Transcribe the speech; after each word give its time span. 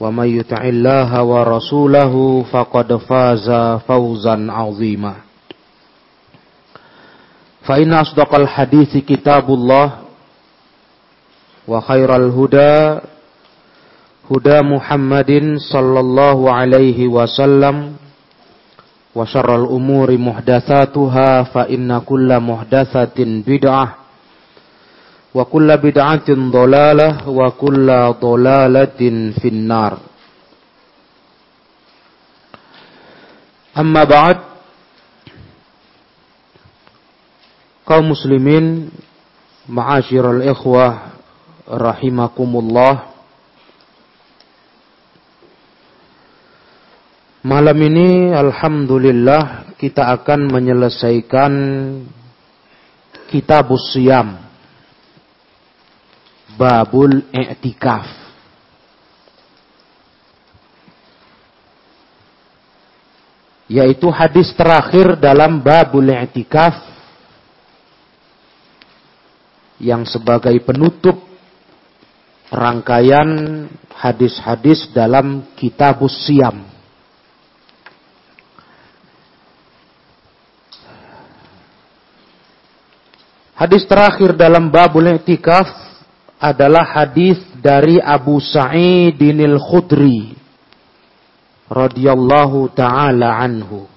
ومن 0.00 0.28
يطع 0.38 0.62
الله 0.64 1.22
ورسوله 1.22 2.44
فقد 2.52 2.96
فاز 2.96 3.50
فوزا 3.88 4.46
عظيما 4.52 5.14
فإن 7.62 7.92
أصدق 7.92 8.34
الحديث 8.34 8.96
كتاب 8.96 9.50
الله 9.50 9.90
وخير 11.68 12.16
الهدى 12.16 12.98
هدى 14.30 14.58
محمد 14.62 15.32
صلى 15.72 16.00
الله 16.00 16.38
عليه 16.52 17.08
وسلم 17.08 17.96
وشر 19.14 19.56
الأمور 19.56 20.18
محدثاتها 20.18 21.42
فإن 21.42 21.98
كل 21.98 22.40
محدثة 22.40 23.18
بدعة 23.18 23.94
wa 25.33 25.43
kulla 25.49 25.81
bid'atin 25.81 26.53
dhalalah 26.53 27.25
wa 27.25 27.49
kulla 27.57 28.13
dhalalatin 28.13 29.33
finnar. 29.41 29.97
Amma 33.73 34.05
ba'd. 34.05 34.37
Kaum 37.83 38.13
muslimin 38.13 38.93
ma'asyiral 39.65 40.45
ikhwah 40.45 41.17
rahimakumullah. 41.67 43.11
Malam 47.43 47.75
ini 47.75 48.31
Alhamdulillah 48.31 49.75
kita 49.75 50.15
akan 50.15 50.47
menyelesaikan 50.47 51.53
Kitabus 53.27 53.91
Siyam 53.91 54.42
babul 56.57 57.25
i'tikaf. 57.33 58.05
Yaitu 63.71 64.11
hadis 64.13 64.53
terakhir 64.53 65.17
dalam 65.17 65.63
babul 65.63 66.11
i'tikaf 66.13 66.77
yang 69.81 70.05
sebagai 70.05 70.53
penutup 70.61 71.17
rangkaian 72.53 73.65
hadis-hadis 73.97 74.93
dalam 74.93 75.47
kitabus 75.57 76.13
siam. 76.27 76.69
Hadis 83.53 83.87
terakhir 83.87 84.35
dalam 84.35 84.67
babul 84.67 85.07
i'tikaf 85.07 85.92
adalah 86.43 86.83
hadis 86.83 87.39
dari 87.63 88.03
Abu 88.03 88.43
Sa'idin 88.43 89.39
al-Khudri 89.47 90.35
radhiyallahu 91.71 92.67
taala 92.75 93.39
anhu. 93.39 93.87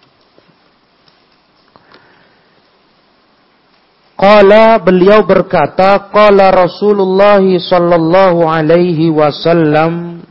Qala 4.15 4.79
beliau 4.81 5.27
berkata, 5.27 6.09
qala 6.09 6.55
Rasulullah 6.55 7.43
sallallahu 7.43 8.47
alaihi 8.47 9.13
wasallam 9.13 10.23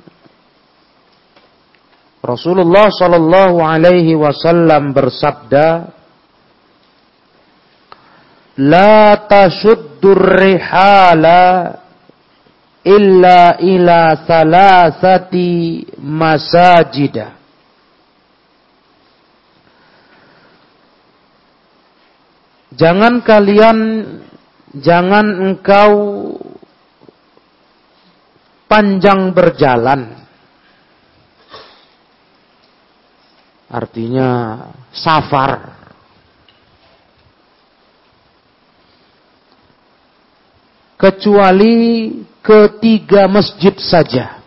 Rasulullah 2.26 2.90
sallallahu 2.90 3.62
alaihi 3.62 4.18
wasallam 4.18 4.98
bersabda, 4.98 5.94
"La 8.66 9.14
tashuddur 9.30 10.18
rihala 10.18 11.85
illa 12.86 13.58
ila 13.58 14.14
salasati 14.30 15.82
masajida. 15.98 17.34
Jangan 22.76 23.24
kalian, 23.26 23.80
jangan 24.78 25.26
engkau 25.50 25.94
panjang 28.70 29.34
berjalan. 29.34 30.22
Artinya 33.72 34.60
safar. 34.94 35.74
Kecuali 40.96 42.08
ketiga 42.46 43.26
masjid 43.26 43.74
saja. 43.82 44.38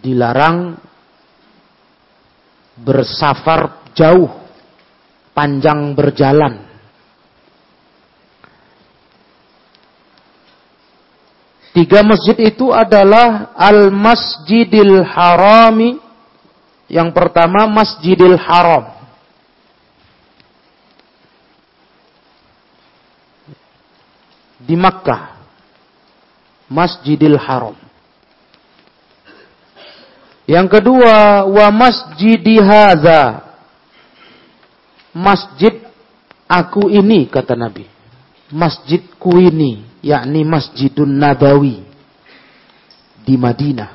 Dilarang 0.00 0.78
bersafar 2.78 3.90
jauh, 3.92 4.30
panjang 5.36 5.92
berjalan. 5.92 6.70
Tiga 11.70 12.02
masjid 12.02 12.34
itu 12.50 12.74
adalah 12.74 13.54
Al-Masjidil 13.54 15.06
Harami. 15.06 16.00
Yang 16.90 17.14
pertama 17.14 17.70
Masjidil 17.70 18.34
Haram. 18.34 18.99
Di 24.64 24.76
Makkah. 24.76 25.40
Masjidil 26.70 27.34
Haram. 27.34 27.74
Yang 30.46 30.66
kedua, 30.78 31.46
wa 31.46 31.66
masjidi 31.70 32.58
haza. 32.58 33.42
Masjid 35.14 35.82
aku 36.46 36.90
ini 36.90 37.26
kata 37.26 37.58
Nabi. 37.58 37.86
Masjidku 38.50 39.38
ini, 39.38 39.82
yakni 40.02 40.42
Masjidun 40.42 41.10
Nabawi 41.18 41.82
di 43.22 43.34
Madinah. 43.38 43.94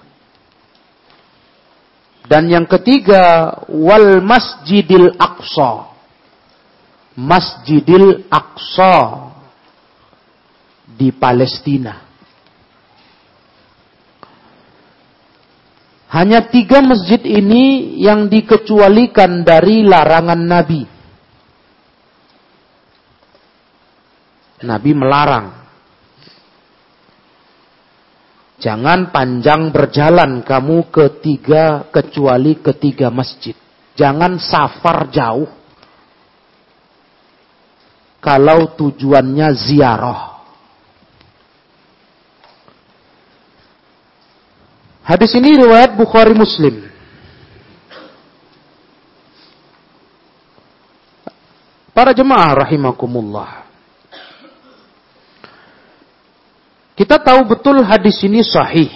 Dan 2.28 2.48
yang 2.48 2.68
ketiga, 2.68 3.56
wal 3.68 4.24
Masjidil 4.24 5.16
Aqsa. 5.20 5.92
Masjidil 7.16 8.28
Aqsa 8.32 9.25
di 10.96 11.12
Palestina. 11.12 12.08
Hanya 16.16 16.48
tiga 16.48 16.80
masjid 16.80 17.20
ini 17.28 18.00
yang 18.00 18.32
dikecualikan 18.32 19.44
dari 19.44 19.84
larangan 19.84 20.40
Nabi. 20.40 20.82
Nabi 24.64 24.92
melarang. 24.96 25.48
Jangan 28.56 29.12
panjang 29.12 29.76
berjalan 29.76 30.40
kamu 30.40 30.88
ketiga 30.88 31.92
kecuali 31.92 32.64
ketiga 32.64 33.12
masjid. 33.12 33.54
Jangan 34.00 34.40
safar 34.40 35.12
jauh. 35.12 35.52
Kalau 38.24 38.72
tujuannya 38.80 39.52
ziarah. 39.52 40.35
Hadis 45.06 45.38
ini 45.38 45.62
riwayat 45.62 45.94
Bukhari 45.94 46.34
Muslim. 46.34 46.82
Para 51.94 52.10
jemaah 52.10 52.66
rahimakumullah. 52.66 53.70
Kita 56.98 57.22
tahu 57.22 57.46
betul 57.46 57.86
hadis 57.86 58.18
ini 58.26 58.42
sahih. 58.42 58.90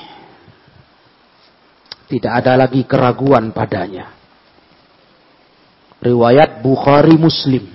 Tidak 2.09 2.33
ada 2.33 2.57
lagi 2.57 2.81
keraguan 2.89 3.53
padanya. 3.53 4.09
Riwayat 6.01 6.65
Bukhari 6.65 7.13
Muslim. 7.21 7.69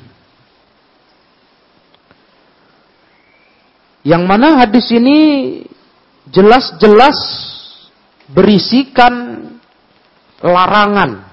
Yang 4.03 4.23
mana 4.27 4.59
hadis 4.59 4.91
ini 4.91 5.19
jelas-jelas 6.35 7.15
berisikan 8.31 9.45
larangan. 10.41 11.33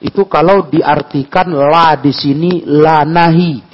Itu 0.00 0.28
kalau 0.28 0.68
diartikan 0.68 1.48
la 1.50 1.96
di 1.96 2.12
sini 2.12 2.64
la 2.64 3.02
nahi. 3.02 3.64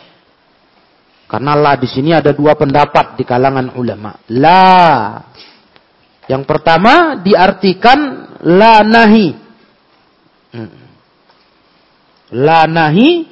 Karena 1.26 1.56
la 1.56 1.74
di 1.80 1.88
sini 1.88 2.12
ada 2.12 2.30
dua 2.30 2.54
pendapat 2.54 3.18
di 3.18 3.24
kalangan 3.26 3.74
ulama. 3.74 4.14
La 4.30 5.18
yang 6.30 6.46
pertama 6.46 7.18
diartikan 7.18 7.98
la 8.46 8.86
nahi. 8.86 9.28
Hmm. 10.52 10.80
La 12.32 12.64
nahi 12.64 13.26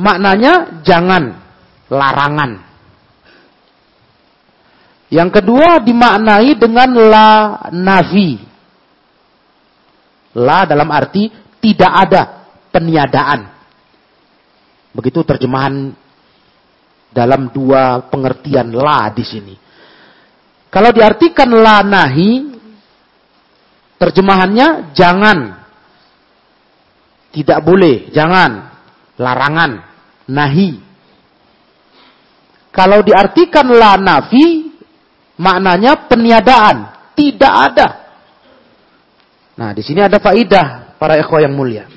maknanya 0.00 0.82
jangan, 0.82 1.24
larangan. 1.92 2.65
Yang 5.06 5.40
kedua 5.40 5.78
dimaknai 5.82 6.58
dengan 6.58 6.90
la 6.98 7.30
nafi. 7.70 8.42
La 10.36 10.66
dalam 10.66 10.90
arti 10.90 11.30
tidak 11.62 11.92
ada 11.92 12.22
peniadaan. 12.74 13.40
Begitu 14.92 15.22
terjemahan 15.22 15.94
dalam 17.14 17.48
dua 17.54 18.04
pengertian 18.10 18.68
la 18.74 19.08
di 19.14 19.24
sini. 19.24 19.54
Kalau 20.68 20.92
diartikan 20.92 21.48
la 21.56 21.80
nahi, 21.80 22.52
terjemahannya 23.96 24.92
jangan. 24.92 25.38
Tidak 27.32 27.60
boleh, 27.64 28.12
jangan. 28.12 28.76
Larangan, 29.16 29.72
nahi. 30.28 30.76
Kalau 32.68 33.00
diartikan 33.00 33.72
la 33.72 33.96
nafi, 33.96 34.65
Maknanya 35.36 36.08
peniadaan, 36.08 36.76
tidak 37.12 37.54
ada. 37.72 37.88
Nah, 39.56 39.70
di 39.72 39.84
sini 39.84 40.00
ada 40.04 40.16
faidah 40.20 40.96
para 40.96 41.16
ekho 41.20 41.36
yang 41.40 41.52
mulia. 41.52 41.88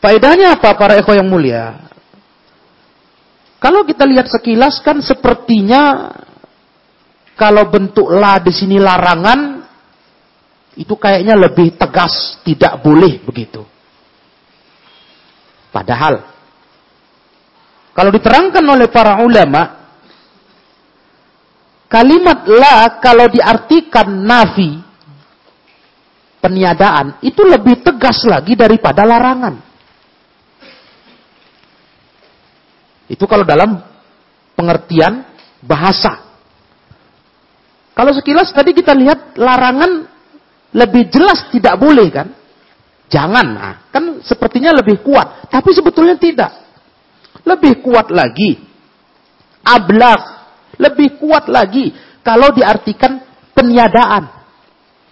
Faedahnya 0.00 0.56
apa 0.56 0.76
para 0.76 0.96
ekho 1.00 1.12
yang 1.16 1.28
mulia? 1.28 1.88
Kalau 3.56 3.84
kita 3.88 4.04
lihat 4.04 4.28
sekilas 4.28 4.80
kan 4.84 5.00
sepertinya 5.00 6.12
kalau 7.36 7.68
bentuk 7.68 8.08
la 8.12 8.40
di 8.40 8.52
sini 8.52 8.76
larangan 8.80 9.64
itu 10.76 10.92
kayaknya 10.92 11.36
lebih 11.36 11.76
tegas, 11.80 12.40
tidak 12.44 12.84
boleh 12.84 13.20
begitu. 13.24 13.64
Padahal 15.72 16.20
kalau 17.96 18.12
diterangkan 18.12 18.64
oleh 18.64 18.88
para 18.92 19.24
ulama 19.24 19.85
Kalimat 21.86 22.50
la 22.50 22.98
kalau 22.98 23.30
diartikan 23.30 24.10
nafi, 24.26 24.82
peniadaan, 26.42 27.22
itu 27.22 27.46
lebih 27.46 27.78
tegas 27.86 28.26
lagi 28.26 28.58
daripada 28.58 29.06
larangan. 29.06 29.54
Itu 33.06 33.22
kalau 33.30 33.46
dalam 33.46 33.78
pengertian 34.58 35.22
bahasa. 35.62 36.26
Kalau 37.94 38.10
sekilas 38.12 38.50
tadi 38.50 38.74
kita 38.74 38.90
lihat 38.92 39.38
larangan 39.38 40.10
lebih 40.74 41.06
jelas 41.08 41.46
tidak 41.54 41.78
boleh 41.78 42.10
kan? 42.10 42.28
Jangan, 43.06 43.46
nah, 43.54 43.74
kan 43.94 44.18
sepertinya 44.26 44.74
lebih 44.74 45.06
kuat. 45.06 45.46
Tapi 45.46 45.70
sebetulnya 45.70 46.18
tidak. 46.18 46.50
Lebih 47.46 47.78
kuat 47.78 48.10
lagi. 48.10 48.58
Ablaq 49.62 50.35
lebih 50.76 51.20
kuat 51.20 51.48
lagi 51.48 51.92
kalau 52.20 52.52
diartikan 52.52 53.20
peniadaan. 53.52 54.28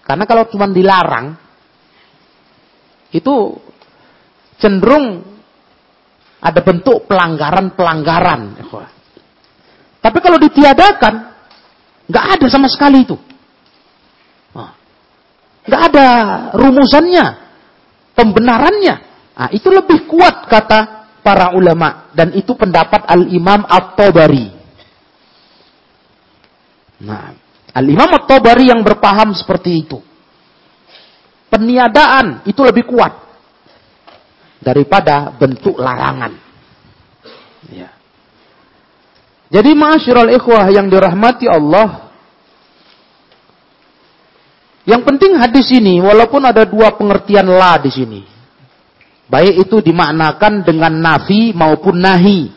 Karena 0.04 0.24
kalau 0.28 0.44
cuma 0.52 0.68
dilarang, 0.68 1.32
itu 3.14 3.34
cenderung 4.60 5.24
ada 6.44 6.60
bentuk 6.60 7.08
pelanggaran-pelanggaran. 7.08 8.40
Tapi 10.04 10.18
kalau 10.20 10.36
ditiadakan, 10.36 11.14
nggak 12.04 12.26
ada 12.36 12.46
sama 12.52 12.68
sekali 12.68 13.08
itu. 13.08 13.16
Nggak 15.64 15.82
ada 15.88 16.06
rumusannya, 16.60 17.26
pembenarannya. 18.12 18.94
Nah, 19.34 19.48
itu 19.50 19.72
lebih 19.72 20.04
kuat 20.04 20.44
kata 20.46 21.08
para 21.24 21.56
ulama 21.56 22.12
dan 22.12 22.30
itu 22.36 22.52
pendapat 22.52 23.08
Al 23.08 23.24
Imam 23.32 23.64
At-Tabari. 23.64 24.53
Nah, 27.02 27.34
Al-Imam 27.74 28.10
At-Tabari 28.14 28.70
yang 28.70 28.86
berpaham 28.86 29.34
seperti 29.34 29.82
itu. 29.82 29.98
Peniadaan 31.50 32.46
itu 32.46 32.60
lebih 32.62 32.86
kuat 32.86 33.14
daripada 34.62 35.34
bentuk 35.34 35.74
larangan. 35.78 36.38
Ya. 37.70 37.90
Jadi 39.50 39.70
ma'asyiral 39.74 40.30
ikhwah 40.34 40.70
yang 40.70 40.86
dirahmati 40.86 41.46
Allah, 41.50 42.10
yang 44.86 45.02
penting 45.02 45.34
hadis 45.34 45.66
ini 45.74 45.98
walaupun 45.98 46.44
ada 46.46 46.62
dua 46.62 46.94
pengertian 46.94 47.50
la 47.50 47.80
di 47.80 47.90
sini. 47.90 48.22
Baik 49.24 49.66
itu 49.66 49.82
dimaknakan 49.82 50.62
dengan 50.62 50.94
nafi 50.94 51.56
maupun 51.56 51.98
nahi, 51.98 52.52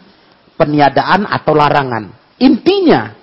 peniadaan 0.59 1.25
atau 1.25 1.53
larangan. 1.57 2.11
Intinya 2.37 3.16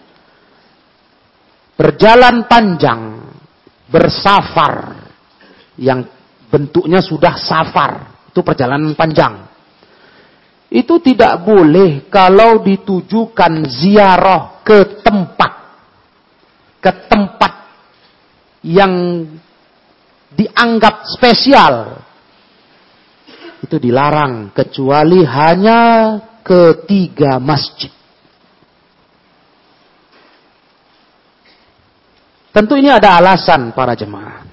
berjalan 1.74 2.46
panjang, 2.46 3.20
bersafar, 3.90 5.04
yang 5.78 6.06
bentuknya 6.50 7.02
sudah 7.02 7.34
safar, 7.34 8.22
itu 8.30 8.40
perjalanan 8.46 8.94
panjang. 8.94 9.50
Itu 10.70 10.98
tidak 10.98 11.46
boleh 11.46 12.10
kalau 12.10 12.62
ditujukan 12.62 13.62
ziarah 13.70 14.62
ke 14.66 15.02
tempat, 15.02 15.52
ke 16.82 16.90
tempat 17.06 17.52
yang 18.66 19.22
dianggap 20.34 21.06
spesial. 21.06 22.02
Itu 23.62 23.78
dilarang 23.78 24.50
kecuali 24.50 25.22
hanya 25.22 25.80
ketiga 26.42 27.38
masjid. 27.38 27.90
Tentu 32.54 32.78
ini 32.78 32.86
ada 32.86 33.18
alasan 33.18 33.74
para 33.74 33.98
jemaah. 33.98 34.46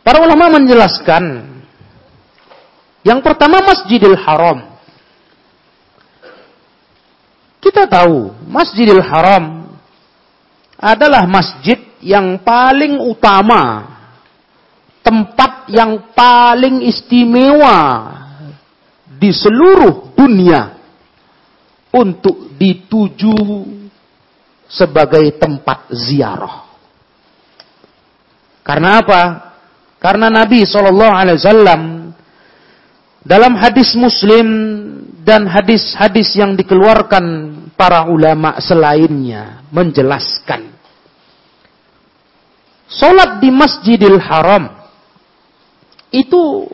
Para 0.00 0.24
ulama 0.24 0.56
menjelaskan 0.56 1.52
yang 3.04 3.20
pertama 3.20 3.60
Masjidil 3.60 4.16
Haram. 4.16 4.64
Kita 7.60 7.84
tahu 7.84 8.32
Masjidil 8.48 9.04
Haram 9.04 9.68
adalah 10.80 11.28
masjid 11.28 11.76
yang 12.00 12.40
paling 12.40 13.00
utama, 13.04 13.84
tempat 15.04 15.68
yang 15.68 16.12
paling 16.16 16.88
istimewa 16.88 17.76
di 19.08 19.28
seluruh 19.28 20.12
dunia 20.16 20.76
untuk 21.92 22.52
dituju 22.56 23.36
sebagai 24.74 25.38
tempat 25.38 25.86
ziarah. 25.94 26.66
Karena 28.66 28.98
apa? 28.98 29.22
Karena 30.02 30.26
Nabi 30.28 30.66
Shallallahu 30.66 31.14
Alaihi 31.14 31.38
Wasallam 31.38 31.82
dalam 33.22 33.54
hadis 33.54 33.94
Muslim 33.94 34.48
dan 35.24 35.48
hadis-hadis 35.48 36.34
yang 36.36 36.58
dikeluarkan 36.58 37.24
para 37.78 38.10
ulama 38.10 38.60
selainnya 38.60 39.64
menjelaskan 39.72 40.74
Solat 42.84 43.40
di 43.40 43.48
Masjidil 43.48 44.20
Haram 44.20 44.70
itu 46.14 46.68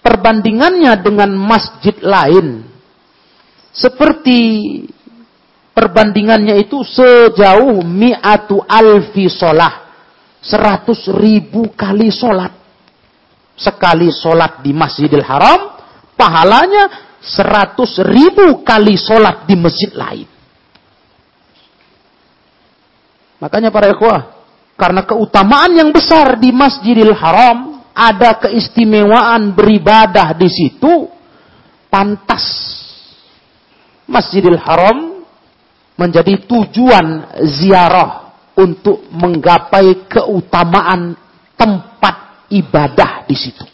perbandingannya 0.00 0.96
dengan 1.04 1.36
masjid 1.36 1.94
lain 2.02 2.66
seperti 3.70 4.38
perbandingannya 5.76 6.56
itu 6.56 6.80
sejauh 6.80 7.84
mi'atu 7.84 8.64
alfi 8.64 9.28
solah 9.28 9.92
seratus 10.40 11.12
ribu 11.12 11.76
kali 11.76 12.08
solat 12.08 12.56
sekali 13.52 14.08
solat 14.08 14.64
di 14.64 14.72
Masjidil 14.72 15.20
Haram 15.20 15.76
pahalanya 16.16 17.12
seratus 17.20 18.00
ribu 18.00 18.64
kali 18.64 18.96
solat 18.96 19.44
di 19.44 19.54
masjid 19.58 19.92
lain. 19.92 20.28
Makanya 23.36 23.68
para 23.68 23.92
ikhwah 23.92 24.36
karena 24.76 25.08
keutamaan 25.08 25.72
yang 25.72 25.88
besar 25.88 26.36
di 26.36 26.52
Masjidil 26.52 27.16
Haram, 27.16 27.80
ada 27.96 28.36
keistimewaan 28.44 29.56
beribadah 29.56 30.36
di 30.36 30.52
situ, 30.52 31.08
pantas. 31.88 32.44
Masjidil 34.04 34.60
Haram 34.60 35.15
menjadi 35.96 36.44
tujuan 36.44 37.36
ziarah 37.44 38.36
untuk 38.56 39.08
menggapai 39.12 40.08
keutamaan 40.08 41.16
tempat 41.56 42.48
ibadah 42.52 43.24
di 43.28 43.36
situ. 43.36 43.64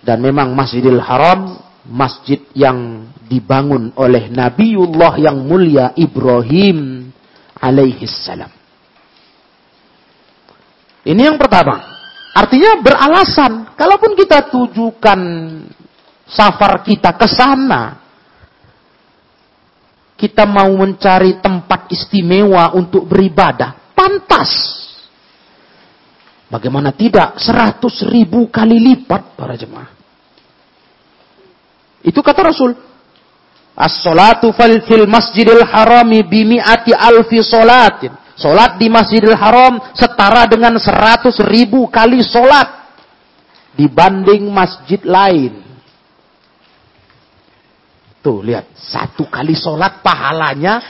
Dan 0.00 0.22
memang 0.22 0.54
Masjidil 0.54 1.02
Haram 1.02 1.58
masjid 1.86 2.42
yang 2.54 3.10
dibangun 3.26 3.94
oleh 3.98 4.30
Nabiullah 4.30 5.18
yang 5.18 5.38
mulia 5.46 5.94
Ibrahim 5.94 7.10
alaihi 7.58 8.06
salam. 8.06 8.50
Ini 11.06 11.22
yang 11.30 11.38
pertama. 11.38 11.82
Artinya 12.34 12.82
beralasan. 12.82 13.72
Kalaupun 13.78 14.18
kita 14.18 14.50
tujukan 14.50 15.20
safar 16.26 16.82
kita 16.82 17.14
ke 17.14 17.26
sana, 17.30 18.05
kita 20.16 20.48
mau 20.48 20.72
mencari 20.72 21.38
tempat 21.44 21.92
istimewa 21.92 22.72
untuk 22.72 23.04
beribadah, 23.04 23.92
pantas. 23.92 24.48
Bagaimana 26.48 26.96
tidak? 26.96 27.36
Seratus 27.36 28.00
ribu 28.08 28.48
kali 28.48 28.80
lipat 28.80 29.36
para 29.36 29.52
jemaah. 29.60 29.92
Itu 32.00 32.24
kata 32.24 32.48
Rasul. 32.48 32.72
As-salatu 33.76 34.56
fil 34.56 35.04
masjidil 35.04 35.60
harami 35.68 36.24
bimi'ati 36.24 36.96
alfi 36.96 37.44
salatin. 37.44 38.14
Solat 38.38 38.80
di 38.80 38.88
masjidil 38.88 39.36
haram 39.36 39.80
setara 39.92 40.48
dengan 40.48 40.78
seratus 40.80 41.42
ribu 41.44 41.90
kali 41.92 42.22
solat. 42.24 42.88
Dibanding 43.76 44.48
masjid 44.48 45.02
lain. 45.04 45.65
Tuh 48.26 48.42
lihat. 48.42 48.74
Satu 48.74 49.30
kali 49.30 49.54
solat 49.54 50.02
pahalanya 50.02 50.82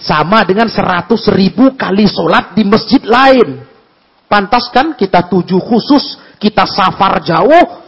sama 0.00 0.40
dengan 0.48 0.72
seratus 0.72 1.28
ribu 1.28 1.76
kali 1.76 2.08
solat 2.08 2.56
di 2.56 2.64
masjid 2.64 3.04
lain. 3.04 3.60
Pantas 4.24 4.72
kan 4.72 4.96
kita 4.96 5.28
tuju 5.28 5.60
khusus, 5.60 6.16
kita 6.40 6.64
safar 6.64 7.20
jauh 7.20 7.84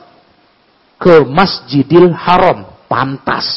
ke 1.01 1.25
masjidil 1.25 2.13
haram. 2.13 2.69
Pantas. 2.85 3.49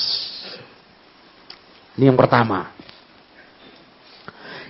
Ini 2.00 2.08
yang 2.08 2.16
pertama. 2.16 2.72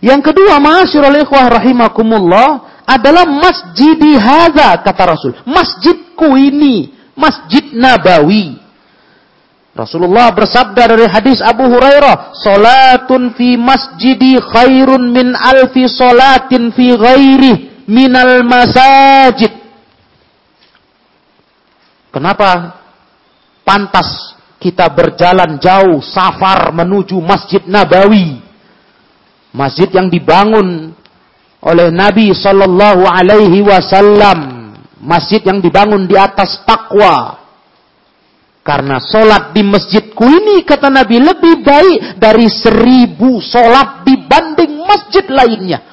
Yang 0.02 0.34
kedua, 0.34 0.58
ma'asyiral 0.58 1.22
ikhwah 1.22 1.54
rahimakumullah 1.54 2.82
adalah 2.90 3.30
masjid 3.30 4.02
hadza 4.18 4.82
kata 4.82 5.04
Rasul. 5.06 5.38
Masjidku 5.46 6.34
ini, 6.34 6.98
Masjid 7.14 7.78
Nabawi. 7.78 8.63
Rasulullah 9.74 10.30
bersabda 10.30 10.94
dari 10.94 11.10
hadis 11.10 11.42
Abu 11.42 11.66
Hurairah, 11.66 12.38
"Salatun 12.38 13.34
fi 13.34 13.58
masjidi 13.58 14.38
khairun 14.38 15.10
min 15.10 15.34
alfi 15.34 15.90
salatin 15.90 16.70
fi 16.78 16.94
ghairi 16.94 17.84
minal 17.90 18.46
masajid." 18.46 19.50
Kenapa 22.14 22.78
pantas 23.66 24.38
kita 24.64 24.88
berjalan 24.96 25.60
jauh 25.60 26.00
safar 26.00 26.72
menuju 26.72 27.20
Masjid 27.20 27.60
Nabawi. 27.68 28.40
Masjid 29.52 29.92
yang 29.92 30.08
dibangun 30.08 30.96
oleh 31.60 31.92
Nabi 31.92 32.32
Shallallahu 32.32 33.04
Alaihi 33.04 33.60
Wasallam. 33.60 34.72
Masjid 35.04 35.44
yang 35.44 35.60
dibangun 35.60 36.08
di 36.08 36.16
atas 36.16 36.64
takwa. 36.64 37.43
Karena 38.64 38.96
solat 38.96 39.52
di 39.52 39.60
masjidku 39.60 40.24
ini 40.24 40.64
kata 40.64 40.88
Nabi 40.88 41.20
lebih 41.20 41.60
baik 41.60 42.16
dari 42.16 42.48
seribu 42.48 43.44
solat 43.44 44.08
dibanding 44.08 44.88
masjid 44.88 45.28
lainnya. 45.28 45.84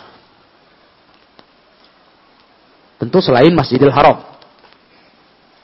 Tentu 2.94 3.18
selain 3.18 3.50
Masjidil 3.50 3.90
Haram. 3.90 4.22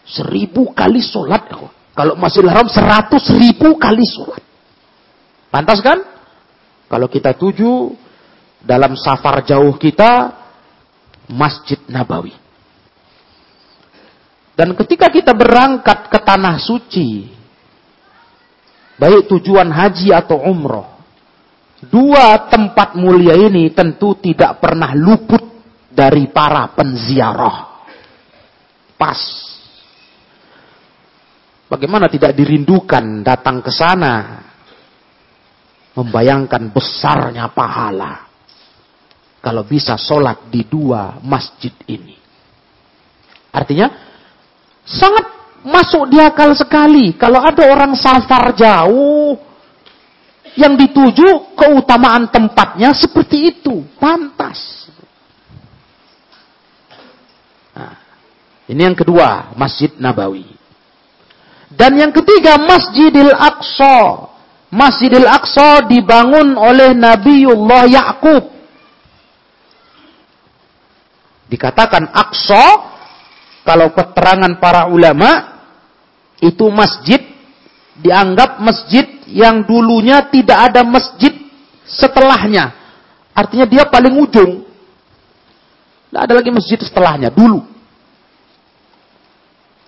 Seribu 0.02 0.74
kali 0.74 0.98
solat. 0.98 1.46
Kalau 1.94 2.18
Masjidil 2.18 2.50
Haram 2.50 2.66
seratus 2.66 3.30
ribu 3.38 3.78
kali 3.78 4.02
sholat. 4.02 4.42
Pantas 5.52 5.78
kan? 5.84 6.02
Kalau 6.90 7.06
kita 7.06 7.38
tuju 7.38 7.94
dalam 8.64 8.98
safar 8.98 9.46
jauh 9.46 9.78
kita 9.78 10.34
Masjid 11.30 11.78
Nabawi. 11.86 12.45
Dan 14.56 14.72
ketika 14.72 15.12
kita 15.12 15.36
berangkat 15.36 16.08
ke 16.08 16.18
tanah 16.24 16.56
suci, 16.56 17.28
baik 18.96 19.28
tujuan 19.28 19.68
haji 19.68 20.16
atau 20.16 20.40
umroh, 20.48 20.96
dua 21.92 22.48
tempat 22.48 22.96
mulia 22.96 23.36
ini 23.36 23.68
tentu 23.76 24.16
tidak 24.16 24.56
pernah 24.56 24.96
luput 24.96 25.44
dari 25.92 26.32
para 26.32 26.72
penziarah. 26.72 27.84
Pas 28.96 29.20
Bagaimana 31.66 32.06
tidak 32.06 32.30
dirindukan 32.38 33.26
datang 33.26 33.58
ke 33.58 33.74
sana? 33.74 34.42
Membayangkan 35.98 36.70
besarnya 36.70 37.50
pahala. 37.50 38.30
Kalau 39.42 39.66
bisa 39.66 39.98
sholat 39.98 40.46
di 40.46 40.62
dua 40.66 41.18
masjid 41.26 41.74
ini. 41.90 42.14
Artinya, 43.50 44.15
sangat 44.86 45.26
masuk 45.66 46.06
di 46.08 46.22
akal 46.22 46.54
sekali. 46.54 47.18
Kalau 47.18 47.42
ada 47.42 47.66
orang 47.66 47.98
safar 47.98 48.54
jauh, 48.54 49.34
yang 50.56 50.72
dituju 50.74 51.52
keutamaan 51.52 52.32
tempatnya 52.32 52.96
seperti 52.96 53.52
itu. 53.52 53.84
Pantas. 54.00 54.88
Nah, 57.76 57.94
ini 58.70 58.80
yang 58.80 58.96
kedua, 58.96 59.52
Masjid 59.52 59.92
Nabawi. 60.00 60.48
Dan 61.68 62.00
yang 62.00 62.08
ketiga 62.08 62.56
Masjidil 62.56 63.36
Aqsa. 63.36 64.32
Masjidil 64.72 65.28
Aqsa 65.28 65.84
dibangun 65.84 66.56
oleh 66.56 66.96
Nabiullah 66.96 67.84
Yakub. 67.84 68.48
Dikatakan 71.52 72.10
Aqsa 72.16 72.95
kalau 73.66 73.90
keterangan 73.90 74.56
para 74.62 74.86
ulama 74.86 75.58
itu 76.38 76.70
masjid 76.70 77.18
dianggap 77.98 78.62
masjid 78.62 79.04
yang 79.26 79.66
dulunya 79.66 80.22
tidak 80.30 80.70
ada 80.70 80.86
masjid 80.86 81.34
setelahnya. 81.84 82.70
Artinya 83.34 83.66
dia 83.66 83.84
paling 83.90 84.14
ujung. 84.16 84.64
Tidak 86.08 86.22
ada 86.22 86.32
lagi 86.38 86.48
masjid 86.54 86.78
setelahnya 86.78 87.28
dulu 87.34 87.76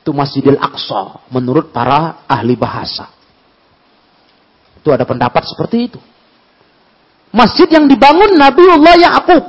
itu 0.09 0.17
Masjidil 0.17 0.57
Aqsa 0.57 1.21
menurut 1.29 1.69
para 1.69 2.25
ahli 2.25 2.57
bahasa. 2.57 3.13
Itu 4.81 4.89
ada 4.89 5.05
pendapat 5.05 5.45
seperti 5.45 5.93
itu. 5.93 6.01
Masjid 7.29 7.69
yang 7.69 7.85
dibangun 7.85 8.33
Nabiullah 8.41 8.97
Ya'qub. 8.97 9.45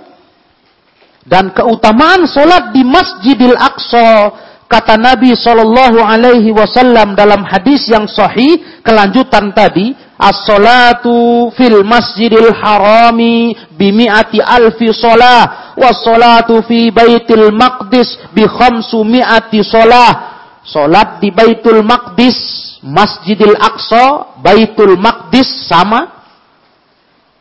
Dan 1.29 1.53
keutamaan 1.53 2.25
solat 2.25 2.73
di 2.73 2.81
Masjidil 2.81 3.53
Aqsa 3.53 4.33
kata 4.65 4.97
Nabi 4.97 5.37
Shallallahu 5.37 6.01
Alaihi 6.01 6.49
Wasallam 6.49 7.13
dalam 7.13 7.45
hadis 7.45 7.85
yang 7.85 8.09
sahih 8.09 8.81
kelanjutan 8.81 9.53
tadi 9.53 9.93
As-salatu 10.19 11.47
fil 11.55 11.79
masjidil 11.87 12.51
harami 12.51 13.55
bimi'ati 13.79 14.43
alfi 14.43 14.91
salah. 14.91 15.71
Was-salatu 15.79 16.59
fi 16.67 16.91
baitil 16.91 17.55
maqdis 17.55 18.19
bi 18.35 18.43
khamsu 18.43 18.99
mi'ati 19.07 19.63
salah. 19.63 20.29
Salat 20.69 21.17
di 21.17 21.33
Baitul 21.33 21.81
Maqdis, 21.81 22.37
Masjidil 22.85 23.57
Aqsa, 23.57 24.37
Baitul 24.37 25.01
Maqdis 25.01 25.65
sama. 25.65 26.21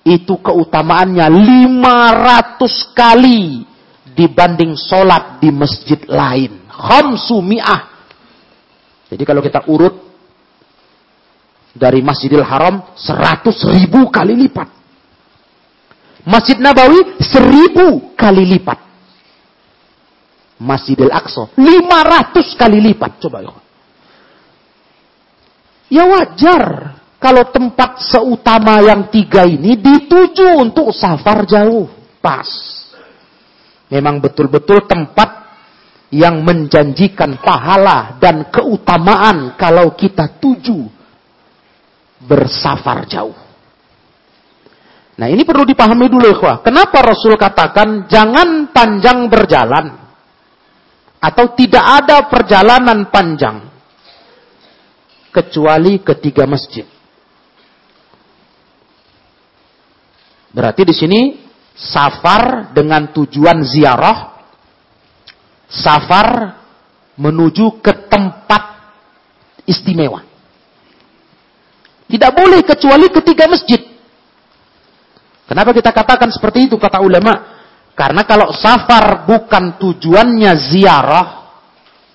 Itu 0.01 0.41
keutamaannya 0.41 1.29
500 1.29 2.97
kali 2.97 3.68
dibanding 4.19 4.75
salat 4.75 5.39
di 5.39 5.55
masjid 5.55 6.03
lain. 6.11 6.67
Khamsu 6.67 7.39
mi'ah. 7.39 7.87
Jadi 9.07 9.23
kalau 9.23 9.39
kita 9.39 9.63
urut 9.71 9.95
dari 11.79 12.03
Masjidil 12.03 12.43
Haram 12.43 12.99
100 12.99 13.47
ribu 13.79 14.11
kali 14.11 14.35
lipat. 14.35 14.69
Masjid 16.27 16.59
Nabawi 16.59 17.23
1000 17.23 18.19
kali 18.19 18.45
lipat. 18.59 18.79
Masjidil 20.59 21.15
Aqsa 21.15 21.55
500 21.55 22.59
kali 22.59 22.79
lipat. 22.83 23.23
Coba 23.23 23.39
ya. 23.47 23.55
Ya 25.89 26.05
wajar 26.05 26.99
kalau 27.17 27.49
tempat 27.49 28.05
seutama 28.05 28.83
yang 28.85 29.09
tiga 29.09 29.49
ini 29.49 29.79
dituju 29.79 30.59
untuk 30.59 30.93
safar 30.93 31.49
jauh. 31.49 31.89
Pas. 32.19 32.78
Memang 33.89 34.21
betul-betul 34.21 34.85
tempat 34.85 35.49
yang 36.09 36.41
menjanjikan 36.41 37.41
pahala 37.41 38.17
dan 38.21 38.49
keutamaan 38.49 39.57
kalau 39.61 39.93
kita 39.97 40.41
tuju 40.41 40.89
bersafar 42.25 43.05
jauh. 43.09 43.37
Nah 45.19 45.27
ini 45.27 45.43
perlu 45.43 45.67
dipahami 45.67 46.07
dulu 46.07 46.31
ikhwah. 46.31 46.63
Kenapa 46.63 47.03
Rasul 47.03 47.35
katakan 47.35 48.07
jangan 48.07 48.71
panjang 48.71 49.27
berjalan. 49.27 50.07
Atau 51.19 51.51
tidak 51.59 51.83
ada 51.83 52.31
perjalanan 52.31 53.11
panjang. 53.11 53.67
Kecuali 55.35 55.99
ketiga 55.99 56.47
masjid. 56.47 56.87
Berarti 60.55 60.83
di 60.87 60.95
sini 60.95 61.21
safar 61.79 62.75
dengan 62.75 63.15
tujuan 63.15 63.63
ziarah. 63.63 64.35
Safar 65.71 66.59
menuju 67.15 67.79
ke 67.79 68.11
tempat 68.11 68.63
istimewa. 69.63 70.27
Tidak 72.09 72.33
boleh 72.33 72.65
kecuali 72.65 73.07
ketiga 73.13 73.47
masjid. 73.47 73.85
Kenapa 75.45 75.71
kita 75.77 75.93
katakan 75.93 76.33
seperti 76.33 76.69
itu 76.69 76.77
kata 76.81 77.05
ulama? 77.05 77.61
Karena 77.93 78.25
kalau 78.25 78.53
safar 78.55 79.29
bukan 79.29 79.77
tujuannya 79.77 80.53
ziarah 80.57 81.29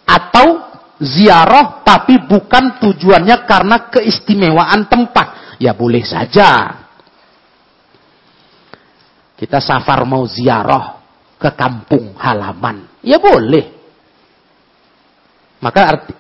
atau 0.08 0.74
ziarah 0.98 1.84
tapi 1.86 2.24
bukan 2.26 2.80
tujuannya 2.80 3.44
karena 3.46 3.92
keistimewaan 3.92 4.88
tempat, 4.90 5.58
ya 5.60 5.76
boleh 5.76 6.02
saja. 6.02 6.83
Kita 9.44 9.60
safar 9.60 10.08
mau 10.08 10.24
ziarah 10.24 11.04
ke 11.36 11.52
kampung 11.52 12.16
halaman, 12.16 13.04
ya 13.04 13.20
boleh. 13.20 13.76
Maka 15.60 15.82
arti, 15.84 16.16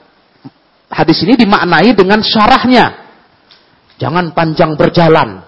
hadis 0.91 1.23
ini 1.23 1.39
dimaknai 1.39 1.95
dengan 1.95 2.19
syarahnya. 2.19 2.99
Jangan 3.95 4.35
panjang 4.35 4.75
berjalan. 4.75 5.39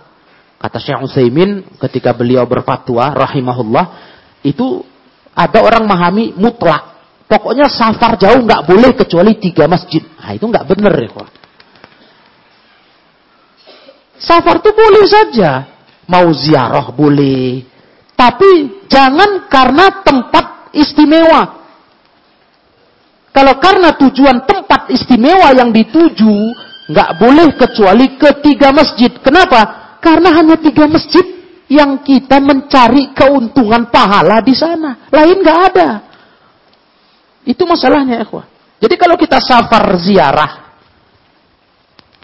Kata 0.55 0.79
Syekh 0.79 1.03
Utsaimin 1.03 1.68
ketika 1.75 2.16
beliau 2.16 2.48
berfatwa 2.48 3.11
rahimahullah, 3.11 3.85
itu 4.48 4.79
ada 5.35 5.59
orang 5.59 5.83
memahami 5.83 6.31
mutlak. 6.31 6.96
Pokoknya 7.27 7.68
safar 7.68 8.16
jauh 8.16 8.40
nggak 8.40 8.72
boleh 8.72 8.96
kecuali 8.96 9.35
tiga 9.35 9.68
masjid. 9.68 10.00
Nah, 10.00 10.31
itu 10.31 10.48
nggak 10.48 10.64
benar 10.64 10.96
ya. 10.96 11.11
Safar 14.16 14.64
itu 14.64 14.72
boleh 14.72 15.03
saja. 15.11 15.75
Mau 16.05 16.29
ziarah 16.33 16.94
boleh. 16.94 17.65
Tapi 18.15 18.85
jangan 18.87 19.50
karena 19.51 20.05
tempat 20.05 20.72
istimewa. 20.72 21.65
Kalau 23.35 23.59
karena 23.59 23.91
tujuan 24.00 24.48
tempat 24.48 24.87
istimewa 24.96 25.51
yang 25.51 25.75
dituju, 25.75 26.35
nggak 26.87 27.09
boleh 27.20 27.50
kecuali 27.59 28.15
ketiga 28.15 28.72
masjid. 28.72 29.11
Kenapa? 29.20 29.98
Karena 30.00 30.31
hanya 30.39 30.55
tiga 30.55 30.87
masjid 30.87 31.25
yang 31.68 32.00
kita 32.05 32.39
mencari 32.39 33.11
keuntungan 33.11 33.89
pahala 33.89 34.39
di 34.39 34.55
sana. 34.55 35.09
Lain 35.11 35.41
nggak 35.41 35.59
ada. 35.74 35.89
Itu 37.44 37.68
masalahnya, 37.68 38.24
ikhwah. 38.24 38.46
Jadi 38.79 38.96
kalau 38.96 39.18
kita 39.18 39.37
safar 39.41 39.98
ziarah 40.00 40.51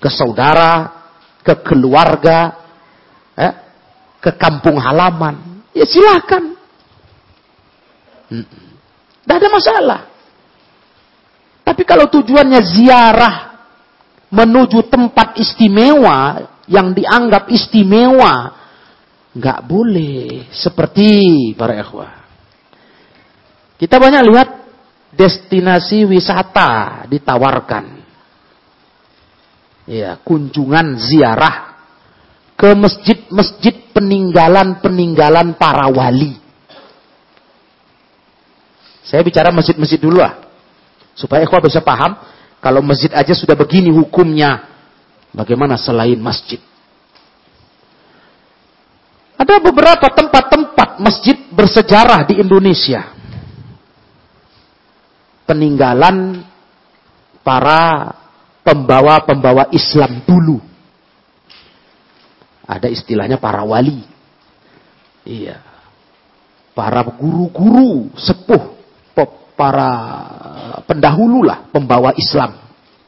ke 0.02 0.10
saudara, 0.10 0.90
ke 1.46 1.54
keluarga, 1.62 2.58
eh, 3.38 3.54
ke 4.22 4.38
kampung 4.38 4.78
halaman, 4.78 5.66
ya 5.74 5.84
silahkan. 5.84 6.54
Tidak 8.30 9.36
ada 9.36 9.50
masalah. 9.50 10.02
Tapi 11.66 11.82
kalau 11.84 12.08
tujuannya 12.08 12.62
ziarah 12.64 13.36
menuju 14.32 14.88
tempat 14.88 15.36
istimewa 15.42 16.48
yang 16.70 16.96
dianggap 16.96 17.52
istimewa 17.52 18.56
nggak 19.32 19.60
boleh 19.68 20.48
seperti 20.52 21.52
para 21.58 21.76
ikhwah. 21.80 22.14
Kita 23.76 23.98
banyak 23.98 24.24
lihat 24.30 24.50
destinasi 25.12 26.06
wisata 26.06 27.04
ditawarkan. 27.10 28.00
Ya, 29.90 30.16
kunjungan 30.22 30.96
ziarah 31.02 31.71
ke 32.62 32.78
masjid-masjid 32.78 33.74
peninggalan-peninggalan 33.90 35.58
para 35.58 35.90
wali. 35.90 36.38
Saya 39.02 39.26
bicara 39.26 39.50
masjid-masjid 39.50 39.98
dulu 39.98 40.22
lah. 40.22 40.46
Supaya 41.18 41.42
ikhwah 41.42 41.58
bisa 41.66 41.82
paham 41.82 42.22
kalau 42.62 42.86
masjid 42.86 43.10
aja 43.18 43.34
sudah 43.34 43.58
begini 43.58 43.90
hukumnya, 43.90 44.70
bagaimana 45.34 45.74
selain 45.74 46.22
masjid? 46.22 46.62
Ada 49.42 49.58
beberapa 49.58 50.06
tempat-tempat 50.14 51.02
masjid 51.02 51.34
bersejarah 51.50 52.30
di 52.30 52.38
Indonesia. 52.38 53.10
Peninggalan 55.50 56.46
para 57.42 58.14
pembawa-pembawa 58.62 59.74
Islam 59.74 60.22
dulu. 60.30 60.71
Ada 62.72 62.88
istilahnya 62.88 63.36
para 63.36 63.68
wali. 63.68 64.00
Iya. 65.28 65.60
Para 66.72 67.04
guru-guru 67.04 68.08
sepuh 68.16 68.80
para 69.62 69.92
pendahulu 70.90 71.46
lah 71.46 71.70
pembawa 71.70 72.18
Islam, 72.18 72.58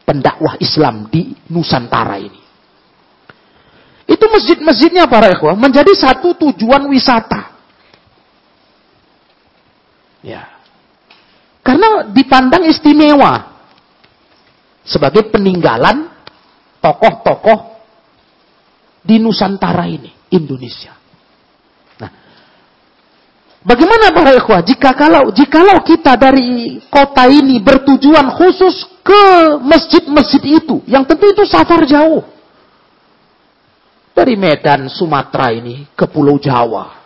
pendakwah 0.05 0.53
Islam 0.61 1.09
di 1.09 1.33
Nusantara 1.49 2.21
ini. 2.21 2.41
Itu 4.05 4.29
masjid-masjidnya 4.29 5.09
para 5.09 5.33
ikhwah 5.33 5.57
menjadi 5.57 5.89
satu 5.97 6.37
tujuan 6.37 6.85
wisata. 6.93 7.57
Ya. 10.21 10.45
Karena 11.65 12.05
dipandang 12.13 12.69
istimewa 12.69 13.49
sebagai 14.85 15.33
peninggalan 15.33 16.05
tokoh-tokoh 16.83 17.72
di 19.03 19.19
Nusantara 19.19 19.83
ini, 19.85 20.09
Indonesia. 20.31 21.03
Bagaimana 23.63 24.11
para 24.11 24.35
ikhwah 24.35 24.59
jika 24.59 24.91
kalau 24.91 25.31
jikalau 25.31 25.79
kita 25.87 26.19
dari 26.19 26.83
kota 26.91 27.31
ini 27.31 27.63
bertujuan 27.63 28.27
khusus 28.35 28.83
ke 28.99 29.23
masjid-masjid 29.63 30.59
itu 30.59 30.83
yang 30.83 31.07
tentu 31.07 31.31
itu 31.31 31.47
safar 31.47 31.87
jauh. 31.87 32.27
Dari 34.13 34.35
Medan, 34.35 34.91
Sumatera 34.91 35.55
ini 35.55 35.89
ke 35.95 36.05
Pulau 36.05 36.37
Jawa. 36.37 37.01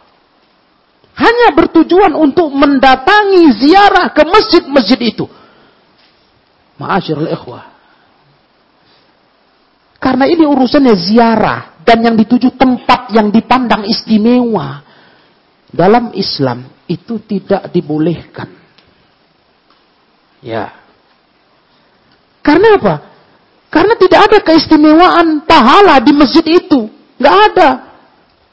Hanya 1.17 1.55
bertujuan 1.55 2.13
untuk 2.17 2.51
mendatangi 2.51 3.47
ziarah 3.63 4.11
ke 4.11 4.27
masjid-masjid 4.27 4.99
itu. 5.13 5.25
Ma'asyirul 6.77 7.31
ikhwah. 7.31 7.63
Karena 9.97 10.25
ini 10.29 10.45
urusannya 10.45 10.93
ziarah 10.93 11.76
dan 11.87 12.03
yang 12.03 12.19
dituju 12.19 12.59
tempat 12.59 13.15
yang 13.15 13.31
dipandang 13.31 13.87
istimewa 13.87 14.83
dalam 15.71 16.11
Islam 16.11 16.67
itu 16.83 17.23
tidak 17.23 17.71
dibolehkan. 17.71 18.51
Ya. 20.43 20.75
Karena 22.43 22.75
apa? 22.75 22.95
Karena 23.71 23.95
tidak 23.95 24.19
ada 24.27 24.39
keistimewaan 24.43 25.47
pahala 25.47 26.03
di 26.03 26.11
masjid 26.11 26.43
itu. 26.43 26.91
Nggak 27.15 27.37
ada. 27.55 27.69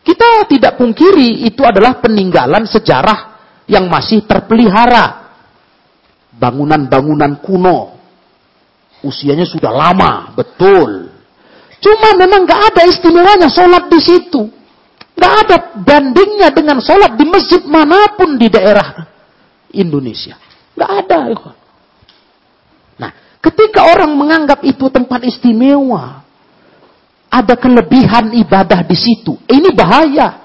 Kita 0.07 0.47
tidak 0.47 0.79
pungkiri 0.79 1.43
itu 1.43 1.63
adalah 1.67 1.99
peninggalan 1.99 2.71
sejarah 2.71 3.35
yang 3.67 3.91
masih 3.91 4.23
terpelihara. 4.31 5.27
Bangunan-bangunan 6.35 7.43
kuno. 7.43 7.99
Usianya 9.03 9.47
sudah 9.47 9.71
lama, 9.75 10.35
betul. 10.35 11.14
Cuma 11.83 12.15
memang 12.19 12.47
nggak 12.47 12.63
ada 12.75 12.83
istimewanya 12.87 13.49
sholat 13.51 13.89
di 13.91 14.01
situ. 14.03 14.43
Nggak 15.15 15.35
ada 15.47 15.57
bandingnya 15.79 16.49
dengan 16.51 16.83
sholat 16.83 17.15
di 17.15 17.25
masjid 17.27 17.63
mana 17.65 18.11
pun 18.19 18.35
di 18.35 18.51
daerah 18.51 19.07
Indonesia. 19.71 20.35
Nggak 20.75 20.91
ada. 21.07 21.19
Nah, 22.99 23.11
ketika 23.39 23.87
orang 23.95 24.11
menganggap 24.15 24.63
itu 24.67 24.91
tempat 24.91 25.23
istimewa, 25.23 26.25
ada 27.31 27.55
kelebihan 27.59 28.31
ibadah 28.35 28.87
di 28.87 28.95
situ. 28.95 29.39
Ini 29.47 29.75
bahaya. 29.75 30.43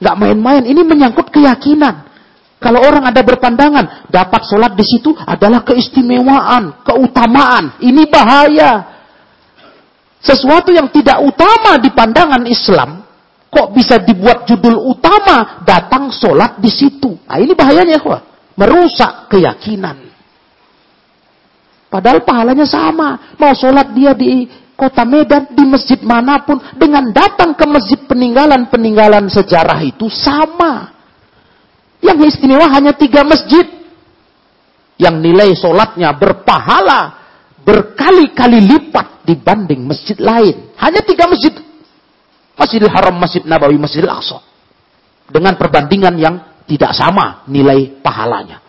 Nggak 0.00 0.16
main-main. 0.16 0.62
Ini 0.64 0.80
menyangkut 0.84 1.28
keyakinan. 1.28 2.08
Kalau 2.58 2.82
orang 2.82 3.06
ada 3.06 3.22
berpandangan, 3.22 4.10
dapat 4.10 4.42
sholat 4.50 4.74
di 4.74 4.82
situ 4.82 5.14
adalah 5.14 5.62
keistimewaan, 5.62 6.82
keutamaan. 6.82 7.78
Ini 7.78 8.02
bahaya. 8.10 8.97
Sesuatu 10.18 10.74
yang 10.74 10.90
tidak 10.90 11.22
utama 11.22 11.78
di 11.78 11.94
pandangan 11.94 12.42
Islam, 12.46 13.06
kok 13.48 13.70
bisa 13.70 14.02
dibuat 14.02 14.44
judul 14.44 14.90
utama, 14.90 15.62
datang 15.62 16.10
sholat 16.10 16.58
di 16.58 16.66
situ. 16.66 17.14
Nah 17.22 17.38
ini 17.38 17.54
bahayanya, 17.54 18.02
ya, 18.02 18.18
merusak 18.58 19.30
keyakinan. 19.30 20.10
Padahal 21.88 22.20
pahalanya 22.26 22.68
sama. 22.68 23.34
Mau 23.40 23.54
sholat 23.56 23.96
dia 23.96 24.12
di 24.12 24.44
kota 24.76 25.08
Medan, 25.08 25.54
di 25.54 25.64
masjid 25.64 25.98
mana 26.04 26.44
pun, 26.44 26.60
dengan 26.76 27.08
datang 27.14 27.56
ke 27.56 27.64
masjid 27.64 27.98
peninggalan-peninggalan 28.04 29.30
sejarah 29.32 29.80
itu 29.80 30.10
sama. 30.12 30.92
Yang 32.04 32.36
istimewa 32.36 32.68
hanya 32.70 32.94
tiga 32.94 33.24
masjid. 33.24 33.64
Yang 34.98 35.16
nilai 35.22 35.50
sholatnya 35.54 36.10
berpahala 36.14 37.17
berkali-kali 37.68 38.64
lipat 38.64 39.28
dibanding 39.28 39.84
masjid 39.84 40.16
lain. 40.16 40.72
Hanya 40.80 41.04
tiga 41.04 41.28
masjid. 41.28 41.52
Masjidil 42.56 42.88
Haram, 42.88 43.14
Masjid 43.20 43.44
Nabawi, 43.44 43.76
Masjidil 43.76 44.08
Aqsa. 44.08 44.40
Dengan 45.28 45.54
perbandingan 45.60 46.16
yang 46.16 46.64
tidak 46.64 46.96
sama 46.96 47.44
nilai 47.44 48.00
pahalanya. 48.00 48.64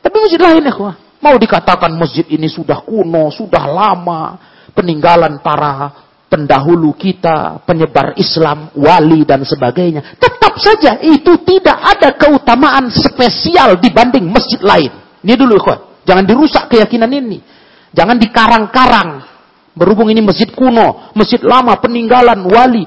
Tapi 0.00 0.16
masjid 0.16 0.40
lain 0.40 0.64
ya, 0.66 0.74
mau 1.22 1.36
dikatakan 1.38 1.92
masjid 1.94 2.26
ini 2.32 2.48
sudah 2.50 2.82
kuno, 2.82 3.30
sudah 3.30 3.62
lama, 3.68 4.40
peninggalan 4.74 5.38
para 5.44 5.92
pendahulu 6.26 6.96
kita, 6.96 7.62
penyebar 7.68 8.16
Islam, 8.18 8.72
wali 8.74 9.22
dan 9.22 9.44
sebagainya. 9.46 10.16
Tetap 10.16 10.56
saja 10.58 10.98
itu 11.04 11.36
tidak 11.44 11.78
ada 11.78 12.16
keutamaan 12.16 12.88
spesial 12.90 13.78
dibanding 13.78 14.26
masjid 14.26 14.58
lain. 14.58 14.90
Ini 15.22 15.36
dulu 15.38 15.60
ikhwan. 15.60 15.91
Jangan 16.02 16.24
dirusak 16.26 16.70
keyakinan 16.72 17.10
ini. 17.10 17.38
Jangan 17.92 18.16
dikarang-karang. 18.18 19.10
Berhubung 19.72 20.12
ini 20.12 20.20
masjid 20.20 20.52
kuno, 20.52 21.14
masjid 21.16 21.40
lama, 21.40 21.78
peninggalan, 21.80 22.44
wali. 22.44 22.84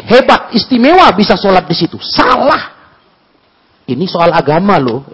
Hebat, 0.00 0.50
istimewa 0.56 1.06
bisa 1.14 1.38
sholat 1.38 1.68
di 1.68 1.76
situ. 1.76 2.00
Salah. 2.00 2.78
Ini 3.86 4.04
soal 4.08 4.32
agama 4.34 4.80
loh. 4.80 5.06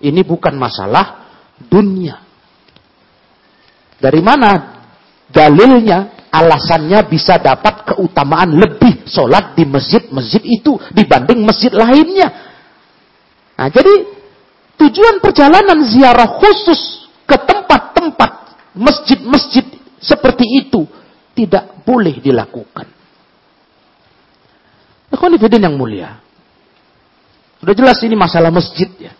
Ini 0.00 0.20
bukan 0.24 0.54
masalah 0.56 1.28
dunia. 1.66 2.20
Dari 4.00 4.22
mana 4.24 4.82
dalilnya, 5.30 6.28
alasannya 6.32 7.00
bisa 7.06 7.36
dapat 7.36 7.92
keutamaan 7.92 8.56
lebih 8.56 9.04
sholat 9.04 9.52
di 9.52 9.68
masjid-masjid 9.68 10.40
itu 10.40 10.80
dibanding 10.96 11.44
masjid 11.44 11.70
lainnya. 11.70 12.28
Nah, 13.60 13.68
jadi 13.68 14.21
tujuan 14.82 15.22
perjalanan 15.22 15.86
ziarah 15.86 16.38
khusus 16.42 17.06
ke 17.22 17.36
tempat-tempat 17.38 18.32
masjid-masjid 18.74 19.62
seperti 20.02 20.66
itu 20.66 20.82
tidak 21.38 21.86
boleh 21.86 22.18
dilakukan. 22.18 22.90
Ikhwanifidin 25.12 25.62
yang 25.62 25.76
mulia. 25.76 26.18
Sudah 27.62 27.74
jelas 27.78 27.98
ini 28.02 28.18
masalah 28.18 28.50
masjid 28.50 28.90
ya. 28.98 29.14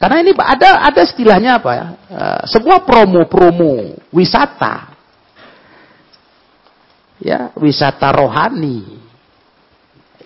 Karena 0.00 0.24
ini 0.24 0.32
ada 0.36 0.84
ada 0.84 1.00
istilahnya 1.04 1.60
apa 1.60 1.70
ya? 1.72 1.86
Uh, 2.08 2.42
sebuah 2.48 2.88
promo-promo 2.88 4.00
wisata. 4.12 4.96
Ya, 7.24 7.54
wisata 7.56 8.10
rohani, 8.12 9.00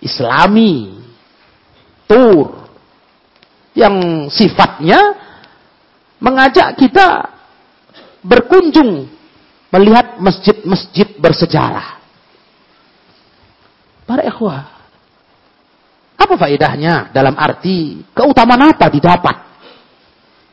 islami, 0.02 0.98
tur 2.08 2.57
yang 3.78 4.26
sifatnya 4.26 4.98
mengajak 6.18 6.74
kita 6.74 7.30
berkunjung 8.26 9.06
melihat 9.70 10.18
masjid-masjid 10.18 11.14
bersejarah. 11.22 12.02
Para 14.02 14.26
ikhwah, 14.26 14.66
apa 16.18 16.34
faedahnya 16.34 17.14
dalam 17.14 17.38
arti 17.38 18.02
keutamaan 18.10 18.74
apa 18.74 18.90
didapat 18.90 19.36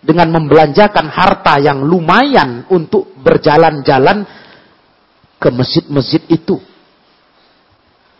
dengan 0.06 0.30
membelanjakan 0.30 1.10
harta 1.10 1.58
yang 1.58 1.82
lumayan 1.82 2.70
untuk 2.70 3.18
berjalan-jalan 3.26 4.22
ke 5.42 5.50
masjid-masjid 5.50 6.22
itu? 6.30 6.62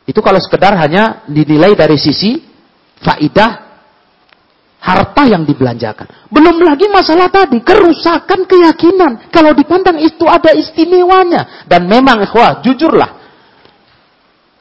Itu 0.06 0.22
kalau 0.26 0.42
sekedar 0.42 0.74
hanya 0.78 1.26
dinilai 1.30 1.78
dari 1.78 1.98
sisi 2.00 2.42
faidah 3.02 3.65
harta 4.86 5.26
yang 5.26 5.42
dibelanjakan. 5.42 6.30
Belum 6.30 6.62
lagi 6.62 6.86
masalah 6.86 7.26
tadi, 7.34 7.58
kerusakan 7.66 8.46
keyakinan. 8.46 9.34
Kalau 9.34 9.58
dipandang 9.58 9.98
itu 9.98 10.30
ada 10.30 10.54
istimewanya. 10.54 11.66
Dan 11.66 11.90
memang, 11.90 12.22
wah, 12.30 12.62
jujurlah. 12.62 13.26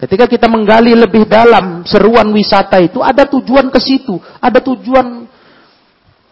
Ketika 0.00 0.24
kita 0.24 0.48
menggali 0.48 0.96
lebih 0.96 1.28
dalam 1.28 1.84
seruan 1.84 2.32
wisata 2.32 2.80
itu, 2.80 3.04
ada 3.04 3.28
tujuan 3.28 3.68
ke 3.68 3.76
situ. 3.84 4.16
Ada 4.40 4.64
tujuan 4.64 5.28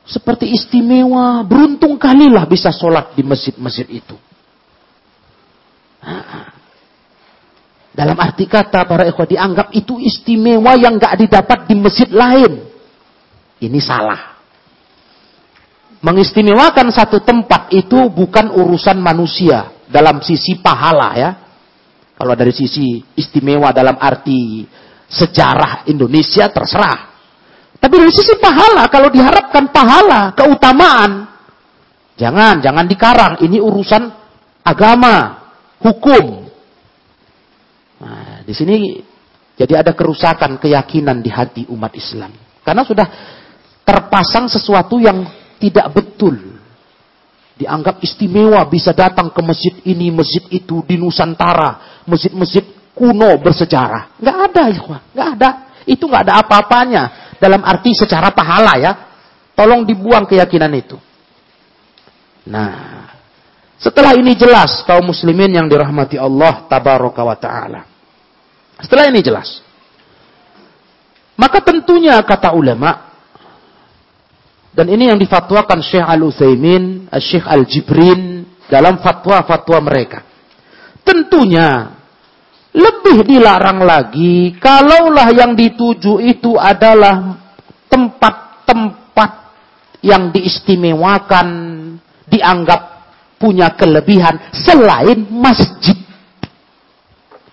seperti 0.09 0.49
istimewa. 0.57 1.45
Beruntung 1.45 2.01
kalilah 2.01 2.49
bisa 2.49 2.73
sholat 2.73 3.13
di 3.13 3.21
masjid-masjid 3.21 3.87
itu. 3.93 4.17
Dalam 7.93 8.17
arti 8.17 8.49
kata 8.49 8.89
para 8.89 9.05
ikhwah 9.05 9.29
dianggap 9.29 9.69
itu 9.77 10.01
istimewa 10.01 10.81
yang 10.81 10.97
gak 10.97 11.21
didapat 11.21 11.69
di 11.69 11.77
masjid 11.77 12.09
lain. 12.09 12.72
Ini 13.63 13.79
salah. 13.79 14.35
Mengistimewakan 16.03 16.91
satu 16.91 17.23
tempat 17.23 17.71
itu 17.71 18.11
bukan 18.11 18.51
urusan 18.51 18.99
manusia 18.99 19.71
dalam 19.87 20.19
sisi 20.19 20.59
pahala 20.59 21.15
ya. 21.15 21.31
Kalau 22.19 22.35
dari 22.35 22.51
sisi 22.51 22.99
istimewa 23.15 23.71
dalam 23.71 23.95
arti 24.03 24.67
sejarah 25.07 25.87
Indonesia 25.87 26.51
terserah. 26.51 27.15
Tapi 27.79 27.95
dari 27.99 28.13
sisi 28.15 28.39
pahala, 28.39 28.87
kalau 28.87 29.11
diharapkan 29.11 29.71
pahala, 29.75 30.31
keutamaan, 30.39 31.27
jangan, 32.15 32.63
jangan 32.63 32.87
dikarang. 32.87 33.33
Ini 33.43 33.59
urusan 33.59 34.03
agama, 34.63 35.43
hukum. 35.83 36.47
Nah, 38.03 38.47
di 38.47 38.55
sini 38.55 39.03
jadi 39.59 39.83
ada 39.83 39.95
kerusakan 39.95 40.63
keyakinan 40.63 41.23
di 41.23 41.31
hati 41.31 41.63
umat 41.71 41.91
Islam. 41.99 42.31
Karena 42.63 42.87
sudah 42.87 43.07
terpasang 43.93 44.49
sesuatu 44.49 44.97
yang 44.97 45.29
tidak 45.61 45.93
betul 45.93 46.53
dianggap 47.63 48.01
istimewa 48.01 48.65
bisa 48.67 48.97
datang 48.97 49.31
ke 49.31 49.41
masjid 49.45 49.75
ini, 49.87 50.09
masjid 50.09 50.43
itu 50.51 50.81
di 50.83 50.97
Nusantara, 50.97 52.03
masjid-masjid 52.09 52.65
kuno 52.97 53.39
bersejarah. 53.39 54.19
Nggak 54.19 54.39
ada, 54.51 54.63
ya, 54.73 54.81
nggak 55.15 55.29
ada. 55.39 55.51
Itu 55.87 56.11
nggak 56.11 56.23
ada 56.27 56.35
apa-apanya 56.43 57.03
dalam 57.39 57.63
arti 57.63 57.95
secara 57.95 58.35
pahala 58.35 58.75
ya. 58.81 58.93
Tolong 59.53 59.85
dibuang 59.85 60.25
keyakinan 60.25 60.73
itu. 60.73 60.97
Nah, 62.49 63.07
setelah 63.77 64.17
ini 64.17 64.33
jelas 64.35 64.83
kaum 64.83 65.13
muslimin 65.13 65.53
yang 65.53 65.69
dirahmati 65.69 66.17
Allah 66.17 66.65
tabaraka 66.67 67.23
wa 67.23 67.37
taala. 67.37 67.81
Setelah 68.81 69.13
ini 69.13 69.21
jelas. 69.21 69.61
Maka 71.37 71.63
tentunya 71.63 72.17
kata 72.25 72.57
ulama 72.57 73.12
dan 74.73 74.89
ini 74.89 75.13
yang 75.13 75.21
difatwakan 75.21 75.85
Syekh 75.85 76.01
Al-Utsaimin, 76.01 77.13
Syekh 77.21 77.45
Al-Jibrin 77.45 78.49
dalam 78.73 79.05
fatwa-fatwa 79.05 79.79
mereka. 79.85 80.25
Tentunya 81.05 81.93
lebih 82.73 83.29
dilarang 83.29 83.85
lagi 83.85 84.57
kalaulah 84.57 85.29
yang 85.37 85.53
dituju 85.53 86.25
itu 86.25 86.57
adalah 86.57 87.37
tempat-tempat 87.93 89.31
yang 90.01 90.33
diistimewakan, 90.33 91.49
dianggap 92.33 92.81
punya 93.37 93.77
kelebihan 93.77 94.41
selain 94.57 95.29
masjid. 95.29 96.01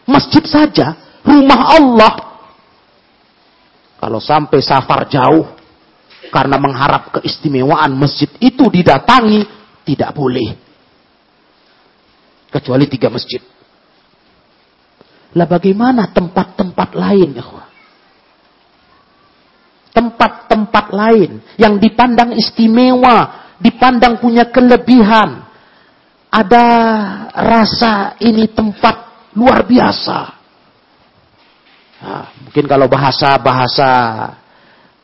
Masjid 0.07 0.41
saja, 0.47 0.95
rumah 1.27 1.75
Allah. 1.75 2.13
Kalau 3.99 4.23
sampai 4.23 4.63
safar 4.63 5.03
jauh, 5.11 5.58
karena 6.29 6.57
mengharap 6.61 7.19
keistimewaan 7.19 7.93
masjid 7.97 8.29
itu 8.41 8.69
didatangi, 8.69 9.45
tidak 9.83 10.13
boleh. 10.13 10.55
Kecuali 12.49 12.85
tiga 12.89 13.13
masjid. 13.13 13.41
Lah 15.37 15.45
bagaimana 15.45 16.09
tempat-tempat 16.09 16.89
lain, 16.97 17.37
Tempat-tempat 19.89 20.85
lain 20.93 21.31
yang 21.59 21.77
dipandang 21.77 22.33
istimewa, 22.33 23.51
dipandang 23.61 24.17
punya 24.17 24.47
kelebihan. 24.49 25.45
Ada 26.29 26.65
rasa 27.33 28.15
ini 28.21 28.45
tempat 28.53 29.09
luar 29.33 29.65
biasa. 29.65 30.19
Nah, 31.99 32.25
mungkin 32.47 32.65
kalau 32.69 32.87
bahasa-bahasa 32.87 33.91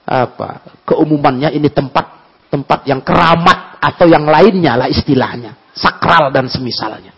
apa 0.05 0.81
keumumannya 0.85 1.49
ini 1.57 1.69
tempat 1.73 2.05
tempat 2.53 2.85
yang 2.85 3.01
keramat 3.01 3.81
atau 3.81 4.05
yang 4.05 4.29
lainnya 4.29 4.77
lah 4.77 4.87
istilahnya 4.87 5.65
sakral 5.75 6.31
dan 6.31 6.47
semisalnya. 6.47 7.11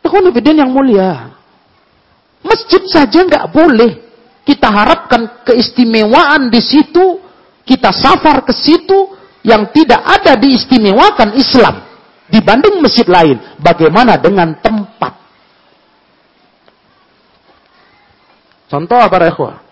Tuhan 0.00 0.32
yang 0.32 0.70
mulia, 0.72 1.34
masjid 2.40 2.80
saja 2.88 3.26
nggak 3.26 3.50
boleh. 3.52 3.92
Kita 4.40 4.72
harapkan 4.72 5.44
keistimewaan 5.44 6.48
di 6.48 6.64
situ, 6.64 7.20
kita 7.68 7.92
safar 7.92 8.40
ke 8.42 8.56
situ 8.56 9.14
yang 9.44 9.68
tidak 9.68 10.00
ada 10.00 10.34
diistimewakan 10.40 11.36
Islam 11.36 11.84
dibanding 12.32 12.80
masjid 12.80 13.04
lain. 13.04 13.36
Bagaimana 13.60 14.16
dengan 14.16 14.56
tempat? 14.58 15.12
Contoh 18.70 18.96
apa 18.96 19.28
ikhwah? 19.28 19.69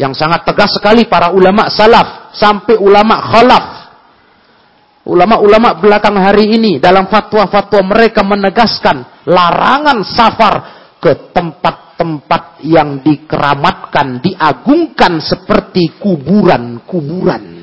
Yang 0.00 0.16
sangat 0.16 0.48
tegas 0.48 0.72
sekali 0.72 1.04
para 1.04 1.28
ulama 1.28 1.68
salaf 1.68 2.32
sampai 2.32 2.80
ulama 2.80 3.20
khalaf. 3.20 3.66
Ulama-ulama 5.04 5.76
belakang 5.76 6.16
hari 6.16 6.56
ini 6.56 6.80
dalam 6.80 7.04
fatwa-fatwa 7.08 7.84
mereka 7.84 8.24
menegaskan 8.24 9.24
larangan 9.28 10.00
safar 10.08 10.54
ke 11.00 11.32
tempat-tempat 11.36 12.64
yang 12.64 13.00
dikeramatkan, 13.04 14.24
diagungkan 14.24 15.20
seperti 15.20 16.00
kuburan-kuburan. 16.00 17.60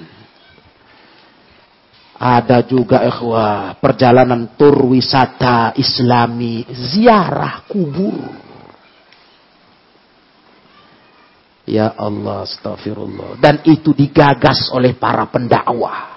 Ada 2.17 2.65
juga 2.65 3.05
ikhwah 3.05 3.77
perjalanan 3.77 4.57
tur 4.57 4.73
wisata 4.89 5.77
islami 5.77 6.65
ziarah 6.73 7.69
kubur. 7.69 8.46
Ya 11.67 11.91
Allah, 11.99 12.47
astagfirullah. 12.47 13.43
Dan 13.43 13.59
itu 13.67 13.91
digagas 13.91 14.71
oleh 14.71 14.95
para 14.95 15.27
pendakwah. 15.27 16.15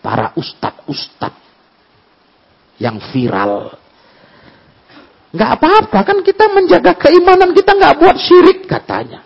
Para 0.00 0.32
ustad-ustad 0.40 1.36
yang 2.80 2.96
viral. 3.12 3.76
Gak 5.36 5.60
apa-apa 5.60 6.00
kan 6.00 6.18
kita 6.24 6.48
menjaga 6.48 6.96
keimanan 6.96 7.52
kita 7.52 7.76
gak 7.76 8.00
buat 8.00 8.16
syirik 8.16 8.64
katanya. 8.64 9.20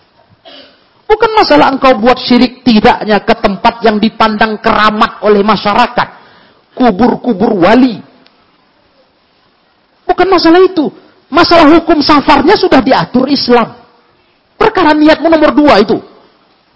Bukan 1.07 1.31
masalah 1.39 1.71
engkau 1.71 1.95
buat 2.03 2.19
syirik 2.19 2.67
tidaknya 2.67 3.23
ke 3.23 3.39
tempat 3.39 3.79
yang 3.87 4.03
dipandang 4.03 4.59
keramat 4.59 5.23
oleh 5.23 5.47
masyarakat. 5.47 6.09
Kubur-kubur 6.75 7.63
wali. 7.63 8.03
Bukan 10.03 10.27
masalah 10.27 10.59
itu. 10.67 10.91
Masalah 11.31 11.79
hukum 11.79 12.03
safarnya 12.03 12.59
sudah 12.59 12.83
diatur 12.83 13.31
Islam. 13.31 13.82
Perkara 14.63 14.95
niatmu 14.95 15.27
nomor 15.27 15.51
dua 15.51 15.83
itu. 15.83 15.99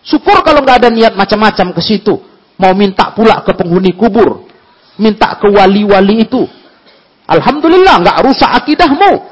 Syukur 0.03 0.43
kalau 0.43 0.67
nggak 0.67 0.83
ada 0.83 0.91
niat 0.91 1.15
macam-macam 1.15 1.71
ke 1.71 1.79
situ. 1.79 2.19
Mau 2.59 2.75
minta 2.75 3.15
pula 3.15 3.47
ke 3.47 3.55
penghuni 3.55 3.95
kubur. 3.95 4.43
Minta 4.99 5.39
ke 5.39 5.47
wali-wali 5.47 6.27
itu. 6.27 6.43
Alhamdulillah 7.31 8.03
nggak 8.03 8.19
rusak 8.27 8.51
akidahmu. 8.59 9.23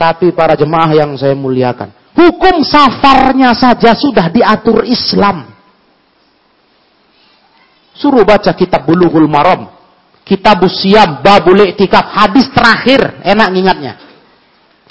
Tapi 0.00 0.32
para 0.32 0.56
jemaah 0.56 0.88
yang 0.96 1.12
saya 1.20 1.36
muliakan. 1.36 1.92
Hukum 2.16 2.64
safarnya 2.64 3.52
saja 3.52 3.92
sudah 3.92 4.32
diatur 4.32 4.88
Islam. 4.88 5.52
Suruh 7.92 8.24
baca 8.24 8.56
kitab 8.56 8.88
Bulughul 8.88 9.28
Maram. 9.28 9.68
Kitab 10.24 10.64
Usiam, 10.64 11.20
Babul 11.20 11.60
Iktikaf. 11.68 12.08
Hadis 12.08 12.48
terakhir. 12.56 13.20
Enak 13.20 13.48
ngingatnya 13.52 14.03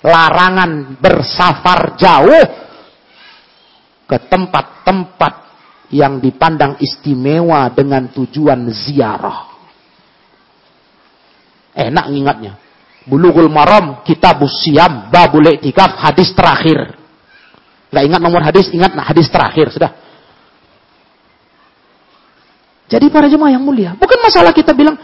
larangan 0.04 1.00
bersafar 1.00 1.96
jauh 1.96 2.46
ke 4.04 4.18
tempat-tempat 4.28 5.34
yang 5.96 6.20
dipandang 6.20 6.76
istimewa 6.84 7.72
dengan 7.72 8.12
tujuan 8.12 8.68
ziarah. 8.68 9.56
Enak 11.74 12.06
ingatnya. 12.12 12.54
Bulughul 13.04 13.52
Maram, 13.52 14.04
Kitab 14.04 14.44
Siam, 14.48 15.12
Babul 15.12 15.56
Iktikaf, 15.56 16.00
hadis 16.00 16.32
terakhir. 16.36 17.00
Gak 17.92 18.04
ingat 18.04 18.22
nomor 18.24 18.42
hadis, 18.44 18.72
ingat 18.72 18.96
nah, 18.96 19.06
hadis 19.06 19.28
terakhir, 19.28 19.72
sudah. 19.72 19.92
Jadi 22.88 23.10
para 23.10 23.28
jemaah 23.28 23.58
yang 23.58 23.64
mulia, 23.64 23.98
bukan 23.98 24.20
masalah 24.22 24.54
kita 24.54 24.72
bilang, 24.76 24.96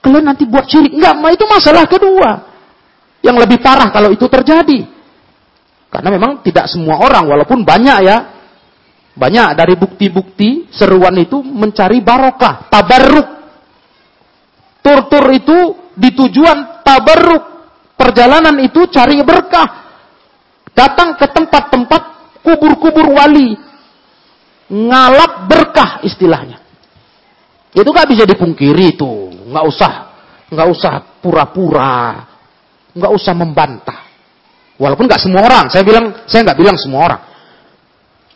kalian 0.00 0.24
nanti 0.30 0.46
buat 0.46 0.64
syirik. 0.68 0.94
Enggak, 0.94 1.16
itu 1.34 1.44
masalah 1.48 1.84
kedua. 1.90 2.49
Yang 3.20 3.36
lebih 3.46 3.58
parah 3.60 3.92
kalau 3.92 4.12
itu 4.12 4.24
terjadi. 4.26 4.88
Karena 5.90 6.08
memang 6.14 6.40
tidak 6.46 6.70
semua 6.70 7.02
orang, 7.02 7.26
walaupun 7.26 7.66
banyak 7.66 7.98
ya, 8.06 8.16
banyak 9.12 9.58
dari 9.58 9.74
bukti-bukti 9.74 10.70
seruan 10.70 11.12
itu 11.18 11.42
mencari 11.42 12.00
barokah, 12.00 12.70
tabarruk. 12.70 13.28
Tur-tur 14.80 15.26
itu 15.34 15.58
ditujuan 15.98 16.86
tabarruk. 16.86 17.44
Perjalanan 17.98 18.56
itu 18.64 18.88
cari 18.88 19.20
berkah. 19.20 19.68
Datang 20.72 21.20
ke 21.20 21.26
tempat-tempat 21.28 22.02
kubur-kubur 22.40 23.12
wali. 23.12 23.52
Ngalap 24.70 25.50
berkah 25.50 26.00
istilahnya. 26.06 26.62
Itu 27.76 27.90
gak 27.92 28.08
bisa 28.08 28.24
dipungkiri 28.24 28.96
itu. 28.96 29.12
Nggak 29.50 29.64
usah, 29.66 29.92
nggak 30.48 30.68
usah 30.70 30.94
pura-pura 31.18 32.29
nggak 32.94 33.12
usah 33.12 33.34
membantah. 33.34 34.10
Walaupun 34.80 35.04
nggak 35.04 35.22
semua 35.22 35.44
orang, 35.44 35.66
saya 35.68 35.84
bilang, 35.84 36.24
saya 36.24 36.40
nggak 36.46 36.58
bilang 36.58 36.76
semua 36.80 37.00
orang. 37.04 37.22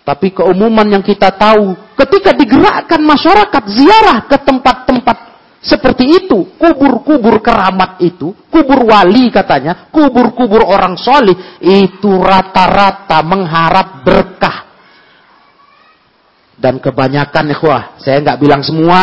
Tapi 0.04 0.36
keumuman 0.36 0.84
yang 0.84 1.00
kita 1.00 1.32
tahu, 1.32 1.72
ketika 1.96 2.36
digerakkan 2.36 3.00
masyarakat 3.00 3.62
ziarah 3.72 4.28
ke 4.28 4.36
tempat-tempat 4.36 5.16
seperti 5.64 6.04
itu, 6.04 6.52
kubur-kubur 6.60 7.40
keramat 7.40 7.96
itu, 8.04 8.36
kubur 8.52 8.84
wali 8.84 9.32
katanya, 9.32 9.88
kubur-kubur 9.88 10.60
orang 10.60 11.00
solih, 11.00 11.32
itu 11.64 12.20
rata-rata 12.20 13.24
mengharap 13.24 14.04
berkah. 14.04 14.68
Dan 16.60 16.84
kebanyakan, 16.84 17.56
ikhwah, 17.56 17.96
saya 17.96 18.20
nggak 18.20 18.40
bilang 18.44 18.60
semua, 18.60 19.02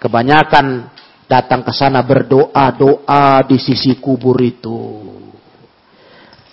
kebanyakan 0.00 0.88
datang 1.24 1.64
ke 1.64 1.72
sana 1.72 2.04
berdoa-doa 2.04 3.44
di 3.48 3.56
sisi 3.56 3.96
kubur 3.98 4.36
itu. 4.40 5.12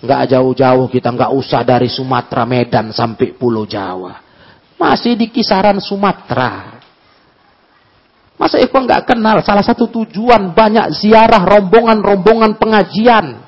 Nggak 0.02 0.34
jauh-jauh 0.34 0.90
kita 0.90 1.14
nggak 1.14 1.32
usah 1.38 1.62
dari 1.62 1.86
Sumatera 1.86 2.44
Medan 2.48 2.90
sampai 2.90 3.38
Pulau 3.38 3.70
Jawa. 3.70 4.18
Masih 4.82 5.14
di 5.14 5.30
kisaran 5.30 5.78
Sumatera. 5.78 6.82
Masa 8.42 8.58
Eko 8.58 8.82
nggak 8.82 9.06
kenal 9.14 9.46
salah 9.46 9.62
satu 9.62 9.86
tujuan 10.02 10.58
banyak 10.58 10.98
ziarah 10.98 11.46
rombongan-rombongan 11.46 12.58
pengajian. 12.58 13.46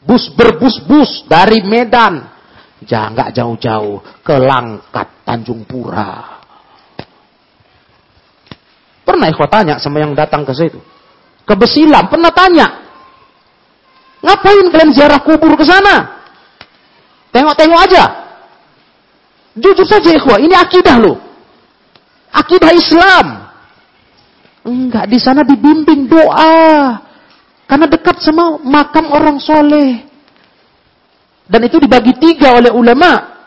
Bus 0.00 0.32
berbus-bus 0.32 1.28
dari 1.28 1.60
Medan. 1.60 2.32
Jangan 2.80 3.12
nggak 3.12 3.32
jauh-jauh 3.36 4.24
ke 4.24 4.36
Langkat 4.40 5.28
Tanjung 5.28 5.68
Pura. 5.68 6.35
Pernah 9.06 9.30
ikhwat 9.30 9.50
tanya 9.54 9.74
sama 9.78 10.02
yang 10.02 10.18
datang 10.18 10.42
ke 10.42 10.50
situ. 10.50 10.82
Ke 11.46 11.54
Besilam, 11.54 12.10
pernah 12.10 12.34
tanya. 12.34 12.82
Ngapain 14.18 14.66
kalian 14.74 14.90
ziarah 14.90 15.22
kubur 15.22 15.54
ke 15.54 15.62
sana? 15.62 16.26
Tengok-tengok 17.30 17.80
aja. 17.86 18.04
Jujur 19.54 19.86
saja 19.86 20.10
ikhwah, 20.10 20.42
ini 20.42 20.58
akidah 20.58 20.98
loh. 20.98 21.22
Akidah 22.34 22.74
Islam. 22.74 23.46
Enggak, 24.66 25.06
di 25.06 25.22
sana 25.22 25.46
dibimbing 25.46 26.10
doa. 26.10 26.98
Karena 27.70 27.86
dekat 27.86 28.18
sama 28.18 28.58
makam 28.66 29.06
orang 29.14 29.38
soleh. 29.38 30.02
Dan 31.46 31.62
itu 31.62 31.78
dibagi 31.78 32.18
tiga 32.18 32.58
oleh 32.58 32.74
ulama. 32.74 33.38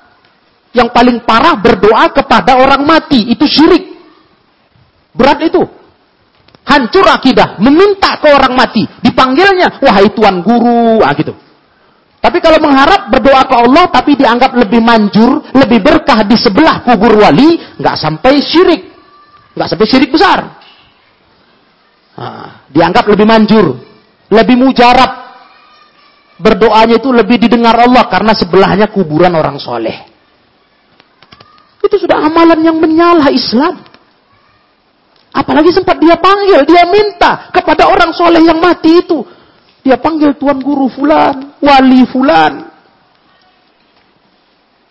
Yang 0.72 0.96
paling 0.96 1.18
parah 1.28 1.60
berdoa 1.60 2.16
kepada 2.16 2.56
orang 2.56 2.88
mati. 2.88 3.28
Itu 3.28 3.44
syirik. 3.44 3.99
Berat 5.14 5.40
itu. 5.46 5.62
Hancur 6.66 7.06
akidah. 7.10 7.58
Meminta 7.62 8.22
ke 8.22 8.28
orang 8.30 8.54
mati. 8.54 8.86
Dipanggilnya. 9.02 9.82
Wahai 9.82 10.10
tuan 10.14 10.42
guru. 10.46 11.02
Ah, 11.02 11.14
gitu. 11.18 11.34
Tapi 12.20 12.44
kalau 12.44 12.60
mengharap 12.60 13.08
berdoa 13.08 13.48
ke 13.48 13.56
Allah 13.56 13.88
tapi 13.88 14.20
dianggap 14.20 14.52
lebih 14.52 14.84
manjur, 14.84 15.40
lebih 15.56 15.80
berkah 15.80 16.28
di 16.28 16.36
sebelah 16.36 16.84
kubur 16.84 17.16
wali, 17.16 17.56
nggak 17.80 17.96
sampai 17.96 18.44
syirik. 18.44 18.82
nggak 19.56 19.76
sampai 19.76 19.88
syirik 19.88 20.12
besar. 20.12 20.40
Nah, 22.20 22.68
dianggap 22.68 23.08
lebih 23.08 23.24
manjur, 23.24 23.66
lebih 24.32 24.56
mujarab. 24.60 25.32
Berdoanya 26.40 26.96
itu 27.00 27.12
lebih 27.12 27.36
didengar 27.40 27.76
Allah 27.76 28.08
karena 28.08 28.32
sebelahnya 28.32 28.88
kuburan 28.92 29.36
orang 29.36 29.60
soleh. 29.60 30.08
Itu 31.84 32.00
sudah 32.00 32.24
amalan 32.24 32.60
yang 32.64 32.80
menyalah 32.80 33.28
Islam. 33.32 33.84
Apalagi 35.30 35.70
sempat 35.70 36.02
dia 36.02 36.18
panggil, 36.18 36.66
dia 36.66 36.90
minta 36.90 37.54
kepada 37.54 37.86
orang 37.86 38.10
soleh 38.18 38.42
yang 38.42 38.58
mati 38.58 38.98
itu. 38.98 39.22
Dia 39.86 40.02
panggil 40.02 40.34
tuan 40.36 40.58
guru 40.58 40.90
fulan, 40.90 41.54
wali 41.62 42.02
fulan. 42.10 42.66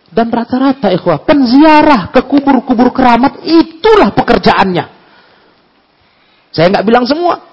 Dan 0.09 0.33
rata-rata 0.33 0.89
ikhwah, 0.95 1.27
penziarah 1.27 2.09
ke 2.15 2.25
kubur-kubur 2.25 2.95
keramat 2.95 3.45
itulah 3.45 4.15
pekerjaannya. 4.15 4.85
Saya 6.55 6.67
nggak 6.73 6.87
bilang 6.87 7.05
semua. 7.05 7.45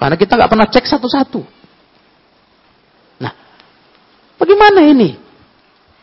Karena 0.00 0.16
kita 0.16 0.38
nggak 0.38 0.50
pernah 0.50 0.68
cek 0.70 0.86
satu-satu. 0.86 1.40
Nah, 3.20 3.32
bagaimana 4.38 4.80
ini? 4.86 5.18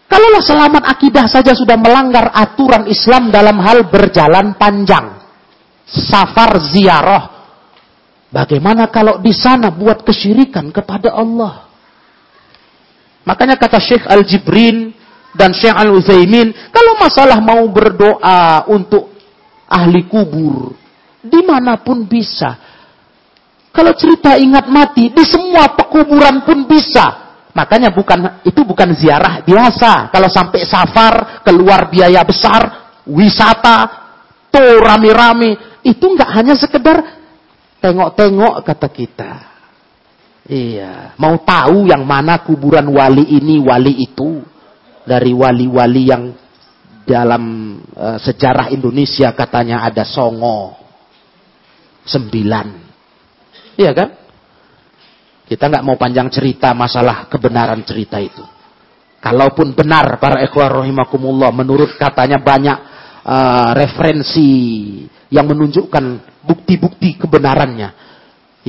Kalaulah 0.05 0.45
selamat 0.45 0.83
akidah 0.85 1.25
saja 1.25 1.57
sudah 1.57 1.79
melanggar 1.79 2.29
aturan 2.35 2.85
Islam 2.85 3.33
dalam 3.33 3.57
hal 3.57 3.89
berjalan 3.89 4.53
panjang 4.53 5.22
safar 5.85 6.59
ziarah. 6.73 7.23
Bagaimana 8.33 8.89
kalau 8.89 9.21
di 9.21 9.29
sana 9.29 9.69
buat 9.69 10.01
kesyirikan 10.01 10.73
kepada 10.73 11.13
Allah? 11.13 11.69
Makanya 13.23 13.55
kata 13.55 13.79
Syekh 13.79 14.03
Al-Jibrin 14.09 14.91
dan 15.37 15.53
Syekh 15.53 15.73
Al-Utsaimin, 15.73 16.51
kalau 16.73 16.99
masalah 16.99 17.39
mau 17.39 17.63
berdoa 17.69 18.67
untuk 18.67 19.13
ahli 19.69 20.05
kubur, 20.09 20.75
di 21.23 21.39
mana 21.45 21.79
pun 21.79 22.03
bisa. 22.09 22.57
Kalau 23.73 23.93
cerita 23.97 24.37
ingat 24.37 24.69
mati, 24.69 25.09
di 25.09 25.23
semua 25.25 25.73
pekuburan 25.73 26.45
pun 26.45 26.69
bisa. 26.69 27.25
Makanya 27.53 27.93
bukan 27.93 28.41
itu 28.45 28.61
bukan 28.65 28.93
ziarah 28.97 29.41
biasa. 29.41 30.13
Kalau 30.13 30.29
sampai 30.29 30.61
safar, 30.65 31.41
keluar 31.41 31.89
biaya 31.89 32.21
besar, 32.21 32.93
wisata, 33.05 33.89
tuh 34.53 34.77
rame-rame, 34.77 35.72
itu 35.83 36.05
nggak 36.07 36.31
hanya 36.31 36.55
sekedar 36.55 36.97
tengok-tengok 37.83 38.63
kata 38.63 38.89
kita. 38.89 39.31
Iya, 40.43 41.15
mau 41.15 41.39
tahu 41.39 41.87
yang 41.87 42.03
mana 42.03 42.43
kuburan 42.43 42.87
wali 42.91 43.23
ini, 43.23 43.59
wali 43.63 44.03
itu. 44.03 44.43
Dari 45.03 45.35
wali-wali 45.35 46.07
yang 46.07 46.31
dalam 47.03 47.75
uh, 47.91 48.15
sejarah 48.15 48.71
Indonesia 48.71 49.35
katanya 49.35 49.83
ada 49.83 50.07
songo. 50.07 50.79
Sembilan. 52.07 52.67
Iya 53.75 53.91
kan? 53.91 54.09
Kita 55.43 55.67
nggak 55.67 55.83
mau 55.83 55.99
panjang 55.99 56.31
cerita 56.31 56.71
masalah 56.71 57.27
kebenaran 57.27 57.83
cerita 57.83 58.19
itu. 58.19 58.43
Kalaupun 59.19 59.75
benar 59.75 60.19
para 60.19 60.43
ikhwah 60.43 60.83
rahimakumullah 60.83 61.51
menurut 61.51 61.95
katanya 61.95 62.39
banyak 62.39 62.77
uh, 63.23 63.71
referensi 63.75 64.51
yang 65.33 65.49
menunjukkan 65.49 66.21
bukti-bukti 66.45 67.17
kebenarannya 67.17 67.89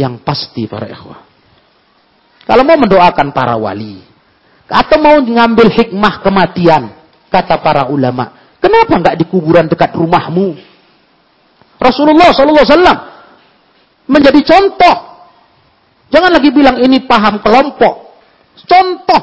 yang 0.01 0.17
pasti 0.25 0.65
para 0.65 0.89
ikhwah. 0.89 1.21
Kalau 2.49 2.65
mau 2.65 2.81
mendoakan 2.81 3.29
para 3.37 3.61
wali 3.61 4.01
atau 4.65 4.97
mau 4.97 5.21
mengambil 5.21 5.69
hikmah 5.69 6.25
kematian, 6.25 6.89
kata 7.29 7.61
para 7.61 7.93
ulama, 7.93 8.57
kenapa 8.65 8.97
enggak 8.97 9.17
di 9.21 9.29
kuburan 9.29 9.69
dekat 9.69 9.93
rumahmu? 9.93 10.57
Rasulullah 11.77 12.33
Sallallahu 12.33 12.65
Alaihi 12.65 13.01
menjadi 14.09 14.41
contoh. 14.41 14.97
Jangan 16.09 16.33
lagi 16.33 16.49
bilang 16.49 16.81
ini 16.81 17.05
paham 17.05 17.45
kelompok. 17.45 18.17
Contoh. 18.65 19.23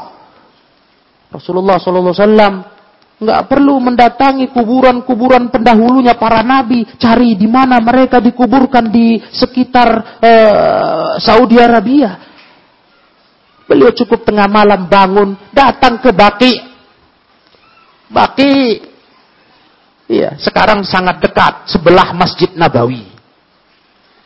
Rasulullah 1.34 1.82
Sallallahu 1.82 2.14
Alaihi 2.14 2.81
Nggak 3.22 3.54
perlu 3.54 3.78
mendatangi 3.78 4.50
kuburan-kuburan 4.50 5.54
pendahulunya 5.54 6.18
para 6.18 6.42
nabi. 6.42 6.90
Cari 6.98 7.38
di 7.38 7.46
mana 7.46 7.78
mereka 7.78 8.18
dikuburkan 8.18 8.90
di 8.90 9.22
sekitar 9.30 10.18
eh, 10.18 11.22
Saudi 11.22 11.62
Arabia. 11.62 12.18
Beliau 13.70 13.94
cukup 13.94 14.26
tengah 14.26 14.50
malam 14.50 14.90
bangun, 14.90 15.38
datang 15.54 16.02
ke 16.02 16.10
Baki. 16.10 16.54
Baki, 18.12 18.54
iya, 20.12 20.36
sekarang 20.36 20.84
sangat 20.84 21.24
dekat 21.24 21.72
sebelah 21.72 22.12
Masjid 22.12 22.52
Nabawi. 22.58 23.06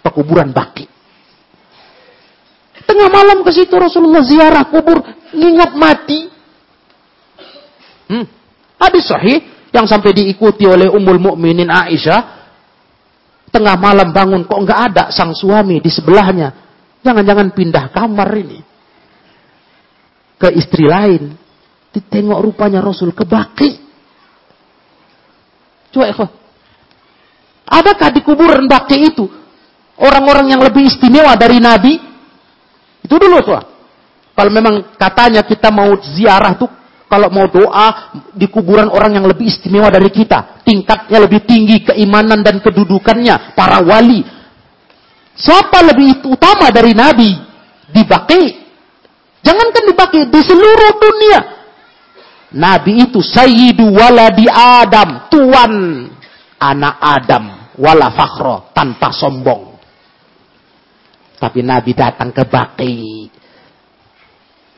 Pekuburan 0.02 0.50
Baki. 0.50 0.88
Tengah 2.90 3.10
malam 3.12 3.44
ke 3.44 3.52
situ 3.54 3.76
Rasulullah 3.76 4.24
ziarah 4.26 4.66
kubur, 4.72 5.04
ingat 5.36 5.78
mati. 5.78 6.32
Hmm. 8.10 8.35
Hadis 8.76 9.08
sahih 9.08 9.40
yang 9.72 9.88
sampai 9.88 10.16
diikuti 10.16 10.64
oleh 10.64 10.88
Ummul 10.92 11.20
Mukminin 11.20 11.68
Aisyah. 11.68 12.48
Tengah 13.52 13.76
malam 13.80 14.12
bangun 14.12 14.44
kok 14.44 14.60
nggak 14.68 14.80
ada 14.92 15.04
sang 15.16 15.32
suami 15.32 15.80
di 15.80 15.88
sebelahnya. 15.88 16.52
Jangan-jangan 17.04 17.56
pindah 17.56 17.86
kamar 17.92 18.30
ini. 18.36 18.60
Ke 20.36 20.52
istri 20.52 20.84
lain. 20.88 21.36
Ditengok 21.96 22.40
rupanya 22.44 22.84
Rasul 22.84 23.16
kebaki. 23.16 23.80
Coba 25.96 26.12
ikhwan. 26.12 26.30
Adakah 27.66 28.10
di 28.12 28.22
kuburan 28.22 28.68
baki 28.68 29.16
itu 29.16 29.26
orang-orang 29.98 30.52
yang 30.52 30.62
lebih 30.62 30.92
istimewa 30.92 31.34
dari 31.40 31.64
Nabi? 31.64 31.96
Itu 33.02 33.16
dulu 33.16 33.40
tuh. 33.40 33.64
Kalau 34.36 34.52
memang 34.52 35.00
katanya 35.00 35.48
kita 35.48 35.72
mau 35.72 35.96
ziarah 36.04 36.60
tuh 36.60 36.68
kalau 37.06 37.30
mau 37.30 37.46
doa 37.46 38.18
di 38.34 38.50
kuburan 38.50 38.90
orang 38.90 39.22
yang 39.22 39.26
lebih 39.30 39.46
istimewa 39.46 39.94
dari 39.94 40.10
kita. 40.10 40.66
Tingkatnya 40.66 41.22
lebih 41.22 41.46
tinggi 41.46 41.86
keimanan 41.86 42.42
dan 42.42 42.58
kedudukannya. 42.58 43.54
Para 43.54 43.78
wali. 43.86 44.26
Siapa 45.38 45.86
lebih 45.86 46.26
utama 46.26 46.74
dari 46.74 46.98
Nabi? 46.98 47.30
Di. 47.94 48.04
Jangankan 49.46 49.84
di 49.86 49.94
Baki, 49.94 50.22
di 50.34 50.42
seluruh 50.42 50.94
dunia. 50.98 51.40
Nabi 52.58 53.06
itu 53.06 53.22
sayyidu 53.22 53.86
waladi 53.94 54.50
Adam. 54.50 55.30
Tuan 55.30 55.74
anak 56.58 56.96
Adam. 56.98 57.44
Wala 57.78 58.10
fakhro. 58.10 58.74
Tanpa 58.74 59.14
sombong. 59.14 59.78
Tapi 61.38 61.62
Nabi 61.62 61.94
datang 61.94 62.34
ke 62.34 62.50
Baki. 62.50 63.30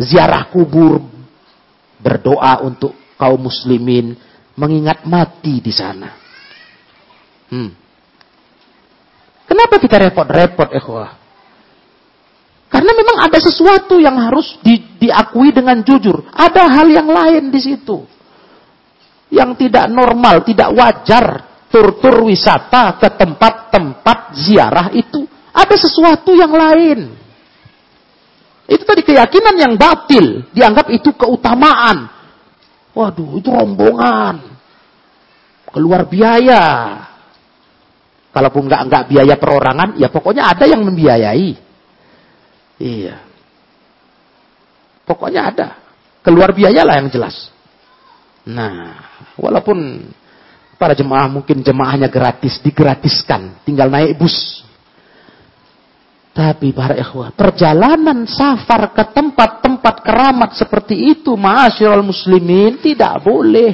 Ziarah 0.04 0.52
kubur 0.52 1.17
berdoa 1.98 2.62
untuk 2.64 2.94
kaum 3.18 3.50
muslimin 3.50 4.14
mengingat 4.58 5.06
mati 5.06 5.62
di 5.62 5.74
sana. 5.74 6.10
Hmm. 7.48 7.72
Kenapa 9.48 9.80
kita 9.80 9.96
repot-repot, 10.02 10.70
ikhwah? 10.76 11.12
Karena 12.68 12.92
memang 12.92 13.18
ada 13.24 13.40
sesuatu 13.40 13.96
yang 13.96 14.20
harus 14.20 14.60
di, 14.60 15.00
diakui 15.00 15.56
dengan 15.56 15.80
jujur. 15.88 16.28
Ada 16.36 16.68
hal 16.68 16.88
yang 16.92 17.08
lain 17.08 17.48
di 17.48 17.60
situ. 17.64 18.04
Yang 19.32 19.68
tidak 19.68 19.88
normal, 19.88 20.44
tidak 20.44 20.76
wajar. 20.76 21.26
Tur-tur 21.68 22.28
wisata 22.28 22.96
ke 23.00 23.08
tempat-tempat 23.16 24.36
ziarah 24.36 24.88
itu. 24.92 25.24
Ada 25.56 25.76
sesuatu 25.80 26.36
yang 26.36 26.52
lain. 26.52 27.12
Itu 28.68 28.84
tadi 28.84 29.02
keyakinan 29.02 29.56
yang 29.56 29.74
batil. 29.80 30.44
Dianggap 30.52 30.92
itu 30.92 31.16
keutamaan. 31.16 32.12
Waduh, 32.92 33.40
itu 33.40 33.48
rombongan. 33.48 34.44
Keluar 35.72 36.04
biaya. 36.04 36.64
Kalaupun 38.36 38.68
nggak 38.68 38.82
nggak 38.92 39.04
biaya 39.08 39.36
perorangan, 39.40 39.96
ya 39.96 40.12
pokoknya 40.12 40.52
ada 40.52 40.68
yang 40.68 40.84
membiayai. 40.84 41.52
Iya. 42.78 43.24
Pokoknya 45.08 45.42
ada. 45.48 45.68
Keluar 46.22 46.52
biaya 46.52 46.84
lah 46.84 47.00
yang 47.00 47.08
jelas. 47.08 47.50
Nah, 48.44 49.00
walaupun 49.40 50.12
para 50.76 50.92
jemaah 50.92 51.32
mungkin 51.32 51.64
jemaahnya 51.64 52.12
gratis, 52.12 52.60
digratiskan. 52.60 53.64
Tinggal 53.64 53.88
naik 53.88 54.20
bus. 54.20 54.67
Tapi 56.38 56.70
para 56.70 56.94
ikhwah, 56.94 57.34
perjalanan 57.34 58.30
safar 58.30 58.94
ke 58.94 59.10
tempat-tempat 59.10 60.06
keramat 60.06 60.54
seperti 60.54 61.18
itu, 61.18 61.34
ma'asyiral 61.34 62.06
muslimin, 62.06 62.78
tidak 62.78 63.26
boleh. 63.26 63.74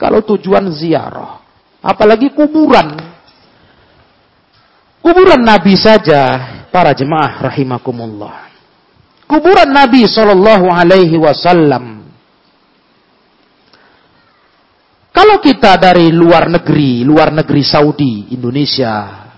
Kalau 0.00 0.24
tujuan 0.24 0.72
ziarah. 0.72 1.44
Apalagi 1.84 2.32
kuburan. 2.32 2.96
Kuburan 5.04 5.44
Nabi 5.44 5.76
saja, 5.76 6.40
para 6.72 6.96
jemaah 6.96 7.52
rahimakumullah. 7.52 8.48
Kuburan 9.28 9.76
Nabi 9.76 10.08
Shallallahu 10.08 10.72
Alaihi 10.72 11.20
Wasallam. 11.20 12.00
Kalau 15.12 15.36
kita 15.36 15.76
dari 15.76 16.08
luar 16.08 16.48
negeri, 16.48 17.04
luar 17.04 17.28
negeri 17.28 17.60
Saudi, 17.60 18.32
Indonesia, 18.32 19.28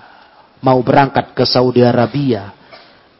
mau 0.63 0.79
berangkat 0.81 1.35
ke 1.35 1.45
Saudi 1.45 1.83
Arabia, 1.83 2.55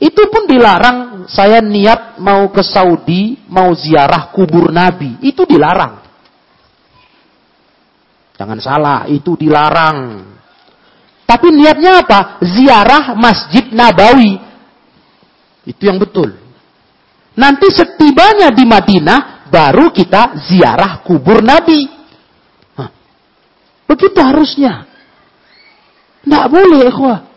itu 0.03 0.23
pun 0.27 0.51
dilarang. 0.51 1.31
Saya 1.31 1.63
niat 1.63 2.19
mau 2.19 2.51
ke 2.51 2.59
Saudi, 2.67 3.39
mau 3.47 3.71
ziarah 3.71 4.35
kubur 4.35 4.75
Nabi, 4.75 5.23
itu 5.23 5.47
dilarang. 5.47 6.03
Jangan 8.35 8.59
salah, 8.59 9.01
itu 9.07 9.39
dilarang. 9.39 10.27
Tapi 11.23 11.55
niatnya 11.55 12.03
apa? 12.03 12.43
Ziarah 12.43 13.15
Masjid 13.15 13.71
Nabawi. 13.71 14.43
Itu 15.63 15.87
yang 15.87 16.03
betul. 16.03 16.35
Nanti 17.39 17.71
setibanya 17.71 18.51
di 18.51 18.67
Madinah, 18.67 19.47
baru 19.47 19.95
kita 19.95 20.43
ziarah 20.51 21.07
kubur 21.07 21.47
Nabi. 21.47 21.87
Hah. 22.75 22.91
Begitu 23.87 24.19
harusnya. 24.19 24.83
Tidak 26.27 26.45
boleh, 26.51 26.91
ikhwah. 26.91 27.32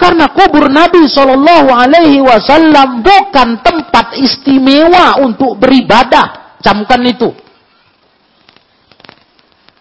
Karena 0.00 0.32
kubur 0.32 0.72
Nabi 0.72 1.04
Shallallahu 1.04 1.68
Alaihi 1.68 2.24
Wasallam 2.24 3.04
bukan 3.04 3.60
tempat 3.60 4.16
istimewa 4.16 5.20
untuk 5.20 5.60
beribadah. 5.60 6.56
Camkan 6.64 7.04
itu. 7.04 7.28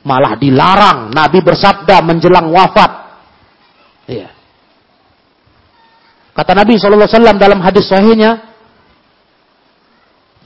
Malah 0.03 0.35
dilarang. 0.35 1.15
Nabi 1.15 1.39
bersabda 1.39 2.03
menjelang 2.03 2.51
wafat. 2.51 2.91
Iya. 4.11 4.29
Kata 6.35 6.55
Nabi 6.55 6.79
SAW 6.79 7.35
dalam 7.35 7.59
hadis 7.59 7.91
sahihnya, 7.91 8.39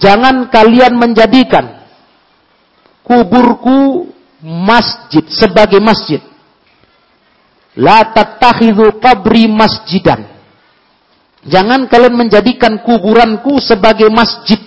jangan 0.02 0.50
kalian 0.50 0.98
menjadikan 0.98 1.86
kuburku 3.06 4.10
masjid 4.42 5.22
sebagai 5.30 5.78
masjid. 5.78 6.18
La 7.80 8.14
tattakhidhu 8.14 9.02
qabri 9.02 9.50
masjidan. 9.50 10.30
Jangan 11.44 11.92
kalian 11.92 12.16
menjadikan 12.16 12.80
kuburanku 12.86 13.60
sebagai 13.60 14.08
masjid. 14.14 14.62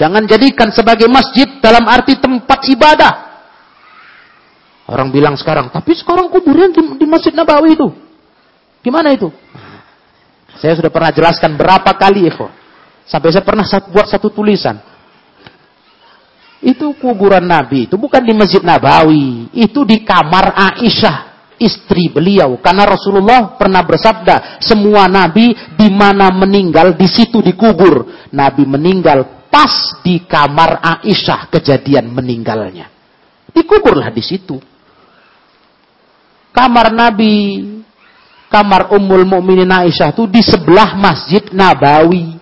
Jangan 0.00 0.24
jadikan 0.24 0.72
sebagai 0.72 1.10
masjid 1.10 1.60
dalam 1.60 1.84
arti 1.84 2.16
tempat 2.16 2.60
ibadah. 2.72 3.12
Orang 4.90 5.14
bilang 5.14 5.36
sekarang, 5.38 5.70
tapi 5.70 5.94
sekarang 5.94 6.32
kuburnya 6.32 6.74
di, 6.74 6.82
di 6.98 7.06
Masjid 7.06 7.30
Nabawi 7.30 7.78
itu. 7.78 7.88
Gimana 8.82 9.14
itu? 9.14 9.30
Saya 10.58 10.74
sudah 10.74 10.90
pernah 10.90 11.14
jelaskan 11.14 11.54
berapa 11.54 11.94
kali, 11.94 12.26
Eko. 12.26 12.50
Sampai 13.06 13.30
saya 13.30 13.46
pernah 13.46 13.62
buat 13.92 14.10
satu 14.10 14.34
tulisan. 14.34 14.82
Itu 16.60 16.92
kuburan 17.00 17.48
Nabi, 17.48 17.88
itu 17.88 17.96
bukan 17.96 18.20
di 18.20 18.36
Masjid 18.36 18.60
Nabawi. 18.60 19.48
Itu 19.56 19.88
di 19.88 20.04
kamar 20.04 20.52
Aisyah, 20.52 21.48
istri 21.56 22.12
beliau. 22.12 22.60
Karena 22.60 22.84
Rasulullah 22.84 23.56
pernah 23.56 23.80
bersabda, 23.80 24.60
semua 24.60 25.08
Nabi 25.08 25.56
di 25.76 25.88
mana 25.88 26.28
meninggal, 26.28 26.92
di 27.00 27.08
situ 27.08 27.40
dikubur. 27.40 28.28
Nabi 28.36 28.68
meninggal 28.68 29.48
pas 29.48 29.96
di 30.04 30.20
kamar 30.28 31.00
Aisyah 31.00 31.48
kejadian 31.48 32.12
meninggalnya. 32.12 32.92
Dikuburlah 33.50 34.12
di 34.12 34.20
situ 34.20 34.60
kamar 36.50 36.92
Nabi, 36.92 37.64
kamar 38.50 38.90
Ummul 38.92 39.24
Mukminin 39.24 39.70
Aisyah 39.70 40.12
itu 40.12 40.26
di 40.26 40.42
sebelah 40.42 40.98
Masjid 40.98 41.42
Nabawi. 41.54 42.39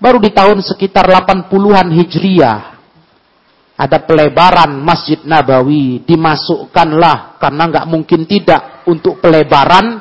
Baru 0.00 0.16
di 0.16 0.32
tahun 0.32 0.64
sekitar 0.64 1.04
80-an 1.04 1.88
Hijriah 1.92 2.60
ada 3.80 3.98
pelebaran 4.04 4.76
Masjid 4.80 5.20
Nabawi 5.24 6.04
dimasukkanlah 6.04 7.40
karena 7.40 7.62
nggak 7.68 7.86
mungkin 7.88 8.24
tidak 8.24 8.84
untuk 8.88 9.20
pelebaran 9.20 10.00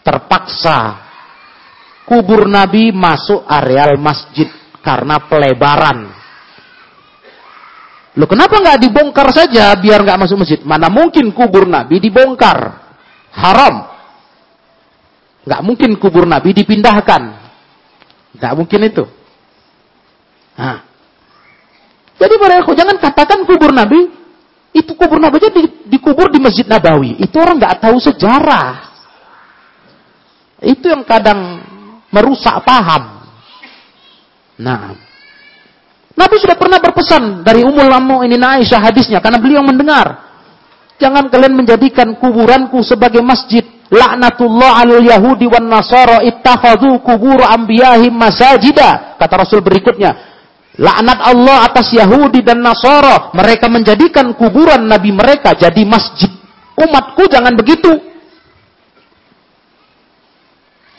terpaksa 0.00 1.08
kubur 2.08 2.48
Nabi 2.48 2.92
masuk 2.92 3.44
areal 3.44 4.00
masjid 4.00 4.48
karena 4.80 5.20
pelebaran 5.28 6.20
Loh 8.18 8.26
kenapa 8.26 8.58
nggak 8.58 8.80
dibongkar 8.82 9.30
saja 9.30 9.70
biar 9.78 10.02
nggak 10.02 10.18
masuk 10.18 10.42
masjid? 10.42 10.60
Mana 10.66 10.90
mungkin 10.90 11.30
kubur 11.30 11.62
Nabi 11.70 12.02
dibongkar? 12.02 12.58
Haram. 13.30 13.86
Nggak 15.46 15.62
mungkin 15.62 15.90
kubur 15.94 16.26
Nabi 16.26 16.50
dipindahkan. 16.50 17.49
Nggak 18.36 18.52
mungkin 18.54 18.80
itu. 18.86 19.04
Nah. 20.54 20.86
Jadi 22.20 22.34
para 22.36 22.60
jangan 22.60 22.96
katakan 23.00 23.48
kubur 23.48 23.72
Nabi 23.72 24.12
itu 24.70 24.92
kubur 24.94 25.18
Nabi 25.18 25.40
aja 25.40 25.50
di, 25.50 25.64
dikubur 25.88 26.28
di 26.28 26.38
Masjid 26.38 26.68
Nabawi. 26.68 27.16
Itu 27.18 27.40
orang 27.40 27.58
nggak 27.58 27.80
tahu 27.80 27.96
sejarah. 27.96 28.92
Itu 30.60 30.92
yang 30.92 31.02
kadang 31.08 31.64
merusak 32.12 32.60
paham. 32.62 33.24
Nah, 34.60 34.92
Nabi 36.12 36.36
sudah 36.36 36.52
pernah 36.58 36.76
berpesan 36.76 37.40
dari 37.40 37.64
Ummul 37.64 37.88
ini 38.28 38.36
Aisyah 38.36 38.80
hadisnya 38.92 39.24
karena 39.24 39.40
beliau 39.40 39.64
mendengar. 39.64 40.28
Jangan 41.00 41.32
kalian 41.32 41.56
menjadikan 41.56 42.12
kuburanku 42.20 42.84
sebagai 42.84 43.24
masjid. 43.24 43.64
Laknatullah 43.90 44.86
alil 44.86 45.02
Yahudi 45.02 45.50
wan 45.50 45.66
Nasara 45.66 46.22
ittakhadhu 46.22 47.02
kubur 47.02 47.42
anbiyahim 47.42 48.14
masajida. 48.14 49.18
Kata 49.18 49.34
Rasul 49.42 49.66
berikutnya. 49.66 50.14
Laknat 50.78 51.18
Allah 51.26 51.66
atas 51.66 51.90
Yahudi 51.90 52.46
dan 52.46 52.62
Nasara. 52.62 53.34
Mereka 53.34 53.66
menjadikan 53.66 54.30
kuburan 54.38 54.86
Nabi 54.86 55.10
mereka 55.10 55.58
jadi 55.58 55.82
masjid. 55.82 56.30
Umatku 56.78 57.26
jangan 57.26 57.52
begitu. 57.58 57.90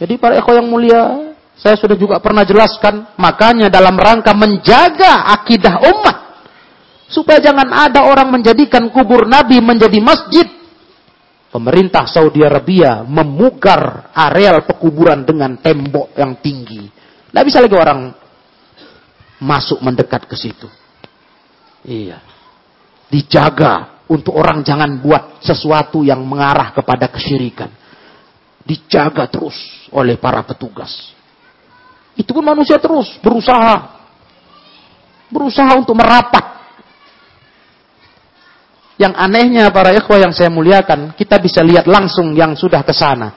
Jadi 0.01 0.17
para 0.17 0.35
ekor 0.35 0.57
yang 0.57 0.67
mulia, 0.67 1.33
saya 1.55 1.77
sudah 1.77 1.93
juga 1.93 2.17
pernah 2.17 2.41
jelaskan, 2.41 3.13
makanya 3.21 3.69
dalam 3.69 3.93
rangka 3.93 4.33
menjaga 4.33 5.29
akidah 5.29 5.77
umat. 5.77 6.17
Supaya 7.05 7.37
jangan 7.37 7.69
ada 7.69 8.09
orang 8.09 8.33
menjadikan 8.33 8.89
kubur 8.89 9.29
Nabi 9.29 9.61
menjadi 9.61 10.01
masjid. 10.01 10.60
Pemerintah 11.51 12.07
Saudi 12.07 12.39
Arabia 12.47 13.03
memugar 13.03 14.15
areal 14.15 14.63
pekuburan 14.63 15.27
dengan 15.27 15.59
tembok 15.59 16.15
yang 16.15 16.39
tinggi. 16.39 16.87
Tidak 17.27 17.43
bisa 17.43 17.59
lagi 17.59 17.75
orang 17.75 17.99
masuk 19.43 19.83
mendekat 19.83 20.31
ke 20.31 20.35
situ. 20.39 20.71
Iya. 21.83 22.23
Dijaga 23.11 24.03
untuk 24.07 24.35
orang 24.35 24.63
jangan 24.63 24.99
buat 25.03 25.43
sesuatu 25.43 26.07
yang 26.07 26.23
mengarah 26.23 26.71
kepada 26.71 27.11
kesyirikan. 27.11 27.67
Dijaga 28.63 29.27
terus 29.27 29.55
oleh 29.91 30.15
para 30.15 30.39
petugas. 30.47 31.11
Itu 32.15 32.35
pun 32.35 32.43
manusia 32.43 32.79
terus 32.79 33.07
berusaha. 33.19 33.99
Berusaha 35.31 35.71
untuk 35.79 35.95
merapat. 35.95 36.50
Yang 39.01 39.13
anehnya 39.17 39.73
para 39.73 39.89
ikhwah 39.97 40.21
yang 40.21 40.29
saya 40.29 40.53
muliakan, 40.53 41.17
kita 41.17 41.41
bisa 41.41 41.65
lihat 41.65 41.89
langsung 41.89 42.37
yang 42.37 42.53
sudah 42.53 42.85
ke 42.85 42.93
sana. 42.93 43.33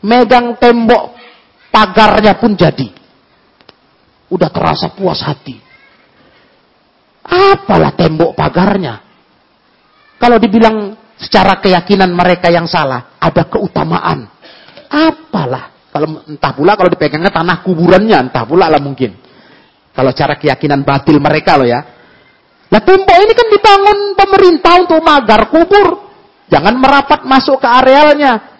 Megang 0.00 0.56
tembok 0.56 1.12
pagarnya 1.68 2.40
pun 2.40 2.56
jadi. 2.56 2.88
Udah 4.32 4.48
terasa 4.48 4.88
puas 4.96 5.20
hati. 5.20 5.60
Apalah 7.20 7.92
tembok 7.92 8.32
pagarnya? 8.32 9.04
Kalau 10.16 10.40
dibilang 10.40 10.96
secara 11.20 11.60
keyakinan 11.60 12.16
mereka 12.16 12.48
yang 12.48 12.64
salah, 12.64 13.20
ada 13.20 13.44
keutamaan. 13.44 14.24
Apalah 14.88 15.72
kalau 15.92 16.24
entah 16.24 16.52
pula 16.56 16.72
kalau 16.72 16.88
dipegangnya 16.88 17.28
tanah 17.28 17.60
kuburannya, 17.60 18.32
entah 18.32 18.48
pula 18.48 18.72
lah 18.72 18.80
mungkin. 18.80 19.12
Kalau 19.92 20.16
cara 20.16 20.40
keyakinan 20.40 20.80
batil 20.88 21.20
mereka 21.20 21.60
loh 21.60 21.68
ya. 21.68 22.01
Nah 22.72 22.80
tembok 22.80 23.18
ini 23.20 23.32
kan 23.36 23.48
dibangun 23.52 23.98
pemerintah 24.16 24.72
untuk 24.80 25.04
magar 25.04 25.52
kubur. 25.52 26.08
Jangan 26.48 26.72
merapat 26.80 27.20
masuk 27.28 27.60
ke 27.60 27.68
arealnya. 27.68 28.52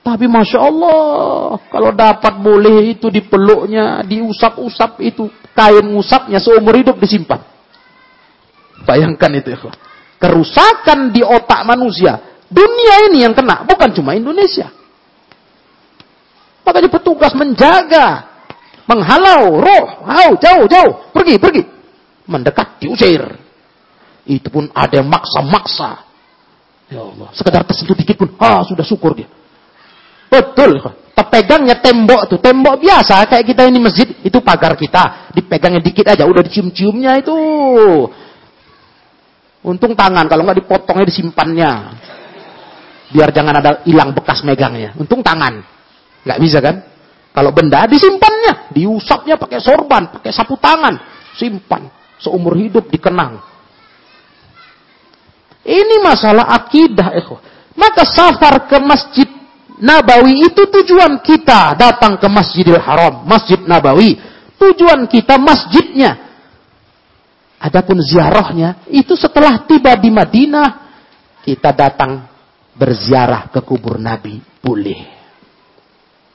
Tapi 0.00 0.24
Masya 0.24 0.64
Allah, 0.64 1.60
kalau 1.68 1.92
dapat 1.92 2.40
boleh 2.40 2.96
itu 2.96 3.12
dipeluknya, 3.12 4.00
diusap-usap 4.08 5.04
itu. 5.04 5.28
Kain 5.52 5.84
usapnya 5.92 6.40
seumur 6.40 6.72
hidup 6.72 6.96
disimpan. 6.96 7.44
Bayangkan 8.88 9.28
itu. 9.36 9.52
Kerusakan 10.16 11.12
di 11.12 11.20
otak 11.20 11.68
manusia. 11.68 12.16
Dunia 12.48 13.12
ini 13.12 13.28
yang 13.28 13.36
kena, 13.36 13.68
bukan 13.68 13.92
cuma 13.92 14.16
Indonesia. 14.16 14.72
Makanya 16.64 16.88
petugas 16.88 17.36
menjaga, 17.36 18.24
menghalau 18.88 19.60
roh, 19.60 19.86
hau 20.08 20.30
jauh 20.40 20.64
jauh, 20.64 20.92
pergi 21.12 21.36
pergi, 21.36 21.62
mendekat 22.24 22.80
diusir. 22.80 23.49
Itu 24.30 24.46
pun 24.46 24.70
ada 24.70 25.02
yang 25.02 25.10
maksa-maksa. 25.10 26.06
Ya 26.86 27.02
Allah. 27.02 27.34
Sekedar 27.34 27.66
tersentuh 27.66 27.98
dikit 27.98 28.14
pun, 28.14 28.30
ah 28.38 28.62
sudah 28.62 28.86
syukur 28.86 29.18
dia. 29.18 29.26
Betul. 30.30 30.78
Terpegangnya 31.10 31.82
tembok 31.82 32.30
tuh, 32.30 32.38
tembok 32.38 32.78
biasa 32.78 33.26
kayak 33.26 33.44
kita 33.50 33.66
ini 33.66 33.82
masjid 33.82 34.06
itu 34.22 34.38
pagar 34.38 34.78
kita, 34.78 35.34
dipegangnya 35.34 35.82
dikit 35.82 36.06
aja, 36.06 36.22
udah 36.24 36.42
dicium-ciumnya 36.46 37.18
itu. 37.18 37.36
Untung 39.66 39.92
tangan, 39.92 40.24
kalau 40.30 40.46
nggak 40.46 40.62
dipotongnya 40.64 41.04
disimpannya. 41.04 41.70
Biar 43.10 43.34
jangan 43.34 43.54
ada 43.58 43.70
hilang 43.84 44.14
bekas 44.14 44.46
megangnya. 44.46 44.94
Untung 44.94 45.20
tangan. 45.20 45.60
Nggak 46.22 46.38
bisa 46.38 46.58
kan? 46.62 46.76
Kalau 47.34 47.50
benda 47.50 47.84
disimpannya, 47.90 48.70
diusapnya 48.70 49.34
pakai 49.34 49.58
sorban, 49.58 50.14
pakai 50.14 50.30
sapu 50.30 50.54
tangan, 50.58 50.94
simpan 51.34 51.90
seumur 52.20 52.54
hidup 52.54 52.86
dikenang. 52.92 53.40
Ini 55.60 55.96
masalah 56.00 56.48
akidah, 56.56 57.12
ikhwah. 57.20 57.40
Maka 57.76 58.02
safar 58.08 58.68
ke 58.68 58.76
Masjid 58.80 59.28
Nabawi 59.80 60.44
itu 60.44 60.68
tujuan 60.68 61.24
kita 61.24 61.72
datang 61.72 62.20
ke 62.20 62.28
Masjidil 62.28 62.80
Haram, 62.80 63.24
Masjid 63.24 63.56
Nabawi. 63.64 64.20
Tujuan 64.60 65.08
kita 65.08 65.40
masjidnya. 65.40 66.28
Adapun 67.60 68.00
ziarahnya 68.00 68.84
itu 68.88 69.16
setelah 69.16 69.64
tiba 69.68 69.92
di 69.96 70.08
Madinah 70.12 70.68
kita 71.44 71.72
datang 71.72 72.28
berziarah 72.76 73.48
ke 73.52 73.60
kubur 73.64 73.96
Nabi 74.00 74.40
boleh. 74.60 75.20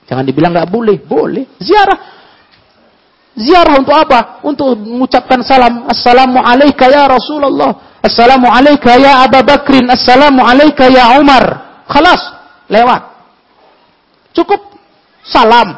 Jangan 0.06 0.26
dibilang 0.26 0.54
nggak 0.54 0.70
boleh, 0.70 0.98
boleh. 1.02 1.46
Ziarah. 1.58 2.00
Ziarah 3.36 3.76
untuk 3.82 3.94
apa? 3.94 4.46
Untuk 4.46 4.78
mengucapkan 4.78 5.42
salam. 5.42 5.90
Assalamualaikum 5.90 6.88
ya 6.90 7.10
Rasulullah. 7.10 7.95
Assalamualaikum 8.06 9.02
ya 9.02 9.26
Abu 9.26 9.42
Bakrin. 9.42 9.90
Assalamualaikum 9.90 10.94
ya 10.94 11.18
Umar. 11.18 11.44
Khalas. 11.90 12.22
Lewat. 12.70 13.02
Cukup. 14.38 14.62
Salam. 15.26 15.74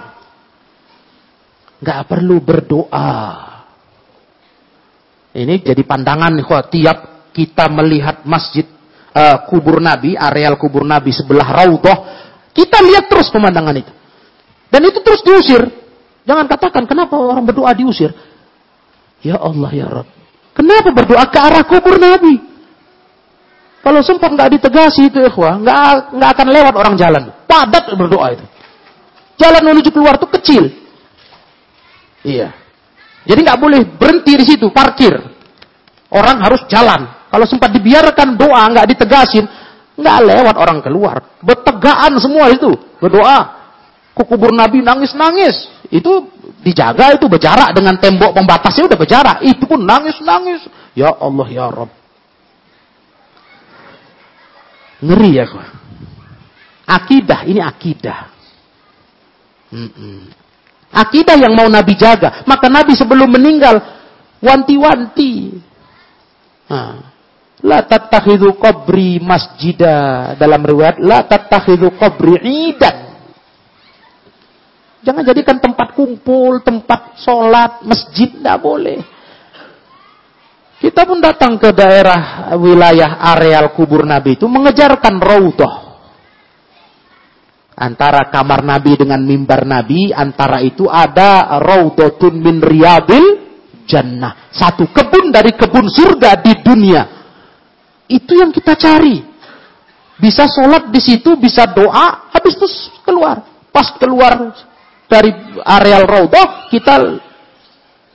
Nggak 1.80 2.01
perlu 2.03 2.43
berdoa. 2.43 3.15
Ini 5.38 5.61
jadi 5.61 5.82
pandangan 5.86 6.34
nih, 6.34 6.49
tiap 6.73 6.97
kita 7.30 7.69
melihat 7.69 8.25
masjid 8.25 8.65
uh, 9.13 9.45
kubur 9.45 9.78
Nabi, 9.78 10.17
areal 10.17 10.57
kubur 10.57 10.82
Nabi 10.82 11.13
sebelah 11.13 11.45
Raudhah, 11.45 11.97
kita 12.49 12.82
lihat 12.82 13.05
terus 13.05 13.30
pemandangan 13.30 13.78
itu. 13.78 13.93
Dan 14.73 14.82
itu 14.89 14.97
terus 15.05 15.21
diusir. 15.21 15.61
Jangan 16.25 16.49
katakan, 16.49 16.89
kenapa 16.89 17.13
orang 17.15 17.45
berdoa 17.45 17.69
diusir? 17.78 18.11
Ya 19.21 19.38
Allah, 19.38 19.69
ya 19.71 19.86
Rabb. 19.86 20.16
Kenapa 20.58 20.89
berdoa 20.89 21.30
ke 21.30 21.38
arah 21.38 21.62
kubur 21.62 22.01
Nabi? 22.01 22.41
Kalau 23.86 24.01
sempat 24.01 24.34
nggak 24.34 24.58
ditegasi 24.58 25.14
itu 25.14 25.22
ikhwah, 25.22 25.62
nggak 25.62 26.18
nggak 26.18 26.30
akan 26.34 26.47
lewat 26.49 26.74
orang 26.74 26.95
jalan. 26.97 27.24
Padat 27.45 27.86
berdoa 27.93 28.34
itu. 28.34 28.45
Jalan 29.38 29.62
menuju 29.62 29.93
keluar 29.93 30.18
itu 30.18 30.28
kecil. 30.34 30.64
Iya. 32.26 32.58
Jadi 33.30 33.39
nggak 33.45 33.60
boleh 33.62 33.86
berhenti 33.86 34.34
di 34.34 34.45
situ, 34.49 34.74
parkir. 34.74 35.14
Orang 36.10 36.41
harus 36.41 36.66
jalan. 36.68 37.05
Kalau 37.30 37.45
sempat 37.45 37.70
dibiarkan 37.70 38.34
doa 38.34 38.66
nggak 38.74 38.97
ditegasin, 38.97 39.45
nggak 39.93 40.18
lewat 40.26 40.55
orang 40.58 40.80
keluar. 40.82 41.22
Bertegaan 41.45 42.18
semua 42.18 42.49
itu 42.49 42.74
berdoa 42.97 43.38
ke 44.18 44.24
kubur 44.26 44.49
Nabi 44.58 44.82
nangis-nangis. 44.82 45.70
Itu 45.93 46.34
dijaga 46.68 47.15
itu 47.15 47.32
berjarak 47.32 47.72
dengan 47.72 47.95
tembok 47.95 48.36
pembatasnya 48.36 48.91
udah 48.91 48.99
berjarak. 48.99 49.38
Itu 49.47 49.63
pun 49.63 49.88
nangis-nangis. 49.88 50.68
Ya 50.91 51.15
Allah 51.15 51.47
ya 51.47 51.68
Rabb. 51.72 51.91
Ngeri 54.99 55.32
ya 55.38 55.45
kok. 55.47 55.63
Akidah, 56.88 57.39
ini 57.47 57.61
akidah. 57.63 58.20
Mm 59.72 59.89
-mm. 59.91 60.20
Akidah 60.88 61.36
yang 61.36 61.53
mau 61.53 61.68
Nabi 61.68 61.93
jaga. 61.99 62.43
Maka 62.47 62.72
Nabi 62.72 62.95
sebelum 62.95 63.28
meninggal, 63.28 63.80
wanti-wanti. 64.39 65.59
Nah. 66.72 67.15
La 67.57 67.82
tattakhidhu 67.82 68.53
qabri 68.61 69.18
masjida. 69.18 70.34
Dalam 70.38 70.61
riwayat, 70.61 71.01
la 71.01 71.26
tattakhidhu 71.26 71.97
qabri 71.97 72.38
idan. 72.70 73.07
Jangan 75.08 75.24
jadikan 75.24 75.64
tempat 75.64 75.95
kumpul, 75.95 76.60
tempat 76.60 77.16
sholat, 77.24 77.80
masjid, 77.88 78.28
tidak 78.28 78.60
boleh. 78.60 78.99
Kita 80.84 81.08
pun 81.08 81.24
datang 81.24 81.55
ke 81.55 81.72
daerah 81.72 82.51
wilayah 82.60 83.16
areal 83.32 83.72
kubur 83.72 84.03
Nabi 84.03 84.36
itu 84.36 84.51
mengejarkan 84.51 85.16
raudhah. 85.16 85.76
Antara 87.80 88.28
kamar 88.28 88.68
Nabi 88.68 88.99
dengan 88.99 89.24
mimbar 89.24 89.64
Nabi, 89.64 90.12
antara 90.12 90.60
itu 90.60 90.91
ada 90.91 91.55
raudhatun 91.55 92.43
min 92.43 92.60
riyadil 92.60 93.47
jannah. 93.88 94.51
Satu 94.51 94.91
kebun 94.91 95.32
dari 95.32 95.55
kebun 95.55 95.88
surga 95.88 96.36
di 96.43 96.51
dunia. 96.68 97.03
Itu 98.12 98.36
yang 98.36 98.51
kita 98.51 98.76
cari. 98.76 99.24
Bisa 100.20 100.51
sholat 100.51 100.91
di 100.91 100.99
situ, 100.99 101.39
bisa 101.39 101.64
doa, 101.72 102.28
habis 102.28 102.60
itu 102.60 102.68
keluar. 103.08 103.45
Pas 103.72 103.88
keluar 103.95 104.51
dari 105.08 105.32
areal 105.64 106.03
Raudhah 106.03 106.68
kita 106.68 106.95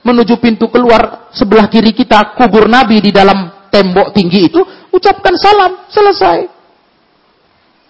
menuju 0.04 0.36
pintu 0.38 0.68
keluar 0.68 1.32
sebelah 1.32 1.66
kiri 1.72 1.96
kita 1.96 2.36
kubur 2.36 2.68
Nabi 2.68 3.00
di 3.00 3.10
dalam 3.10 3.68
tembok 3.72 4.12
tinggi 4.12 4.52
itu 4.52 4.60
ucapkan 4.92 5.34
salam 5.40 5.72
selesai. 5.88 6.38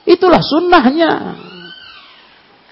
Itulah 0.07 0.43
sunnahnya. 0.43 1.13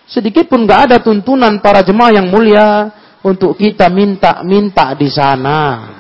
Sedikit 0.07 0.51
pun 0.51 0.67
nggak 0.67 0.81
ada 0.91 0.97
tuntunan 1.03 1.59
para 1.63 1.83
jemaah 1.87 2.19
yang 2.19 2.27
mulia 2.31 2.91
untuk 3.23 3.59
kita 3.59 3.91
minta-minta 3.91 4.95
di 4.95 5.11
sana. 5.11 5.99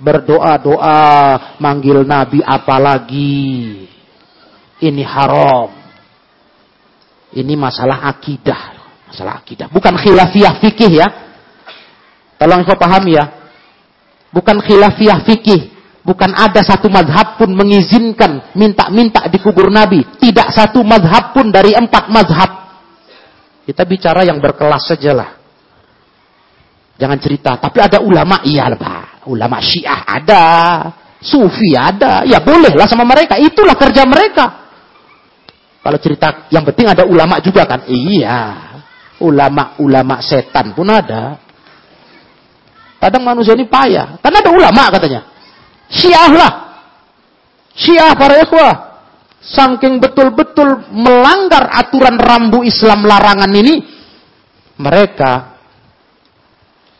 Berdoa-doa 0.00 1.00
manggil 1.60 2.04
Nabi 2.04 2.40
apalagi. 2.44 3.88
Ini 4.80 5.02
haram. 5.04 5.70
Ini 7.34 7.54
masalah 7.56 8.08
akidah 8.08 8.73
Masalah 9.14 9.46
akidah. 9.46 9.70
Bukan 9.70 9.94
khilafiyah 9.94 10.58
fikih 10.58 10.98
ya. 10.98 11.06
Tolong 12.34 12.66
kau 12.66 12.74
pahami 12.74 13.14
ya. 13.14 13.30
Bukan 14.34 14.58
khilafiyah 14.58 15.22
fikih. 15.22 15.70
Bukan 16.02 16.34
ada 16.34 16.58
satu 16.66 16.90
madhab 16.90 17.38
pun 17.38 17.54
mengizinkan 17.54 18.50
minta-minta 18.58 19.22
di 19.30 19.38
kubur 19.38 19.70
Nabi. 19.70 20.02
Tidak 20.18 20.50
satu 20.50 20.82
madhab 20.82 21.30
pun 21.30 21.54
dari 21.54 21.78
empat 21.78 22.10
madhab. 22.10 22.50
Kita 23.62 23.86
bicara 23.86 24.26
yang 24.26 24.42
berkelas 24.42 24.82
sajalah. 24.82 25.30
Jangan 26.98 27.18
cerita. 27.22 27.54
Tapi 27.62 27.78
ada 27.78 28.02
ulama, 28.02 28.42
iya 28.42 28.66
lah. 28.66 29.22
Ulama 29.30 29.62
syiah 29.62 30.02
ada. 30.10 30.44
Sufi 31.22 31.78
ada. 31.78 32.26
Ya 32.26 32.42
bolehlah 32.42 32.90
sama 32.90 33.06
mereka. 33.06 33.38
Itulah 33.38 33.78
kerja 33.78 34.02
mereka. 34.02 34.66
Kalau 35.86 35.98
cerita 36.02 36.50
yang 36.50 36.66
penting 36.66 36.90
ada 36.90 37.06
ulama 37.06 37.38
juga 37.38 37.62
kan. 37.62 37.86
Iya 37.86 38.74
ulama-ulama 39.22 40.18
setan 40.24 40.74
pun 40.74 40.90
ada. 40.90 41.38
Kadang 42.98 43.22
manusia 43.22 43.52
ini 43.52 43.68
payah. 43.68 44.16
Karena 44.18 44.40
ada 44.40 44.50
ulama 44.50 44.84
katanya. 44.88 45.20
Syiah 45.92 46.32
lah. 46.32 46.52
Syiah 47.76 48.16
para 48.16 48.40
ikhwah. 48.40 48.74
Saking 49.44 50.00
betul-betul 50.00 50.88
melanggar 50.88 51.68
aturan 51.68 52.16
rambu 52.16 52.64
Islam 52.64 53.04
larangan 53.04 53.52
ini. 53.52 53.84
Mereka 54.80 55.32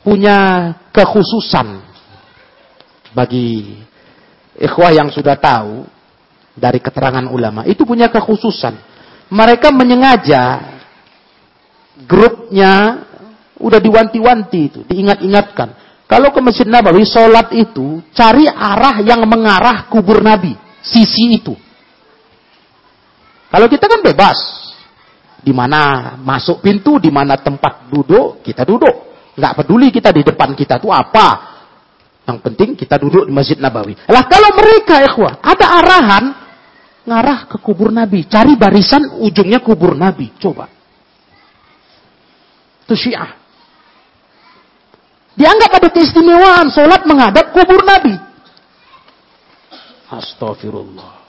punya 0.05 0.71
kekhususan. 0.93 1.81
Bagi 3.17 3.81
ikhwah 4.61 4.93
yang 4.93 5.09
sudah 5.09 5.41
tahu. 5.41 5.89
Dari 6.55 6.79
keterangan 6.79 7.27
ulama. 7.33 7.65
Itu 7.65 7.83
punya 7.89 8.13
kekhususan. 8.13 8.77
Mereka 9.33 9.73
menyengaja 9.73 10.74
grupnya 12.05 13.05
udah 13.59 13.81
diwanti-wanti 13.81 14.61
itu, 14.61 14.81
diingat-ingatkan. 14.87 15.85
Kalau 16.05 16.31
ke 16.31 16.41
Masjid 16.45 16.69
Nabawi, 16.69 17.09
sholat 17.09 17.49
itu 17.57 18.05
cari 18.13 18.45
arah 18.45 19.01
yang 19.01 19.25
mengarah 19.25 19.89
kubur 19.89 20.21
Nabi, 20.21 20.53
sisi 20.85 21.41
itu. 21.41 21.57
Kalau 23.49 23.67
kita 23.71 23.89
kan 23.89 24.05
bebas, 24.05 24.39
di 25.41 25.53
mana 25.55 26.13
masuk 26.21 26.61
pintu, 26.61 26.99
di 26.99 27.09
mana 27.09 27.41
tempat 27.41 27.89
duduk, 27.89 28.43
kita 28.43 28.67
duduk. 28.67 29.15
Nggak 29.35 29.53
peduli 29.63 29.89
kita 29.95 30.11
di 30.11 30.23
depan 30.27 30.53
kita 30.59 30.83
itu 30.83 30.91
apa. 30.91 31.55
Yang 32.25 32.39
penting 32.41 32.69
kita 32.75 32.97
duduk 32.99 33.29
di 33.29 33.33
Masjid 33.33 33.61
Nabawi. 33.61 33.95
Lah 34.11 34.25
kalau 34.27 34.51
mereka, 34.57 35.05
ikhwah, 35.05 35.39
ada 35.45 35.67
arahan 35.85 36.25
ngarah 37.05 37.47
ke 37.47 37.57
kubur 37.61 37.93
Nabi, 37.93 38.25
cari 38.27 38.57
barisan 38.57 39.21
ujungnya 39.23 39.61
kubur 39.61 39.95
Nabi. 39.95 40.33
Coba. 40.41 40.74
Itu 42.85 42.95
syiah. 42.97 43.33
Dianggap 45.35 45.71
ada 45.83 45.89
keistimewaan 45.91 46.71
sholat 46.71 47.03
menghadap 47.09 47.51
kubur 47.51 47.83
Nabi. 47.83 48.15
Astagfirullah. 50.15 51.25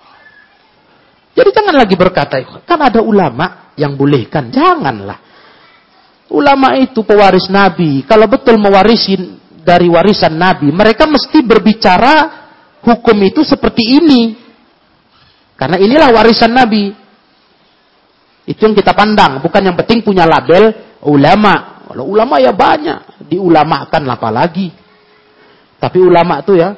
Jadi 1.36 1.50
jangan 1.52 1.76
lagi 1.76 1.96
berkata, 2.00 2.40
kan 2.64 2.80
ada 2.80 3.02
ulama 3.02 3.74
yang 3.76 3.98
bolehkan. 3.98 4.54
Janganlah. 4.54 5.20
Ulama 6.32 6.80
itu 6.80 7.04
pewaris 7.04 7.52
Nabi. 7.52 8.08
Kalau 8.08 8.30
betul 8.30 8.56
mewarisi 8.56 9.20
dari 9.66 9.90
warisan 9.92 10.38
Nabi, 10.38 10.72
mereka 10.72 11.10
mesti 11.10 11.44
berbicara 11.44 12.46
hukum 12.86 13.18
itu 13.26 13.42
seperti 13.44 14.00
ini. 14.00 14.38
Karena 15.58 15.82
inilah 15.82 16.10
warisan 16.14 16.54
Nabi. 16.54 17.05
Itu 18.46 18.70
yang 18.70 18.78
kita 18.78 18.94
pandang. 18.94 19.42
Bukan 19.42 19.62
yang 19.66 19.76
penting 19.78 20.06
punya 20.06 20.30
label 20.30 20.74
ulama. 21.06 21.86
Kalau 21.90 22.06
ulama 22.06 22.38
ya 22.38 22.54
banyak. 22.54 23.26
Diulamakan 23.26 24.02
apalagi. 24.06 24.70
Tapi 25.82 25.98
ulama 26.02 26.42
itu 26.42 26.58
ya, 26.58 26.74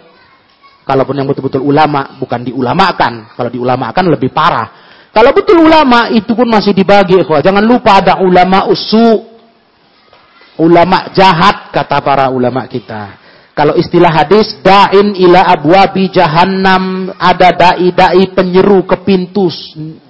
Kalaupun 0.87 1.19
yang 1.19 1.27
betul-betul 1.27 1.67
ulama, 1.67 2.15
bukan 2.15 2.47
diulamakan. 2.47 3.35
Kalau 3.35 3.51
diulamakan 3.51 4.07
lebih 4.07 4.31
parah. 4.31 4.67
Kalau 5.11 5.35
betul 5.35 5.59
ulama, 5.67 6.07
itu 6.15 6.31
pun 6.31 6.47
masih 6.47 6.71
dibagi. 6.71 7.19
Jangan 7.27 7.59
lupa 7.59 7.99
ada 7.99 8.23
ulama 8.23 8.71
usu. 8.71 9.35
Ulama 10.55 11.11
jahat, 11.11 11.75
kata 11.75 11.99
para 11.99 12.31
ulama 12.31 12.63
kita. 12.71 13.19
Kalau 13.57 13.73
istilah 13.73 14.13
hadis, 14.13 14.53
da'in 14.61 15.17
ila 15.17 15.41
abwabi 15.49 16.13
jahannam. 16.13 17.09
Ada 17.17 17.49
da'i-da'i 17.57 18.29
penyeru 18.29 18.85
ke 18.85 19.01
pintu 19.01 19.49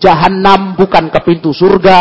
jahannam, 0.04 0.76
bukan 0.76 1.08
ke 1.08 1.20
pintu 1.24 1.56
surga. 1.56 2.00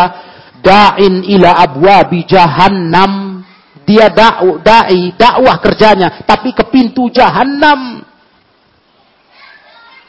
Da'in 0.59 1.23
ila 1.23 1.55
abwabi 1.63 2.27
jahannam. 2.27 3.47
Dia 3.87 4.11
da'i, 4.11 5.15
dakwah 5.15 5.63
kerjanya, 5.63 6.27
tapi 6.27 6.51
ke 6.51 6.67
pintu 6.67 7.07
jahannam. 7.15 8.03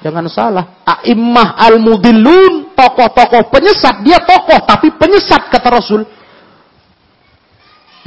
Jangan 0.01 0.25
salah. 0.25 0.65
A'immah 0.89 1.53
al-mudillun, 1.53 2.73
tokoh-tokoh 2.73 3.53
penyesat. 3.53 4.01
Dia 4.01 4.25
tokoh, 4.25 4.65
tapi 4.65 4.89
penyesat, 4.97 5.53
kata 5.53 5.69
Rasul. 5.69 6.01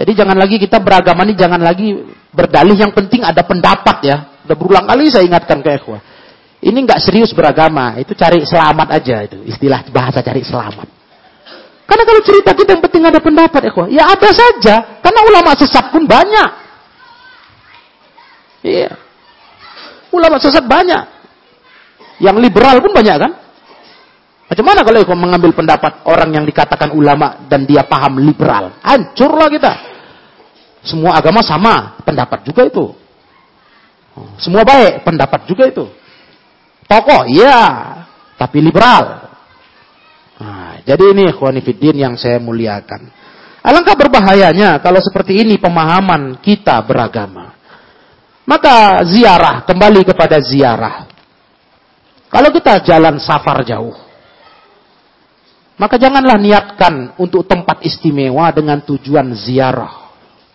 Jadi 0.01 0.17
jangan 0.17 0.33
lagi 0.33 0.57
kita 0.57 0.81
beragama 0.81 1.29
ini, 1.29 1.37
jangan 1.37 1.61
lagi 1.61 1.93
berdalih. 2.33 2.73
Yang 2.73 2.97
penting 2.97 3.21
ada 3.21 3.45
pendapat 3.45 4.01
ya. 4.01 4.17
Udah 4.49 4.57
berulang 4.57 4.89
kali 4.89 5.13
saya 5.13 5.29
ingatkan 5.29 5.61
ke 5.61 5.77
ikhwah. 5.77 6.01
Ini 6.65 6.79
nggak 6.89 7.05
serius 7.05 7.37
beragama. 7.37 8.01
Itu 8.01 8.17
cari 8.17 8.41
selamat 8.49 8.89
aja. 8.97 9.29
itu 9.29 9.45
Istilah 9.45 9.85
bahasa 9.93 10.25
cari 10.25 10.41
selamat. 10.41 10.89
Karena 11.85 12.03
kalau 12.09 12.21
cerita 12.25 12.57
kita 12.57 12.81
yang 12.81 12.83
penting 12.89 13.05
ada 13.13 13.21
pendapat, 13.21 13.61
ikhwah. 13.69 13.93
Ya 13.93 14.09
ada 14.09 14.31
saja. 14.33 15.05
Karena 15.05 15.21
ulama 15.21 15.53
sesat 15.53 15.93
pun 15.93 16.09
banyak. 16.09 16.49
Iya. 18.65 18.97
Ulama 20.17 20.41
sesat 20.41 20.65
banyak. 20.65 21.05
Yang 22.25 22.37
liberal 22.41 22.81
pun 22.81 22.97
banyak 22.97 23.17
kan? 23.21 23.33
Macam 24.49 24.65
mana 24.65 24.81
kalau 24.81 25.05
kau 25.05 25.15
mengambil 25.15 25.53
pendapat 25.53 26.09
orang 26.09 26.41
yang 26.41 26.45
dikatakan 26.49 26.91
ulama 26.97 27.45
dan 27.53 27.69
dia 27.69 27.85
paham 27.85 28.17
liberal? 28.17 28.81
Hancurlah 28.81 29.53
kita. 29.53 29.90
Semua 30.81 31.21
agama 31.21 31.45
sama, 31.45 32.01
pendapat 32.05 32.41
juga 32.45 32.65
itu. 32.65 32.97
Semua 34.41 34.65
baik, 34.65 35.05
pendapat 35.05 35.45
juga 35.45 35.69
itu. 35.69 35.85
Tokoh, 36.89 37.29
iya, 37.31 37.61
tapi 38.35 38.59
liberal. 38.65 39.31
Nah, 40.41 40.81
jadi 40.83 41.13
ini 41.13 41.31
khwanifidin 41.37 42.01
yang 42.01 42.15
saya 42.17 42.41
muliakan. 42.41 43.13
Alangkah 43.61 43.93
berbahayanya 43.93 44.81
kalau 44.81 44.99
seperti 45.05 45.45
ini 45.45 45.61
pemahaman 45.61 46.41
kita 46.41 46.81
beragama. 46.89 47.53
Maka 48.49 49.05
ziarah, 49.05 49.63
kembali 49.69 50.03
kepada 50.03 50.41
ziarah. 50.41 51.07
Kalau 52.33 52.51
kita 52.51 52.83
jalan 52.83 53.21
safar 53.21 53.63
jauh, 53.63 53.95
maka 55.77 56.01
janganlah 56.01 56.41
niatkan 56.41 57.15
untuk 57.21 57.47
tempat 57.47 57.85
istimewa 57.87 58.51
dengan 58.51 58.83
tujuan 58.83 59.31
ziarah. 59.37 60.10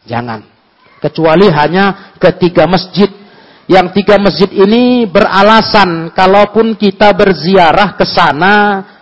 Jangan. 0.05 0.41
Kecuali 1.01 1.49
hanya 1.51 2.15
ketiga 2.17 2.65
masjid. 2.65 3.09
Yang 3.65 3.97
tiga 3.97 4.21
masjid 4.21 4.49
ini 4.53 5.09
beralasan 5.09 6.13
kalaupun 6.13 6.77
kita 6.77 7.09
berziarah 7.17 7.97
ke 7.97 8.05
sana 8.05 8.53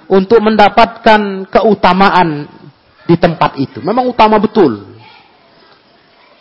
untuk 0.07 0.39
mendapatkan 0.39 1.43
keutamaan 1.51 2.47
di 3.03 3.19
tempat 3.19 3.59
itu. 3.59 3.83
Memang 3.83 4.07
utama 4.07 4.39
betul. 4.39 4.87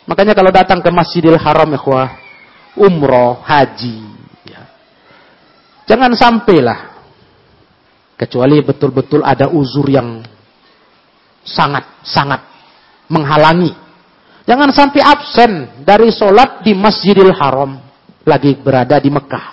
Makanya 0.07 0.31
kalau 0.31 0.55
datang 0.55 0.79
ke 0.79 0.87
Masjidil 0.87 1.35
Haram, 1.35 1.67
ikhwah, 1.75 2.15
umroh, 2.79 3.43
haji, 3.43 4.13
Jangan 5.83 6.11
sampailah. 6.15 6.79
Kecuali 8.15 8.63
betul-betul 8.63 9.19
ada 9.19 9.51
uzur 9.51 9.89
yang 9.91 10.23
sangat-sangat 11.43 12.39
menghalangi. 13.11 13.75
Jangan 14.43 14.69
sampai 14.75 15.01
absen 15.01 15.51
dari 15.87 16.11
sholat 16.11 16.63
di 16.63 16.75
Masjidil 16.75 17.31
Haram. 17.31 17.79
Lagi 18.23 18.55
berada 18.59 18.99
di 18.99 19.07
Mekah. 19.07 19.45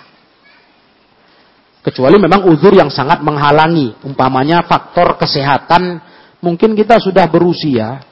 Kecuali 1.81 2.19
memang 2.19 2.47
uzur 2.51 2.75
yang 2.75 2.91
sangat 2.91 3.23
menghalangi. 3.23 4.03
Umpamanya 4.03 4.63
faktor 4.67 5.15
kesehatan. 5.15 5.99
Mungkin 6.43 6.75
kita 6.75 6.99
sudah 6.99 7.27
berusia. 7.31 8.03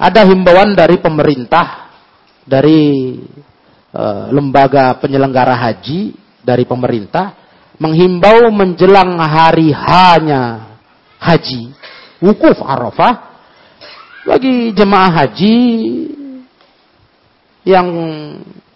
Ada 0.00 0.24
himbauan 0.24 0.72
dari 0.72 0.96
pemerintah. 1.00 1.92
Dari 2.44 2.80
e, 3.92 4.02
lembaga 4.32 4.96
penyelenggara 4.98 5.54
haji 5.54 6.16
dari 6.40 6.64
pemerintah 6.64 7.36
menghimbau 7.80 8.52
menjelang 8.52 9.16
hari 9.16 9.72
hanya 9.72 10.76
haji 11.16 11.72
wukuf 12.20 12.60
Arafah 12.60 13.29
bagi 14.30 14.70
jemaah 14.70 15.10
haji 15.10 15.58
yang 17.66 17.88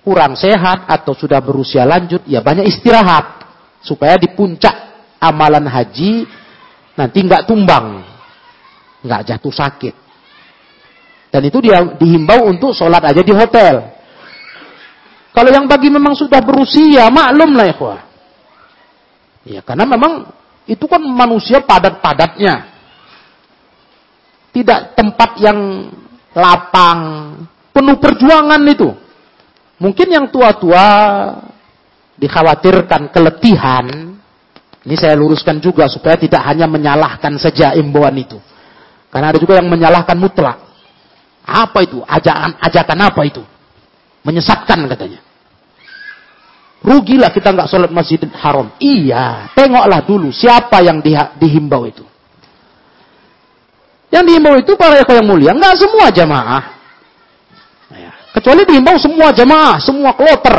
kurang 0.02 0.34
sehat 0.34 0.90
atau 0.90 1.14
sudah 1.14 1.38
berusia 1.38 1.86
lanjut 1.86 2.26
ya 2.26 2.42
banyak 2.42 2.66
istirahat 2.66 3.46
supaya 3.78 4.18
di 4.18 4.34
puncak 4.34 4.74
amalan 5.22 5.70
haji 5.70 6.26
nanti 6.98 7.18
nggak 7.22 7.46
tumbang 7.46 8.02
nggak 9.04 9.22
jatuh 9.28 9.52
sakit. 9.52 9.94
Dan 11.28 11.42
itu 11.44 11.58
dia 11.60 11.84
dihimbau 11.98 12.48
untuk 12.48 12.72
sholat 12.72 13.04
aja 13.04 13.20
di 13.20 13.34
hotel. 13.36 13.92
Kalau 15.34 15.50
yang 15.50 15.66
bagi 15.68 15.90
memang 15.92 16.14
sudah 16.16 16.40
berusia, 16.40 17.10
maklum 17.12 17.58
lah 17.58 17.66
ya 17.68 17.76
Ya, 19.44 19.60
karena 19.60 19.84
memang 19.84 20.30
itu 20.64 20.88
kan 20.88 21.02
manusia 21.04 21.60
padat-padatnya. 21.60 22.73
Tidak 24.54 24.94
tempat 24.94 25.42
yang 25.42 25.90
lapang, 26.30 27.00
penuh 27.74 27.98
perjuangan 27.98 28.62
itu. 28.70 28.94
Mungkin 29.82 30.08
yang 30.14 30.30
tua-tua 30.30 30.86
dikhawatirkan 32.14 33.10
keletihan. 33.10 34.14
Ini 34.84 34.94
saya 34.94 35.18
luruskan 35.18 35.58
juga 35.58 35.90
supaya 35.90 36.14
tidak 36.14 36.44
hanya 36.46 36.70
menyalahkan 36.70 37.34
saja 37.40 37.74
imbauan 37.74 38.14
itu. 38.14 38.38
Karena 39.10 39.34
ada 39.34 39.38
juga 39.42 39.58
yang 39.58 39.66
menyalahkan 39.66 40.14
mutlak. 40.14 40.60
Apa 41.44 41.82
itu? 41.82 41.98
Ajakan, 42.06 42.54
ajakan 42.62 42.98
apa 43.00 43.20
itu? 43.26 43.42
Menyesatkan 44.22 44.86
katanya. 44.86 45.20
Rugilah 46.84 47.32
kita 47.32 47.48
nggak 47.48 47.68
sholat 47.72 47.90
masjid 47.90 48.20
haram. 48.36 48.68
Iya, 48.76 49.48
tengoklah 49.56 50.04
dulu 50.04 50.28
siapa 50.28 50.84
yang 50.84 51.00
di, 51.00 51.16
dihimbau 51.16 51.88
itu. 51.88 52.04
Yang 54.14 54.24
dihimbau 54.30 54.54
itu 54.62 54.78
para 54.78 55.02
ekor 55.02 55.18
yang 55.18 55.26
mulia, 55.26 55.50
nggak 55.50 55.74
semua 55.74 56.06
jamaah. 56.14 56.62
Ya. 57.90 58.14
Kecuali 58.30 58.62
dihimbau 58.62 58.94
semua 59.02 59.34
jamaah, 59.34 59.82
semua 59.82 60.14
kloter. 60.14 60.54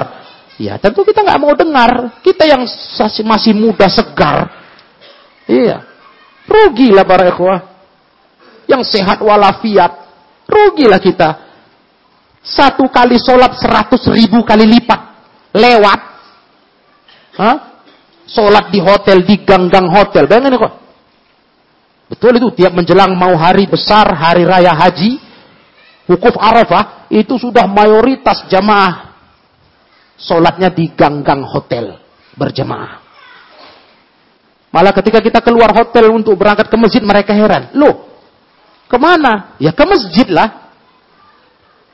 Ya, 0.59 0.75
tentu 0.75 1.07
kita 1.07 1.23
nggak 1.23 1.39
mau 1.39 1.55
dengar. 1.55 2.19
Kita 2.19 2.43
yang 2.43 2.67
masih 3.23 3.55
muda 3.55 3.87
segar. 3.87 4.51
Iya. 5.47 5.87
Rugilah 6.51 7.07
para 7.07 7.31
ikhwah. 7.31 7.63
Yang 8.67 8.91
sehat 8.91 9.23
walafiat. 9.23 10.03
Rugilah 10.51 10.99
kita 10.99 11.45
satu 12.45 12.85
kali 12.93 13.17
sholat 13.17 13.57
seratus 13.57 14.05
ribu 14.11 14.45
kali 14.45 14.69
lipat. 14.69 15.01
Lewat. 15.55 16.01
Hah? 17.41 17.55
Sholat 18.29 18.69
di 18.69 18.83
hotel, 18.83 19.25
di 19.25 19.41
gang-gang 19.41 19.89
hotel. 19.89 20.29
Bayangin 20.29 20.59
kok. 20.59 20.84
Betul 22.05 22.37
itu. 22.37 22.49
Tiap 22.53 22.73
menjelang 22.73 23.13
mau 23.17 23.33
hari 23.37 23.65
besar, 23.65 24.05
hari 24.13 24.45
raya 24.45 24.73
haji. 24.73 25.17
Wukuf 26.05 26.37
Arafah. 26.37 27.09
Itu 27.09 27.37
sudah 27.37 27.65
mayoritas 27.65 28.45
jamaah. 28.49 29.13
Sholatnya 30.15 30.69
di 30.71 30.89
gang-gang 30.93 31.43
hotel. 31.43 31.97
Berjamaah. 32.35 33.05
Malah 34.75 34.91
ketika 34.91 35.23
kita 35.23 35.39
keluar 35.39 35.71
hotel 35.71 36.11
untuk 36.11 36.35
berangkat 36.35 36.67
ke 36.67 36.75
masjid, 36.75 36.99
mereka 36.99 37.31
heran. 37.31 37.71
Loh, 37.79 38.11
ke 38.91 38.97
mana? 38.99 39.55
Ya 39.55 39.71
ke 39.71 39.87
masjid 39.87 40.27
lah. 40.27 40.67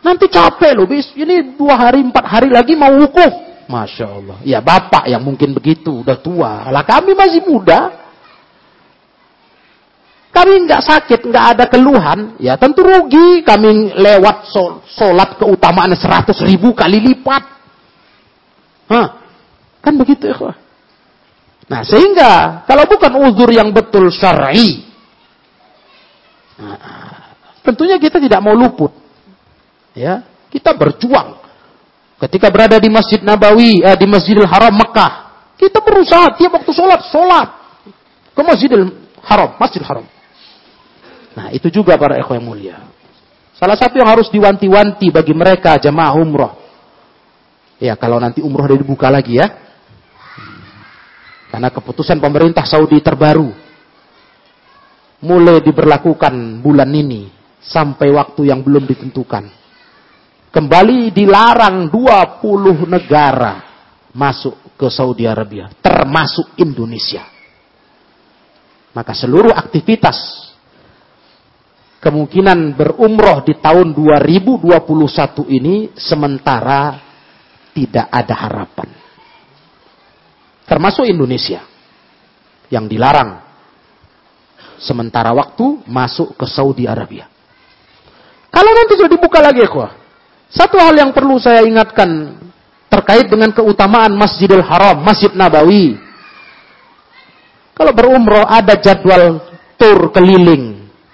Nanti 0.02 0.26
capek 0.26 0.74
loh, 0.74 0.90
bis. 0.90 1.14
Ini 1.14 1.54
dua 1.54 1.78
hari, 1.78 2.02
empat 2.02 2.26
hari 2.26 2.50
lagi 2.50 2.74
mau 2.74 2.90
wukuf. 2.98 3.30
Masya 3.70 4.06
Allah. 4.10 4.38
Ya 4.42 4.60
bapak 4.66 5.06
yang 5.06 5.22
mungkin 5.22 5.54
begitu, 5.54 6.02
udah 6.02 6.18
tua. 6.18 6.74
Lah 6.74 6.82
kami 6.82 7.14
masih 7.14 7.46
muda. 7.46 8.01
Kami 10.32 10.54
nggak 10.64 10.84
sakit, 10.84 11.20
nggak 11.28 11.46
ada 11.56 11.66
keluhan. 11.68 12.40
Ya 12.40 12.56
tentu 12.56 12.82
rugi. 12.82 13.44
Kami 13.44 13.96
lewat 13.96 14.48
sol, 14.48 14.84
sholat 14.88 15.36
keutamaan 15.36 15.92
seratus 15.96 16.40
ribu 16.44 16.72
kali 16.72 17.04
lipat. 17.04 17.44
Hah? 18.92 19.08
Kan 19.84 20.00
begitu 20.00 20.32
ya. 20.32 20.56
Nah 21.68 21.82
sehingga 21.84 22.64
kalau 22.68 22.84
bukan 22.88 23.12
uzur 23.28 23.52
yang 23.52 23.72
betul 23.72 24.12
syar'i, 24.12 24.84
nah, 26.60 27.32
tentunya 27.64 27.96
kita 27.96 28.20
tidak 28.20 28.44
mau 28.44 28.56
luput. 28.56 28.92
Ya, 29.92 30.24
kita 30.48 30.72
berjuang 30.72 31.42
Ketika 32.22 32.54
berada 32.54 32.78
di 32.78 32.86
Masjid 32.86 33.18
Nabawi, 33.18 33.82
eh, 33.82 33.98
di 33.98 34.06
Masjidil 34.06 34.46
Haram 34.46 34.70
Mekah, 34.78 35.34
kita 35.58 35.82
berusaha 35.82 36.38
tiap 36.38 36.54
waktu 36.54 36.70
sholat, 36.70 37.02
sholat 37.10 37.50
ke 38.38 38.42
Masjidil 38.46 38.94
Haram, 39.26 39.58
Masjidil 39.58 39.90
Haram. 39.90 40.06
Nah, 41.38 41.48
itu 41.56 41.72
juga 41.72 41.96
para 41.96 42.20
ikhwan 42.20 42.40
yang 42.42 42.48
mulia. 42.48 42.78
Salah 43.56 43.78
satu 43.78 44.02
yang 44.02 44.10
harus 44.10 44.28
diwanti-wanti 44.34 45.14
bagi 45.14 45.32
mereka 45.32 45.78
jemaah 45.78 46.18
umroh. 46.18 46.58
Ya, 47.82 47.98
kalau 47.98 48.18
nanti 48.18 48.42
umroh 48.44 48.66
udah 48.68 48.78
dibuka 48.78 49.08
lagi 49.08 49.38
ya. 49.40 49.48
Karena 51.52 51.70
keputusan 51.72 52.20
pemerintah 52.20 52.64
Saudi 52.68 53.00
terbaru. 53.00 53.52
Mulai 55.22 55.62
diberlakukan 55.62 56.64
bulan 56.64 56.90
ini. 56.92 57.30
Sampai 57.62 58.10
waktu 58.10 58.50
yang 58.50 58.66
belum 58.66 58.90
ditentukan 58.90 59.62
kembali 60.52 61.16
dilarang 61.16 61.88
20 61.88 62.92
negara 62.92 63.64
masuk 64.12 64.76
ke 64.76 64.88
Saudi 64.92 65.24
Arabia, 65.24 65.72
termasuk 65.80 66.60
Indonesia. 66.60 67.24
Maka 68.92 69.16
seluruh 69.16 69.56
aktivitas 69.56 70.51
kemungkinan 72.02 72.74
berumroh 72.74 73.46
di 73.46 73.54
tahun 73.62 73.94
2021 73.94 74.66
ini 75.54 75.94
sementara 75.94 76.98
tidak 77.78 78.10
ada 78.10 78.36
harapan. 78.36 78.90
Termasuk 80.66 81.06
Indonesia 81.06 81.62
yang 82.74 82.90
dilarang 82.90 83.38
sementara 84.82 85.30
waktu 85.32 85.86
masuk 85.86 86.34
ke 86.34 86.46
Saudi 86.50 86.90
Arabia. 86.90 87.30
Kalau 88.52 88.72
nanti 88.76 88.98
sudah 88.98 89.12
dibuka 89.12 89.40
lagi, 89.40 89.64
kok, 89.64 89.92
satu 90.52 90.76
hal 90.82 90.98
yang 90.98 91.12
perlu 91.16 91.40
saya 91.40 91.64
ingatkan 91.64 92.36
terkait 92.92 93.32
dengan 93.32 93.56
keutamaan 93.56 94.12
Masjidil 94.12 94.66
Haram, 94.66 95.00
Masjid 95.00 95.32
Nabawi. 95.32 95.96
Kalau 97.72 97.94
berumroh 97.96 98.44
ada 98.44 98.76
jadwal 98.76 99.40
tur 99.80 100.12
keliling 100.12 100.71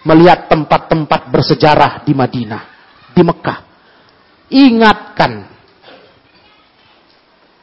melihat 0.07 0.47
tempat-tempat 0.47 1.27
bersejarah 1.27 2.07
di 2.07 2.15
Madinah, 2.15 2.63
di 3.11 3.21
Mekah. 3.27 3.59
Ingatkan 4.47 5.31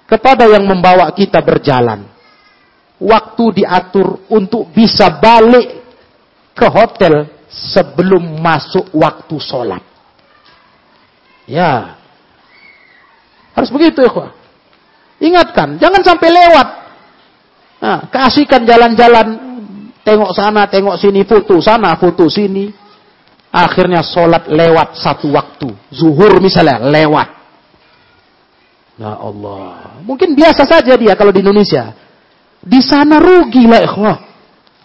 kepada 0.05 0.45
yang 0.53 0.69
membawa 0.69 1.09
kita 1.17 1.41
berjalan. 1.41 2.05
Waktu 3.01 3.65
diatur 3.65 4.29
untuk 4.31 4.71
bisa 4.71 5.09
balik 5.19 5.83
ke 6.55 6.67
hotel 6.71 7.27
sebelum 7.51 8.39
masuk 8.39 8.93
waktu 8.95 9.37
sholat. 9.43 9.83
Ya. 11.49 11.99
Harus 13.53 13.71
begitu 13.75 14.05
ya, 14.05 14.31
Ingatkan, 15.21 15.79
jangan 15.79 16.03
sampai 16.07 16.29
lewat. 16.31 16.69
Nah, 17.83 17.99
keasikan 18.09 18.65
jalan-jalan, 18.65 19.44
tengok 20.05 20.31
sana, 20.37 20.69
tengok 20.69 21.01
sini, 21.01 21.25
foto 21.25 21.59
sana, 21.59 21.97
foto 21.97 22.29
sini. 22.29 22.71
Akhirnya 23.55 24.03
sholat 24.05 24.51
lewat 24.51 24.99
satu 24.99 25.33
waktu. 25.33 25.73
Zuhur 25.91 26.39
misalnya, 26.39 26.83
lewat. 26.85 27.29
Ya 29.01 29.15
Allah. 29.19 29.99
Mungkin 30.07 30.39
biasa 30.39 30.63
saja 30.69 30.95
dia 30.95 31.19
kalau 31.19 31.35
di 31.35 31.43
Indonesia. 31.43 31.91
Di 32.63 32.79
sana 32.85 33.19
rugi 33.19 33.67
lah 33.67 33.83
ikhwah. 33.83 34.19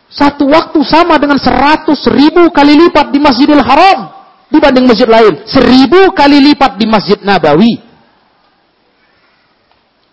Satu 0.09 0.49
waktu 0.49 0.81
sama 0.81 1.21
dengan 1.21 1.37
seratus 1.37 2.09
ribu 2.09 2.49
kali 2.49 2.73
lipat 2.73 3.13
di 3.13 3.21
Masjidil 3.21 3.61
Haram 3.61 4.19
dibanding 4.49 4.89
masjid 4.89 5.05
lain. 5.05 5.45
Seribu 5.45 6.09
kali 6.17 6.41
lipat 6.51 6.81
di 6.81 6.85
Masjid 6.89 7.21
Nabawi. 7.21 7.77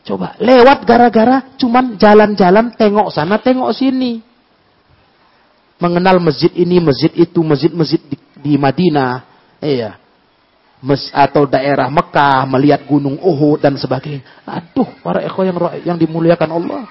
Coba, 0.07 0.39
lewat 0.39 0.87
gara-gara 0.87 1.51
cuman 1.59 1.99
jalan-jalan 1.99 2.71
tengok 2.79 3.11
sana, 3.11 3.43
tengok 3.43 3.75
sini. 3.75 4.23
Mengenal 5.77 6.17
masjid 6.19 6.49
ini, 6.57 6.81
masjid 6.81 7.13
itu, 7.13 7.41
masjid-masjid 7.45 8.01
di, 8.01 8.17
di 8.41 8.53
Madinah. 8.57 9.25
Iya. 9.61 10.01
Mes, 10.81 11.09
atau 11.13 11.49
daerah 11.49 11.89
Mekah, 11.89 12.45
melihat 12.49 12.85
gunung 12.85 13.17
Uhud 13.21 13.61
dan 13.61 13.77
sebagainya. 13.77 14.25
Aduh, 14.45 14.89
para 15.01 15.25
ekor 15.25 15.45
yang, 15.45 15.57
yang 15.85 15.99
dimuliakan 16.01 16.51
Allah. 16.53 16.83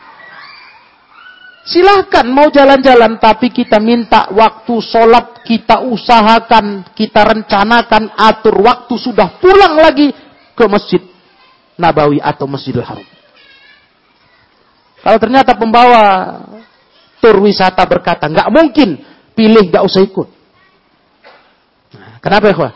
Silahkan 1.66 2.30
mau 2.30 2.54
jalan-jalan, 2.54 3.18
tapi 3.18 3.50
kita 3.50 3.82
minta 3.82 4.30
waktu 4.30 4.74
sholat, 4.86 5.42
kita 5.42 5.82
usahakan, 5.82 6.94
kita 6.94 7.26
rencanakan, 7.26 8.14
atur 8.14 8.62
waktu 8.62 8.94
sudah 9.02 9.42
pulang 9.42 9.74
lagi 9.82 10.14
ke 10.54 10.66
masjid 10.70 11.02
Nabawi 11.76 12.24
atau 12.24 12.48
Masjidil 12.48 12.86
Haram. 12.86 13.04
Kalau 15.04 15.20
ternyata 15.22 15.54
pembawa 15.54 16.02
tur 17.26 17.42
wisata 17.42 17.82
berkata, 17.90 18.30
nggak 18.30 18.54
mungkin, 18.54 19.02
pilih 19.34 19.74
nggak 19.74 19.82
usah 19.82 20.06
ikut. 20.06 20.28
Nah, 21.98 22.22
kenapa 22.22 22.46
ya? 22.54 22.70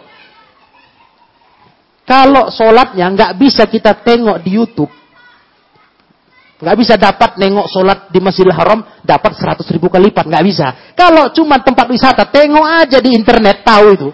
Kalau 2.09 2.49
sholatnya 2.49 3.05
nggak 3.13 3.31
bisa 3.37 3.69
kita 3.69 3.93
tengok 4.01 4.41
di 4.41 4.57
YouTube, 4.57 4.89
Nggak 6.59 6.75
bisa 6.75 6.99
dapat 6.99 7.39
nengok 7.39 7.71
sholat 7.71 8.11
di 8.11 8.19
Masjidil 8.19 8.51
Haram, 8.51 8.83
dapat 8.99 9.31
100 9.31 9.63
ribu 9.71 9.87
kali 9.87 10.11
lipat. 10.11 10.27
Nggak 10.27 10.43
bisa. 10.43 10.67
Kalau 10.91 11.31
cuma 11.31 11.55
tempat 11.63 11.87
wisata, 11.87 12.27
tengok 12.27 12.67
aja 12.83 12.99
di 12.99 13.15
internet, 13.15 13.63
tahu 13.63 13.95
itu. 13.95 14.09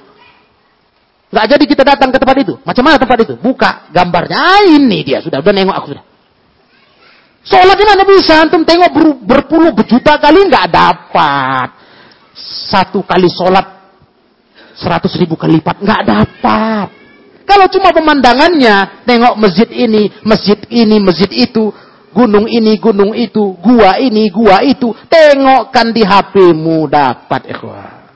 Nggak 1.34 1.46
jadi 1.58 1.64
kita 1.66 1.84
datang 1.84 2.14
ke 2.14 2.22
tempat 2.22 2.38
itu. 2.46 2.54
Macam 2.62 2.86
mana 2.86 3.02
tempat 3.02 3.18
itu? 3.26 3.34
Buka 3.34 3.90
gambarnya. 3.90 4.38
Ah, 4.38 4.62
ini 4.62 5.02
dia. 5.02 5.26
Sudah, 5.26 5.42
udah 5.42 5.54
nengok 5.58 5.74
aku 5.74 5.88
sudah. 5.98 6.06
Sholat 7.46 7.78
mana 7.78 8.04
bisa? 8.10 8.42
Antum 8.42 8.66
tengok 8.66 8.90
ber, 8.90 9.06
berpuluh, 9.22 9.72
berjuta 9.72 10.18
kali 10.18 10.50
nggak 10.50 10.68
dapat. 10.74 11.70
Satu 12.74 13.06
kali 13.06 13.30
sholat 13.30 13.64
100 14.76 15.22
ribu 15.22 15.38
kali 15.38 15.62
lipat. 15.62 15.78
Nggak 15.78 16.04
dapat. 16.10 16.88
Kalau 17.46 17.70
cuma 17.70 17.94
pemandangannya, 17.94 19.06
tengok 19.06 19.38
masjid 19.38 19.70
ini, 19.70 20.10
masjid 20.26 20.58
ini, 20.74 20.98
masjid 20.98 21.30
itu, 21.30 21.70
gunung 22.10 22.50
ini, 22.50 22.74
gunung 22.82 23.14
itu, 23.14 23.54
gua 23.62 24.02
ini, 24.02 24.34
gua 24.34 24.66
itu. 24.66 24.90
Tengokkan 25.06 25.94
di 25.94 26.02
HPmu 26.02 26.90
dapat 26.90 27.54
ikhwah. 27.54 28.10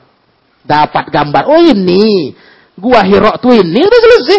Dapat 0.66 1.14
gambar. 1.14 1.46
Oh 1.46 1.62
ini, 1.62 2.34
gua 2.74 3.06
Hiro 3.06 3.30
tuh 3.38 3.54
ini 3.54 3.80
udah 3.86 4.00
selesai. 4.02 4.38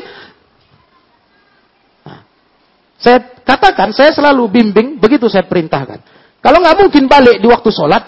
Nah, 2.03 2.19
saya 2.99 3.30
katakan, 3.43 3.91
saya 3.91 4.13
selalu 4.13 4.47
bimbing, 4.49 4.97
begitu 5.01 5.27
saya 5.27 5.45
perintahkan. 5.45 6.01
Kalau 6.41 6.57
nggak 6.57 6.77
mungkin 6.81 7.05
balik 7.05 7.37
di 7.37 7.47
waktu 7.47 7.69
sholat, 7.69 8.03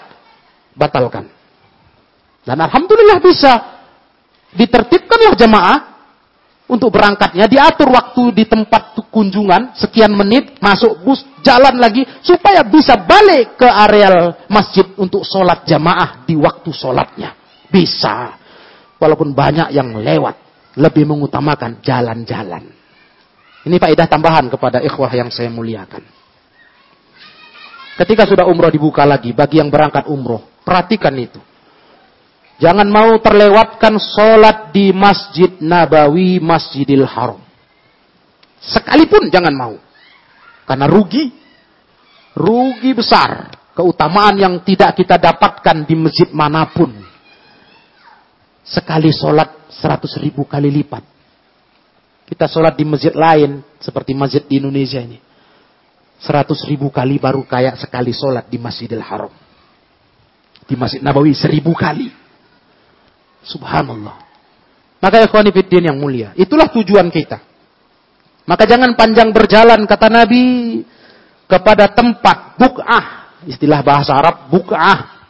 batalkan. 0.74 1.30
Dan 2.44 2.58
alhamdulillah 2.60 3.18
bisa. 3.22 3.52
Ditertibkanlah 4.54 5.34
jamaah 5.34 5.78
untuk 6.70 6.94
berangkatnya 6.94 7.44
diatur 7.44 7.92
waktu 7.92 8.32
di 8.32 8.44
tempat 8.48 8.96
kunjungan 9.12 9.76
sekian 9.76 10.10
menit 10.16 10.56
masuk 10.64 11.04
bus 11.04 11.20
jalan 11.44 11.76
lagi 11.76 12.02
supaya 12.24 12.64
bisa 12.64 12.96
balik 13.04 13.60
ke 13.60 13.68
areal 13.68 14.48
masjid 14.48 14.88
untuk 14.96 15.22
sholat 15.28 15.62
jamaah 15.68 16.24
di 16.24 16.32
waktu 16.34 16.70
sholatnya 16.72 17.36
bisa 17.68 18.40
walaupun 18.96 19.36
banyak 19.36 19.76
yang 19.76 19.92
lewat 19.92 20.40
lebih 20.80 21.04
mengutamakan 21.04 21.84
jalan-jalan 21.84 22.64
ini 23.64 23.76
faedah 23.80 24.06
tambahan 24.06 24.46
kepada 24.52 24.80
ikhwah 24.84 25.10
yang 25.12 25.28
saya 25.32 25.48
muliakan 25.48 26.04
ketika 28.00 28.28
sudah 28.28 28.44
umroh 28.46 28.70
dibuka 28.70 29.02
lagi 29.02 29.32
bagi 29.34 29.60
yang 29.60 29.72
berangkat 29.72 30.08
umroh 30.08 30.44
perhatikan 30.62 31.14
itu 31.16 31.40
Jangan 32.62 32.86
mau 32.86 33.18
terlewatkan 33.18 33.98
sholat 33.98 34.70
di 34.70 34.94
Masjid 34.94 35.50
Nabawi, 35.58 36.38
Masjidil 36.38 37.02
Haram. 37.02 37.42
Sekalipun 38.62 39.26
jangan 39.28 39.54
mau. 39.54 39.74
Karena 40.62 40.86
rugi. 40.86 41.34
Rugi 42.38 42.94
besar. 42.94 43.50
Keutamaan 43.74 44.38
yang 44.38 44.54
tidak 44.62 44.94
kita 44.94 45.18
dapatkan 45.18 45.82
di 45.82 45.98
masjid 45.98 46.30
mana 46.30 46.70
pun. 46.70 46.94
Sekali 48.62 49.10
sholat 49.10 49.66
seratus 49.74 50.14
ribu 50.22 50.46
kali 50.46 50.70
lipat. 50.70 51.02
Kita 52.24 52.48
sholat 52.48 52.74
di 52.76 52.84
masjid 52.88 53.12
lain. 53.12 53.60
Seperti 53.80 54.16
masjid 54.16 54.42
di 54.44 54.60
Indonesia 54.60 55.00
ini. 55.00 55.20
Seratus 56.20 56.64
ribu 56.64 56.88
kali 56.88 57.20
baru 57.20 57.44
kayak 57.44 57.76
sekali 57.76 58.14
sholat 58.16 58.48
di 58.48 58.56
Masjidil 58.56 59.04
Haram. 59.04 59.32
Di 60.64 60.72
Masjid 60.72 61.04
Nabawi 61.04 61.36
seribu 61.36 61.76
kali. 61.76 62.08
Subhanallah. 63.44 64.24
Maka 65.04 65.20
ikhwanifiddin 65.28 65.92
yang 65.92 66.00
mulia. 66.00 66.32
Itulah 66.32 66.72
tujuan 66.72 67.12
kita. 67.12 67.44
Maka 68.48 68.64
jangan 68.64 68.96
panjang 68.96 69.28
berjalan 69.36 69.84
kata 69.84 70.08
Nabi 70.08 70.80
kepada 71.44 71.92
tempat 71.92 72.56
buk'ah. 72.56 73.36
Istilah 73.44 73.84
bahasa 73.84 74.16
Arab 74.16 74.48
buk'ah. 74.48 75.28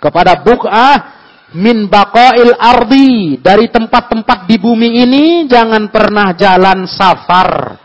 Kepada 0.00 0.40
buk'ah 0.40 1.17
min 1.56 1.88
baqail 1.88 2.52
ardi. 2.58 3.40
Dari 3.40 3.72
tempat-tempat 3.72 4.44
di 4.44 4.56
bumi 4.60 5.04
ini 5.06 5.24
jangan 5.48 5.88
pernah 5.88 6.34
jalan 6.36 6.84
safar. 6.84 7.80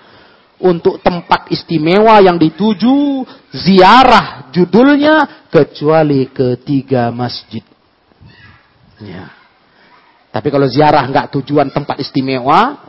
Untuk 0.63 1.03
tempat 1.03 1.51
istimewa 1.51 2.23
yang 2.23 2.39
dituju 2.39 3.27
ziarah 3.51 4.47
judulnya 4.55 5.47
kecuali 5.51 6.31
ketiga 6.31 7.11
masjid. 7.11 7.59
Ya. 9.03 9.27
Tapi 10.31 10.47
kalau 10.47 10.63
ziarah 10.71 11.03
nggak 11.03 11.35
tujuan 11.35 11.67
tempat 11.67 11.99
istimewa, 11.99 12.79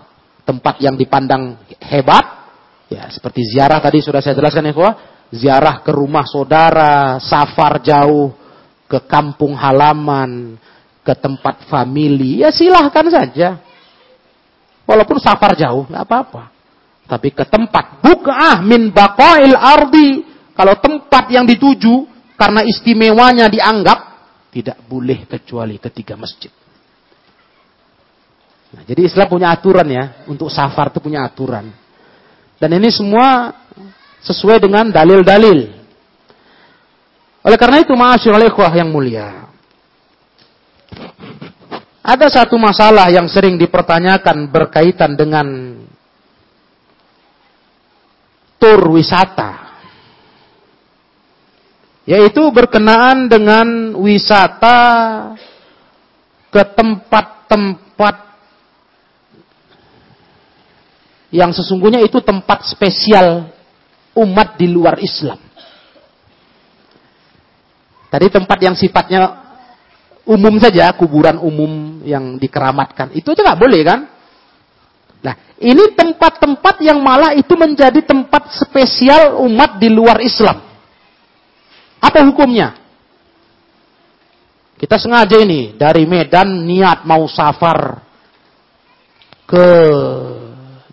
tempat 0.47 0.79
yang 0.87 0.95
dipandang 0.95 1.67
hebat, 1.83 2.47
ya 2.87 3.11
seperti 3.11 3.43
ziarah 3.43 3.83
tadi 3.83 3.99
sudah 3.99 4.23
saya 4.23 4.39
jelaskan 4.39 4.71
ya, 4.71 4.91
ziarah 5.35 5.83
ke 5.83 5.91
rumah 5.91 6.23
saudara, 6.31 7.19
safar 7.19 7.83
jauh 7.83 8.44
ke 8.89 8.99
kampung 9.09 9.57
halaman, 9.57 10.61
ke 11.05 11.13
tempat 11.17 11.69
famili, 11.69 12.41
ya 12.45 12.53
silahkan 12.53 13.07
saja. 13.09 13.61
Walaupun 14.85 15.17
safar 15.21 15.57
jauh, 15.57 15.89
nggak 15.89 16.05
apa-apa. 16.05 16.53
Tapi 17.05 17.29
ke 17.33 17.45
tempat 17.45 18.01
buk'ah 18.01 18.65
min 18.65 18.89
baqail 18.93 19.57
ardi, 19.57 20.25
kalau 20.57 20.77
tempat 20.81 21.29
yang 21.29 21.45
dituju 21.45 22.09
karena 22.37 22.65
istimewanya 22.65 23.49
dianggap 23.53 23.99
tidak 24.55 24.81
boleh 24.87 25.27
kecuali 25.29 25.77
ketiga 25.77 26.17
masjid. 26.17 26.53
Nah, 28.75 28.83
jadi 28.83 29.07
Islam 29.07 29.27
punya 29.31 29.55
aturan 29.55 29.87
ya, 29.87 30.25
untuk 30.27 30.51
safar 30.51 30.91
itu 30.91 30.99
punya 30.99 31.23
aturan. 31.23 31.71
Dan 32.59 32.71
ini 32.81 32.91
semua 32.91 33.53
sesuai 34.25 34.63
dengan 34.63 34.89
dalil-dalil. 34.89 35.84
Oleh 37.45 37.59
karena 37.61 37.85
itu, 37.85 37.93
ma'asyiral 37.93 38.49
ikhwah 38.49 38.73
yang 38.73 38.89
mulia. 38.89 39.53
Ada 42.05 42.29
satu 42.29 42.57
masalah 42.61 43.09
yang 43.13 43.29
sering 43.29 43.61
dipertanyakan 43.61 44.49
berkaitan 44.49 45.17
dengan 45.17 45.77
tur 48.61 48.81
wisata. 48.93 49.77
Yaitu 52.05 52.45
berkenaan 52.53 53.29
dengan 53.33 53.97
wisata 53.97 54.77
ke 56.53 56.61
tempat-tempat 56.77 58.17
yang 61.33 61.51
sesungguhnya 61.57 62.05
itu 62.05 62.21
tempat 62.21 62.69
spesial 62.69 63.49
umat 64.13 64.61
di 64.61 64.69
luar 64.69 65.01
Islam. 65.01 65.41
Tadi 68.15 68.31
tempat 68.31 68.59
yang 68.63 68.79
sifatnya 68.79 69.43
umum 70.23 70.55
saja, 70.63 70.95
kuburan 70.95 71.35
umum 71.43 71.99
yang 72.07 72.39
dikeramatkan. 72.39 73.11
Itu 73.11 73.35
aja 73.35 73.43
nggak 73.43 73.59
boleh 73.59 73.81
kan? 73.83 74.07
Nah, 75.19 75.35
ini 75.59 75.83
tempat-tempat 75.99 76.79
yang 76.79 77.03
malah 77.03 77.35
itu 77.35 77.59
menjadi 77.59 77.99
tempat 78.07 78.55
spesial 78.55 79.43
umat 79.43 79.83
di 79.83 79.91
luar 79.91 80.23
Islam. 80.23 80.63
Apa 81.99 82.23
hukumnya? 82.23 82.79
Kita 84.79 84.95
sengaja 84.95 85.35
ini 85.43 85.75
dari 85.75 86.07
Medan 86.07 86.71
niat 86.71 87.03
mau 87.03 87.27
safar 87.27 87.99
ke 89.43 89.67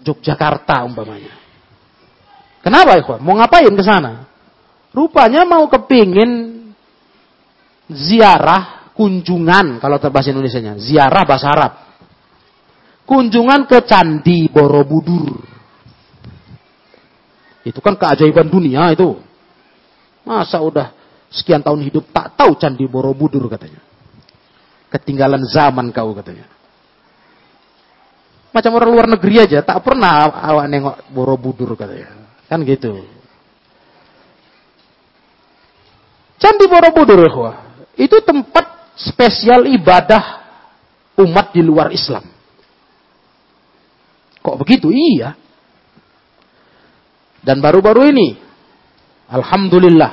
Yogyakarta 0.01 0.89
umpamanya. 0.89 1.37
Kenapa 2.65 2.97
ya? 2.97 3.05
Mau 3.21 3.37
ngapain 3.37 3.69
ke 3.77 3.85
sana? 3.85 4.25
Rupanya 4.89 5.45
mau 5.45 5.69
kepingin 5.69 6.60
ziarah 7.93 8.91
kunjungan 8.95 9.79
kalau 9.79 9.97
bahasa 9.97 10.29
Indonesia-nya, 10.29 10.77
ziarah 10.77 11.23
bahasa 11.25 11.47
Arab. 11.49 11.71
Kunjungan 13.07 13.67
ke 13.67 13.83
Candi 13.83 14.47
Borobudur. 14.47 15.41
Itu 17.61 17.79
kan 17.83 17.99
keajaiban 17.99 18.47
dunia 18.47 18.93
itu. 18.93 19.19
Masa 20.21 20.61
udah 20.61 20.93
sekian 21.33 21.65
tahun 21.65 21.81
hidup 21.85 22.09
tak 22.13 22.39
tahu 22.39 22.55
Candi 22.55 22.85
Borobudur 22.87 23.45
katanya. 23.51 23.81
Ketinggalan 24.91 25.43
zaman 25.47 25.89
kau 25.91 26.11
katanya. 26.15 26.47
Macam 28.51 28.75
orang 28.75 28.91
luar 28.91 29.07
negeri 29.07 29.47
aja, 29.47 29.63
tak 29.63 29.79
pernah 29.79 30.27
awak 30.27 30.65
nengok 30.67 30.97
Borobudur 31.15 31.79
katanya. 31.79 32.11
Kan 32.51 32.67
gitu. 32.67 32.99
Candi 36.35 36.65
Borobudur, 36.67 37.19
ya, 37.23 37.31
itu 37.95 38.17
tempat 38.23 38.95
spesial 38.95 39.67
ibadah 39.67 40.41
umat 41.19 41.51
di 41.51 41.61
luar 41.63 41.91
Islam. 41.91 42.23
Kok 44.41 44.57
begitu? 44.57 44.89
Iya. 44.89 45.37
Dan 47.41 47.61
baru-baru 47.61 48.09
ini, 48.13 48.37
Alhamdulillah, 49.29 50.11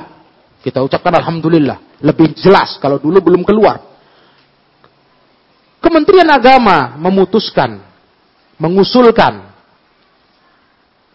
kita 0.61 0.81
ucapkan 0.81 1.17
Alhamdulillah, 1.17 2.01
lebih 2.01 2.33
jelas 2.37 2.77
kalau 2.81 2.97
dulu 2.97 3.21
belum 3.21 3.41
keluar. 3.45 3.85
Kementerian 5.79 6.29
Agama 6.29 6.99
memutuskan 6.99 7.79
mengusulkan 8.59 9.47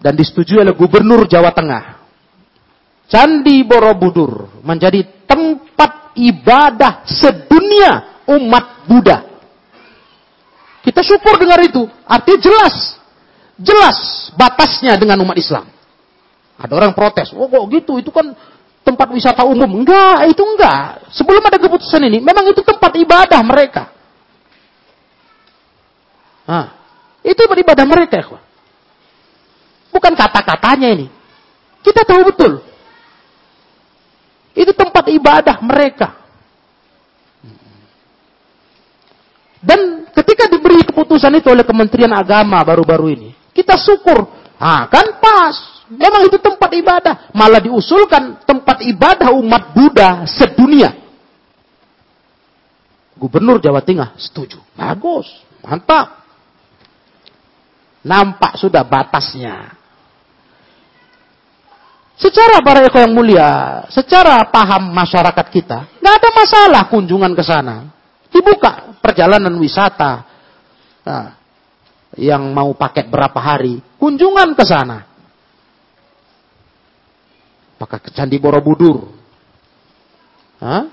dan 0.01 0.12
disetujui 0.17 0.65
oleh 0.65 0.73
Gubernur 0.73 1.29
Jawa 1.29 1.53
Tengah. 1.53 2.03
Candi 3.05 3.61
Borobudur 3.69 4.65
menjadi 4.65 5.05
tempat 5.29 5.64
ibadah 6.14 7.03
sedunia 7.05 8.22
umat 8.31 8.87
Buddha. 8.87 9.18
Kita 10.85 11.01
syukur 11.03 11.37
dengar 11.41 11.61
itu. 11.64 11.85
Artinya 12.07 12.41
jelas. 12.41 12.75
Jelas 13.59 14.31
batasnya 14.35 14.99
dengan 14.99 15.20
umat 15.22 15.39
Islam. 15.39 15.66
Ada 16.55 16.72
orang 16.75 16.93
protes. 16.95 17.35
Oh 17.35 17.51
kok 17.51 17.64
gitu? 17.72 17.99
Itu 17.99 18.11
kan 18.14 18.35
tempat 18.85 19.09
wisata 19.11 19.43
umum. 19.43 19.83
Enggak, 19.83 20.29
itu 20.29 20.43
enggak. 20.45 21.09
Sebelum 21.11 21.43
ada 21.43 21.59
keputusan 21.59 22.03
ini, 22.05 22.20
memang 22.20 22.47
itu 22.47 22.61
tempat 22.62 22.93
ibadah 22.95 23.41
mereka. 23.43 23.91
Nah, 26.45 26.66
itu 27.25 27.41
beribadah 27.49 27.87
mereka. 27.89 28.20
Bukan 29.89 30.12
kata-katanya 30.12 30.93
ini. 30.93 31.07
Kita 31.81 32.05
tahu 32.05 32.29
betul. 32.29 32.74
Itu 34.55 34.71
tempat 34.71 35.11
ibadah 35.11 35.59
mereka. 35.61 36.09
Dan 39.65 40.07
ketika 40.13 40.47
diberi 40.47 40.85
keputusan 40.87 41.35
itu 41.41 41.51
oleh 41.51 41.67
Kementerian 41.67 42.13
Agama 42.15 42.63
baru-baru 42.63 43.17
ini, 43.17 43.31
kita 43.51 43.75
syukur. 43.81 44.29
Ah, 44.61 44.87
kan 44.87 45.19
pas. 45.19 45.85
Memang 45.91 46.29
itu 46.29 46.39
tempat 46.41 46.71
ibadah. 46.73 47.15
Malah 47.35 47.61
diusulkan 47.61 48.45
tempat 48.47 48.81
ibadah 48.87 49.35
umat 49.37 49.73
Buddha 49.73 50.25
sedunia. 50.29 50.95
Gubernur 53.19 53.59
Jawa 53.59 53.81
Tengah 53.81 54.15
setuju. 54.21 54.61
Bagus. 54.77 55.27
Mantap. 55.65 56.25
Nampak 58.05 58.61
sudah 58.61 58.85
batasnya. 58.85 59.84
Secara 62.15 62.62
para 62.62 62.87
eko 62.87 62.99
yang 63.03 63.11
mulia, 63.11 63.83
secara 63.91 64.47
paham 64.47 64.95
masyarakat 64.95 65.47
kita, 65.51 65.79
nggak 65.99 66.15
ada 66.15 66.31
masalah 66.31 66.83
kunjungan 66.87 67.35
ke 67.35 67.43
sana. 67.43 67.91
Dibuka 68.31 68.95
perjalanan 69.03 69.55
wisata. 69.59 70.23
Nah, 71.05 71.37
yang 72.15 72.55
mau 72.55 72.71
pakai 72.75 73.11
berapa 73.11 73.39
hari, 73.39 73.83
kunjungan 73.99 74.55
ke 74.55 74.65
sana. 74.67 75.07
Apakah 77.75 77.99
ke 77.99 78.11
Candi 78.15 78.39
Borobudur? 78.39 79.11
Hah? 80.62 80.87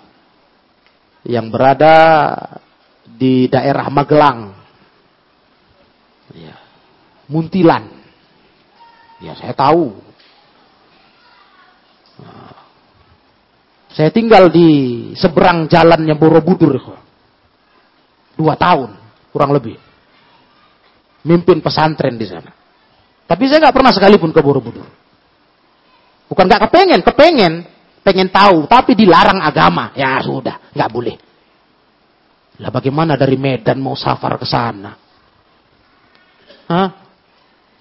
Yang 1.21 1.47
berada 1.53 1.95
di 3.05 3.45
daerah 3.45 3.87
Magelang. 3.93 4.51
Ya. 6.33 6.57
Muntilan. 7.29 7.87
Ya 9.21 9.37
saya 9.37 9.53
tahu. 9.53 9.93
Nah, 12.19 12.53
saya 13.91 14.07
tinggal 14.07 14.47
di 14.47 14.69
seberang 15.19 15.67
jalannya 15.67 16.15
Borobudur. 16.15 16.79
Dua 18.39 18.55
tahun, 18.55 18.95
kurang 19.35 19.51
lebih. 19.51 19.75
Mimpin 21.27 21.59
pesantren 21.59 22.15
di 22.15 22.25
sana. 22.25 22.51
Tapi 23.27 23.43
saya 23.47 23.67
nggak 23.67 23.75
pernah 23.75 23.91
sekalipun 23.91 24.31
ke 24.31 24.39
Borobudur. 24.39 24.87
Bukan 26.31 26.45
nggak 26.47 26.71
kepengen, 26.71 27.03
kepengen, 27.03 27.53
pengen 27.99 28.31
tahu, 28.31 28.63
tapi 28.71 28.95
dilarang 28.95 29.43
agama. 29.43 29.91
Ya 29.91 30.15
sudah, 30.23 30.71
nggak 30.71 30.91
boleh. 30.91 31.15
Lah 32.63 32.71
bagaimana 32.71 33.19
dari 33.19 33.35
Medan 33.35 33.83
mau 33.83 33.99
safar 33.99 34.39
ke 34.39 34.47
sana? 34.47 34.95
Hah? 36.71 36.89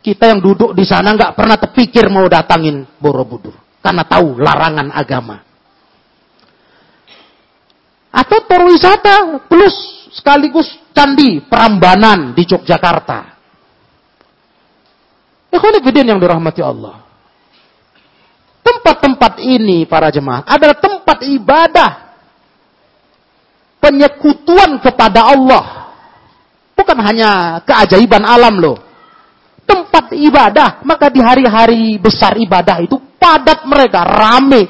Kita 0.00 0.26
yang 0.26 0.40
duduk 0.40 0.72
di 0.72 0.82
sana 0.82 1.12
nggak 1.12 1.36
pernah 1.36 1.60
terpikir 1.60 2.08
mau 2.10 2.24
datangin 2.26 2.82
Borobudur 2.98 3.54
karena 3.78 4.02
tahu 4.02 4.40
larangan 4.40 4.90
agama. 4.90 5.49
Atau 8.10 8.42
perwisata 8.42 9.46
plus 9.46 9.74
sekaligus 10.10 10.66
candi 10.90 11.38
Prambanan 11.46 12.34
di 12.34 12.42
Yogyakarta. 12.42 13.38
Ikhwanifidin 15.50 16.10
yang 16.10 16.18
dirahmati 16.22 16.62
Allah. 16.62 17.02
Tempat-tempat 18.60 19.42
ini 19.42 19.86
para 19.86 20.10
jemaah 20.14 20.46
adalah 20.46 20.78
tempat 20.78 21.26
ibadah. 21.26 21.90
Penyekutuan 23.80 24.78
kepada 24.78 25.32
Allah. 25.32 25.94
Bukan 26.76 26.98
hanya 27.00 27.60
keajaiban 27.66 28.22
alam 28.22 28.60
loh. 28.60 28.78
Tempat 29.66 30.14
ibadah. 30.14 30.84
Maka 30.86 31.10
di 31.10 31.18
hari-hari 31.18 31.96
besar 31.98 32.36
ibadah 32.38 32.78
itu 32.84 33.00
padat 33.18 33.64
mereka, 33.66 34.04
rame. 34.06 34.68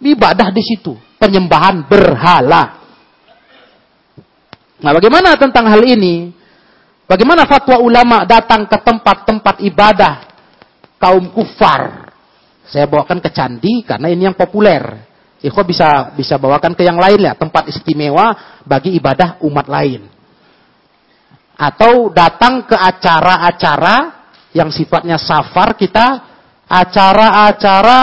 Ibadah 0.00 0.50
di 0.50 0.62
situ. 0.64 0.96
Penyembahan 1.24 1.88
berhala. 1.88 2.84
Nah 4.76 4.92
bagaimana 4.92 5.40
tentang 5.40 5.64
hal 5.72 5.80
ini? 5.80 6.28
Bagaimana 7.08 7.48
fatwa 7.48 7.80
ulama 7.80 8.28
datang 8.28 8.68
ke 8.68 8.76
tempat-tempat 8.76 9.64
ibadah 9.64 10.28
kaum 11.00 11.32
kufar? 11.32 12.12
Saya 12.68 12.84
bawakan 12.84 13.24
ke 13.24 13.32
candi 13.32 13.80
karena 13.88 14.12
ini 14.12 14.28
yang 14.28 14.36
populer. 14.36 15.00
Ikhwa 15.40 15.64
bisa 15.64 16.12
bisa 16.12 16.36
bawakan 16.36 16.76
ke 16.76 16.84
yang 16.84 17.00
lain 17.00 17.24
ya, 17.24 17.32
tempat 17.32 17.72
istimewa 17.72 18.60
bagi 18.68 18.92
ibadah 18.92 19.40
umat 19.48 19.64
lain. 19.64 20.04
Atau 21.56 22.12
datang 22.12 22.68
ke 22.68 22.76
acara-acara 22.76 24.28
yang 24.52 24.68
sifatnya 24.68 25.16
safar 25.16 25.72
kita, 25.72 26.20
acara-acara 26.68 28.00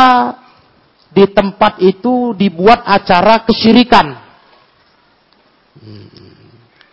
di 1.12 1.28
tempat 1.28 1.84
itu 1.84 2.32
dibuat 2.34 2.88
acara 2.88 3.44
kesyirikan. 3.44 4.16
Hmm, 5.76 6.08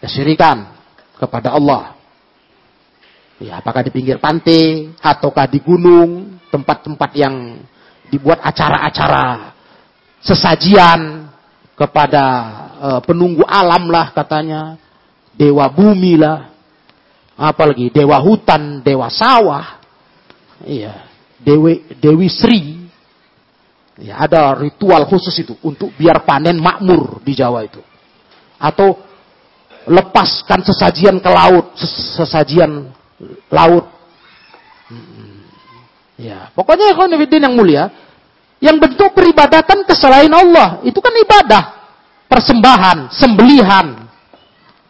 kesyirikan 0.03 0.75
kepada 1.19 1.55
Allah. 1.55 1.95
Ya, 3.39 3.63
apakah 3.63 3.87
di 3.87 3.95
pinggir 3.95 4.19
pantai 4.19 4.91
ataukah 4.99 5.47
di 5.47 5.63
gunung, 5.63 6.43
tempat-tempat 6.51 7.11
yang 7.15 7.63
dibuat 8.11 8.43
acara-acara 8.43 9.55
sesajian 10.19 11.31
kepada 11.79 12.25
uh, 12.83 13.01
penunggu 13.07 13.47
alam 13.47 13.87
lah 13.87 14.11
katanya, 14.11 14.75
dewa 15.39 15.71
bumi 15.71 16.19
lah, 16.19 16.51
apalagi 17.39 17.95
dewa 17.95 18.19
hutan, 18.19 18.83
dewa 18.83 19.07
sawah, 19.07 19.79
iya, 20.67 21.07
dewi 21.39 21.87
dewi 22.03 22.27
Sri, 22.27 22.78
ya 23.99 24.23
ada 24.23 24.55
ritual 24.55 25.05
khusus 25.11 25.35
itu 25.43 25.59
untuk 25.67 25.91
biar 25.99 26.23
panen 26.23 26.57
makmur 26.63 27.19
di 27.27 27.35
Jawa 27.35 27.67
itu, 27.67 27.83
atau 28.57 28.95
lepaskan 29.89 30.63
sesajian 30.63 31.19
ke 31.19 31.31
laut, 31.31 31.75
sesajian 32.15 32.93
laut. 33.51 33.87
Ya, 36.19 36.51
pokoknya 36.55 36.95
ikhwan 36.95 37.15
yang 37.15 37.55
mulia, 37.55 37.91
yang 38.59 38.79
bentuk 38.83 39.15
peribadatan 39.15 39.87
keselain 39.87 40.31
Allah, 40.35 40.83
itu 40.83 40.99
kan 40.99 41.15
ibadah, 41.15 41.65
persembahan, 42.27 43.15
sembelihan. 43.15 43.87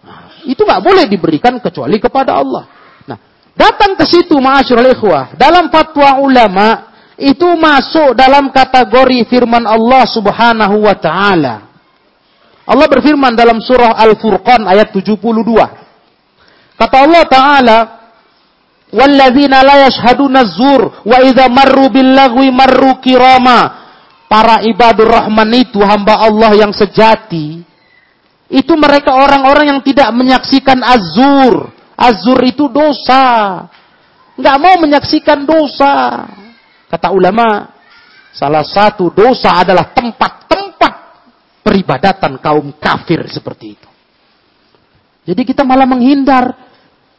Nah, 0.04 0.40
itu 0.48 0.60
nggak 0.64 0.80
boleh 0.80 1.04
diberikan 1.04 1.60
kecuali 1.60 2.00
kepada 2.00 2.40
Allah. 2.40 2.64
Nah, 3.04 3.18
datang 3.52 3.92
ke 3.92 4.08
situ 4.08 4.40
ma'asyiral 4.40 4.88
ikhwah, 4.96 5.36
dalam 5.36 5.68
fatwa 5.68 6.16
ulama 6.16 6.96
itu 7.18 7.48
masuk 7.58 8.14
dalam 8.14 8.54
kategori 8.54 9.26
firman 9.26 9.66
Allah 9.66 10.06
Subhanahu 10.06 10.86
wa 10.86 10.94
taala. 10.94 11.68
Allah 12.68 12.86
berfirman 12.86 13.32
dalam 13.32 13.64
surah 13.64 13.96
Al-Furqan 13.96 14.68
ayat 14.68 14.92
72. 14.92 15.16
Kata 16.76 16.96
Allah 17.00 17.24
Ta'ala, 17.24 17.78
Walladzina 18.88 19.60
la 19.60 19.88
yashhaduna 19.88 20.48
zur 20.48 21.04
wa 21.04 21.18
idza 21.20 21.48
marru 21.52 21.92
bil 21.92 22.12
lagwi 22.12 22.48
marru 22.48 22.96
kirama. 23.04 23.88
Para 24.28 24.60
ibadur 24.60 25.08
rahman 25.08 25.48
itu 25.56 25.80
hamba 25.80 26.20
Allah 26.20 26.52
yang 26.56 26.72
sejati. 26.72 27.64
Itu 28.48 28.76
mereka 28.76 29.16
orang-orang 29.16 29.72
yang 29.76 29.80
tidak 29.80 30.12
menyaksikan 30.12 30.84
azur. 30.84 31.72
Azur 31.96 32.36
itu 32.44 32.68
dosa. 32.68 33.64
Nggak 34.36 34.56
mau 34.60 34.76
menyaksikan 34.84 35.48
dosa. 35.48 36.28
Kata 36.88 37.12
ulama, 37.12 37.68
salah 38.32 38.64
satu 38.64 39.12
dosa 39.12 39.60
adalah 39.60 39.92
tempat-tempat 39.92 40.92
peribadatan 41.60 42.40
kaum 42.40 42.72
kafir 42.80 43.28
seperti 43.28 43.66
itu. 43.76 43.88
Jadi 45.28 45.44
kita 45.44 45.68
malah 45.68 45.84
menghindar, 45.84 46.56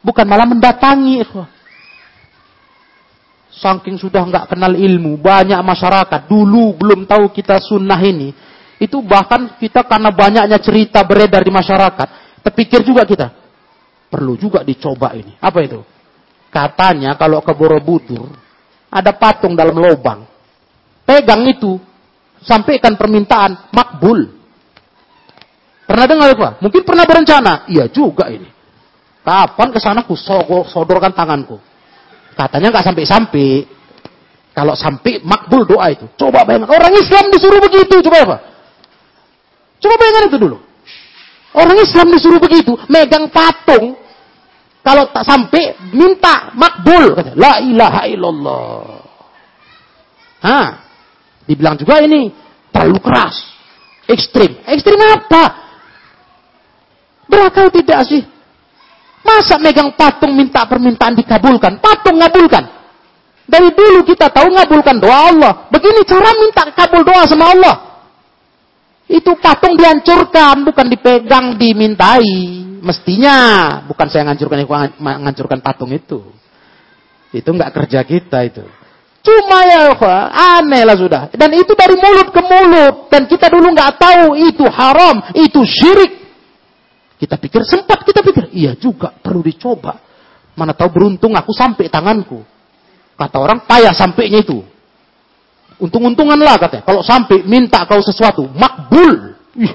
bukan 0.02 0.26
malah 0.26 0.50
mendatangi. 0.50 1.22
Saking 3.54 4.02
sudah 4.02 4.26
nggak 4.26 4.50
kenal 4.50 4.74
ilmu, 4.74 5.22
banyak 5.22 5.62
masyarakat 5.62 6.26
dulu 6.26 6.74
belum 6.74 7.06
tahu 7.06 7.30
kita 7.30 7.62
sunnah 7.62 8.02
ini. 8.02 8.34
Itu 8.82 9.06
bahkan 9.06 9.60
kita 9.62 9.86
karena 9.86 10.10
banyaknya 10.10 10.58
cerita 10.58 11.06
beredar 11.06 11.46
di 11.46 11.54
masyarakat, 11.54 12.42
terpikir 12.42 12.82
juga 12.82 13.06
kita 13.06 13.30
perlu 14.10 14.34
juga 14.34 14.66
dicoba 14.66 15.14
ini. 15.14 15.38
Apa 15.38 15.62
itu? 15.62 15.86
Katanya 16.50 17.14
kalau 17.14 17.46
ke 17.46 17.54
Borobudur 17.54 18.49
ada 18.90 19.14
patung 19.14 19.54
dalam 19.54 19.78
lubang. 19.78 20.26
Pegang 21.06 21.46
itu, 21.46 21.78
sampaikan 22.42 22.98
permintaan 22.98 23.70
makbul. 23.74 24.38
Pernah 25.90 26.06
dengar 26.06 26.30
apa? 26.38 26.50
Mungkin 26.62 26.86
pernah 26.86 27.06
berencana. 27.06 27.66
Iya 27.66 27.90
juga 27.90 28.30
ini. 28.30 28.46
Kapan 29.26 29.70
ke 29.74 29.80
sana 29.82 30.06
ku 30.06 30.14
sodorkan 30.70 31.14
tanganku. 31.14 31.58
Katanya 32.38 32.70
nggak 32.70 32.86
sampai-sampai. 32.94 33.50
Kalau 34.54 34.78
sampai 34.78 35.22
makbul 35.26 35.66
doa 35.66 35.90
itu. 35.90 36.06
Coba 36.14 36.46
bayangkan. 36.46 36.70
Orang 36.78 36.94
Islam 36.94 37.34
disuruh 37.34 37.58
begitu. 37.58 38.06
Coba 38.06 38.18
apa? 38.22 38.38
Coba 39.82 39.96
bayangkan 39.98 40.26
itu 40.30 40.38
dulu. 40.38 40.58
Orang 41.58 41.78
Islam 41.82 42.08
disuruh 42.14 42.42
begitu. 42.42 42.78
Megang 42.86 43.26
patung. 43.34 43.98
Kalau 44.80 45.12
tak 45.12 45.28
sampai, 45.28 45.76
minta 45.92 46.56
makbul. 46.56 47.14
Kata, 47.14 47.36
La 47.36 47.60
ilaha 47.60 48.02
illallah. 48.08 48.84
Hah. 50.40 50.70
Dibilang 51.44 51.76
juga 51.76 52.00
ini 52.06 52.30
terlalu 52.70 52.98
keras. 53.02 53.36
Ekstrim. 54.06 54.62
Ekstrim 54.66 55.02
apa? 55.02 55.44
Berakal 57.30 57.74
tidak 57.74 58.06
sih? 58.06 58.22
Masa 59.26 59.60
megang 59.62 59.94
patung 59.94 60.34
minta 60.34 60.66
permintaan 60.66 61.14
dikabulkan? 61.18 61.78
Patung 61.84 62.18
ngabulkan. 62.18 62.66
Dari 63.50 63.70
dulu 63.74 64.06
kita 64.06 64.30
tahu 64.30 64.54
ngabulkan 64.54 65.02
doa 65.02 65.34
Allah. 65.34 65.54
Begini 65.74 66.06
cara 66.06 66.30
minta 66.38 66.70
kabul 66.70 67.02
doa 67.02 67.26
sama 67.26 67.50
Allah. 67.50 67.89
Itu 69.10 69.34
patung 69.41 69.74
dihancurkan, 69.74 70.62
bukan 70.62 70.86
dipegang, 70.86 71.57
dimintai. 71.57 72.70
Mestinya, 72.80 73.38
bukan 73.89 74.07
saya 74.07 74.30
ngancurkan, 74.30 74.62
ngancurkan 75.01 75.60
patung 75.66 75.89
itu. 75.89 76.30
Itu 77.34 77.49
nggak 77.49 77.74
kerja 77.74 78.05
kita 78.05 78.45
itu. 78.45 78.64
Cuma 79.26 79.66
ya, 79.68 79.91
aneh 80.62 80.86
lah 80.86 80.95
sudah. 80.95 81.22
Dan 81.34 81.51
itu 81.57 81.74
dari 81.74 81.97
mulut 81.97 82.30
ke 82.30 82.41
mulut. 82.45 82.95
Dan 83.10 83.26
kita 83.26 83.49
dulu 83.49 83.74
nggak 83.74 83.97
tahu 83.97 84.38
itu 84.38 84.64
haram, 84.70 85.34
itu 85.34 85.60
syirik. 85.66 86.14
Kita 87.20 87.36
pikir 87.36 87.68
sempat 87.68 88.07
kita 88.07 88.24
pikir, 88.24 88.47
iya 88.55 88.78
juga 88.80 89.12
perlu 89.12 89.43
dicoba. 89.43 89.99
Mana 90.55 90.72
tahu 90.72 90.88
beruntung 90.93 91.36
aku 91.36 91.51
sampai 91.51 91.91
tanganku. 91.91 92.45
Kata 93.20 93.38
orang 93.41 93.68
payah 93.68 93.91
sampainya 93.91 94.39
itu. 94.39 94.64
Untung-untungan 95.80 96.36
lah 96.36 96.60
katanya. 96.60 96.84
Kalau 96.84 97.02
sampai 97.02 97.42
minta 97.48 97.88
kau 97.88 98.04
sesuatu, 98.04 98.44
makbul. 98.52 99.40
Ih. 99.56 99.74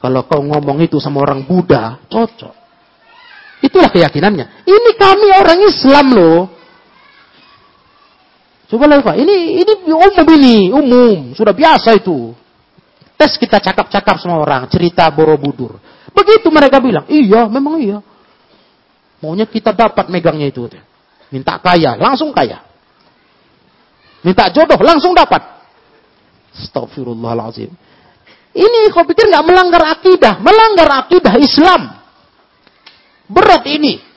Kalau 0.00 0.24
kau 0.28 0.44
ngomong 0.44 0.80
itu 0.84 1.00
sama 1.00 1.24
orang 1.24 1.44
Buddha, 1.44 2.00
cocok. 2.08 2.54
Itulah 3.60 3.92
keyakinannya. 3.92 4.64
Ini 4.64 4.90
kami 4.96 5.28
orang 5.32 5.58
Islam 5.64 6.06
loh. 6.16 6.40
Coba 8.70 8.86
lihat 8.86 9.02
Pak. 9.02 9.16
Ini 9.18 9.36
ini 9.60 9.72
umum 9.90 10.26
ini, 10.36 10.56
umum, 10.70 11.16
sudah 11.36 11.52
biasa 11.52 11.98
itu. 11.98 12.32
Tes 13.18 13.36
kita 13.36 13.60
cakap-cakap 13.60 14.16
sama 14.16 14.40
orang, 14.40 14.64
cerita 14.72 15.04
Borobudur. 15.12 15.76
Begitu 16.14 16.48
mereka 16.48 16.80
bilang, 16.80 17.04
iya, 17.12 17.44
memang 17.50 17.76
iya. 17.76 17.98
Maunya 19.20 19.44
kita 19.44 19.76
dapat 19.76 20.08
megangnya 20.08 20.48
itu. 20.48 20.64
Minta 21.28 21.60
kaya, 21.60 22.00
langsung 22.00 22.32
kaya. 22.32 22.69
Minta 24.20 24.52
jodoh 24.52 24.80
langsung 24.80 25.16
dapat. 25.16 25.40
Astagfirullahaladzim. 26.56 27.70
Ini 28.50 28.80
kau 28.90 29.06
pikir 29.06 29.30
nggak 29.30 29.46
melanggar 29.46 29.82
akidah, 29.94 30.42
melanggar 30.42 30.88
akidah 31.06 31.34
Islam. 31.38 31.96
Berat 33.30 33.62
ini. 33.70 34.10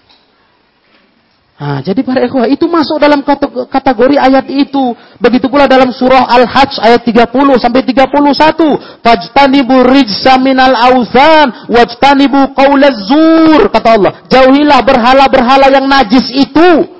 Nah, 1.53 1.79
jadi 1.79 2.03
para 2.03 2.25
ikhwah 2.27 2.49
itu 2.49 2.67
masuk 2.67 2.99
dalam 2.99 3.23
kategori 3.69 4.19
ayat 4.19 4.51
itu. 4.51 4.97
Begitu 5.21 5.47
pula 5.47 5.63
dalam 5.63 5.95
surah 5.95 6.27
Al-Hajj 6.27 6.81
ayat 6.81 7.07
30 7.07 7.55
sampai 7.61 7.87
31. 7.87 8.99
Fajtanibu 8.99 9.85
rijsa 9.85 10.35
minal 10.41 10.75
awzan 10.75 11.71
wajtanibu 11.71 12.51
qaulaz 12.57 13.07
zur 13.07 13.69
kata 13.71 13.89
Allah. 13.95 14.11
Jauhilah 14.27 14.81
berhala-berhala 14.83 15.71
yang 15.71 15.87
najis 15.87 16.35
itu. 16.35 16.92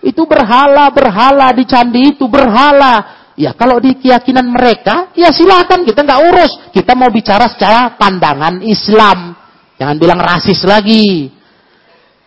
Itu 0.00 0.24
berhala-berhala 0.24 1.52
di 1.52 1.64
candi 1.68 2.16
itu 2.16 2.24
berhala. 2.24 3.20
Ya 3.36 3.56
kalau 3.56 3.80
di 3.80 3.96
keyakinan 3.96 4.48
mereka, 4.52 5.12
ya 5.16 5.32
silakan 5.32 5.84
kita 5.84 6.04
nggak 6.04 6.22
urus. 6.28 6.52
Kita 6.72 6.92
mau 6.92 7.08
bicara 7.08 7.48
secara 7.48 7.96
pandangan 7.96 8.60
Islam. 8.64 9.32
Jangan 9.80 9.96
bilang 9.96 10.20
rasis 10.20 10.60
lagi. 10.68 11.32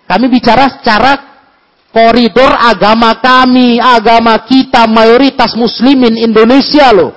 Kami 0.10 0.26
bicara 0.30 0.74
secara 0.74 1.14
koridor 1.94 2.50
agama 2.58 3.22
kami, 3.22 3.78
agama 3.78 4.42
kita 4.42 4.90
mayoritas 4.90 5.54
muslimin 5.54 6.18
Indonesia 6.18 6.90
loh. 6.90 7.14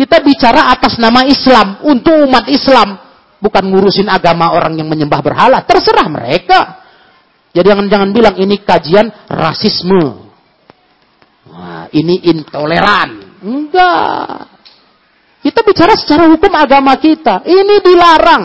Kita 0.00 0.24
bicara 0.24 0.72
atas 0.72 0.96
nama 0.96 1.28
Islam, 1.28 1.84
untuk 1.84 2.24
umat 2.24 2.48
Islam. 2.48 2.96
Bukan 3.36 3.68
ngurusin 3.68 4.08
agama 4.08 4.52
orang 4.52 4.80
yang 4.80 4.88
menyembah 4.88 5.20
berhala. 5.20 5.60
Terserah 5.64 6.08
mereka. 6.08 6.80
Jadi 7.50 7.66
jangan-jangan 7.66 8.10
bilang 8.14 8.34
ini 8.38 8.62
kajian 8.62 9.10
rasisme. 9.26 10.30
Wah, 11.50 11.90
ini 11.90 12.30
intoleran. 12.30 13.42
Enggak. 13.42 14.46
Kita 15.40 15.60
bicara 15.64 15.96
secara 15.98 16.28
hukum 16.30 16.52
agama 16.54 16.94
kita. 17.00 17.42
Ini 17.42 17.80
dilarang. 17.82 18.44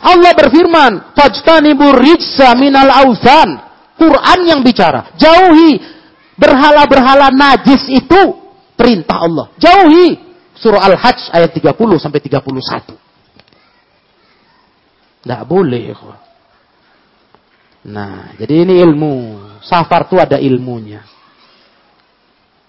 Allah 0.00 0.32
berfirman, 0.32 1.12
"Fajtanibur 1.12 1.98
rijsa 2.00 2.56
minal 2.56 2.88
auzan." 3.04 3.68
Quran 4.00 4.38
yang 4.48 4.60
bicara. 4.64 5.12
Jauhi 5.20 5.76
berhala-berhala 6.40 7.28
najis 7.28 7.84
itu 7.92 8.20
perintah 8.80 9.20
Allah. 9.20 9.52
Jauhi. 9.60 10.32
Surah 10.56 10.88
Al-Hajj 10.88 11.32
ayat 11.36 11.52
30 11.52 12.00
sampai 12.00 12.20
31. 12.20 12.96
Tidak 15.20 15.42
boleh. 15.44 15.92
Nah, 17.86 18.36
jadi 18.36 18.68
ini 18.68 18.76
ilmu. 18.84 19.14
Safar 19.64 20.08
itu 20.08 20.16
ada 20.16 20.36
ilmunya. 20.36 21.04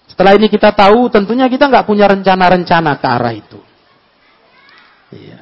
Setelah 0.08 0.36
ini 0.36 0.48
kita 0.52 0.72
tahu, 0.76 1.08
tentunya 1.08 1.48
kita 1.48 1.72
nggak 1.72 1.88
punya 1.88 2.04
rencana-rencana 2.08 3.00
ke 3.00 3.06
arah 3.08 3.32
itu. 3.32 3.60
Iya. 5.12 5.40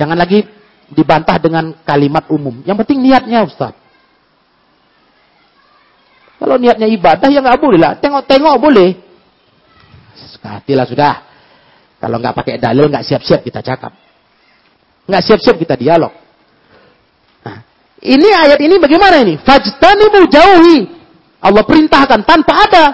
Jangan 0.00 0.16
lagi 0.16 0.44
dibantah 0.88 1.36
dengan 1.36 1.76
kalimat 1.84 2.28
umum. 2.32 2.64
Yang 2.64 2.84
penting 2.84 3.04
niatnya 3.04 3.44
Ustaz. 3.44 3.76
Kalau 6.40 6.56
niatnya 6.58 6.88
ibadah 6.88 7.28
ya 7.28 7.40
nggak 7.44 7.60
boleh 7.60 7.78
lah. 7.80 7.92
Tengok-tengok 8.00 8.56
boleh. 8.56 8.90
Hatilah 10.42 10.86
sudah. 10.88 11.14
Kalau 12.02 12.18
nggak 12.18 12.34
pakai 12.34 12.58
dalil 12.58 12.90
nggak 12.90 13.06
siap-siap 13.06 13.46
kita 13.46 13.62
cakap. 13.62 13.94
Nggak 15.06 15.22
siap-siap 15.22 15.56
kita 15.60 15.78
dialog. 15.78 16.21
Ini 18.02 18.28
ayat 18.34 18.58
ini 18.58 18.82
bagaimana 18.82 19.22
ini? 19.22 19.38
Fajtanibu 19.38 20.26
jauhi. 20.26 20.90
Allah 21.38 21.62
perintahkan 21.62 22.26
tanpa 22.26 22.66
ada 22.66 22.84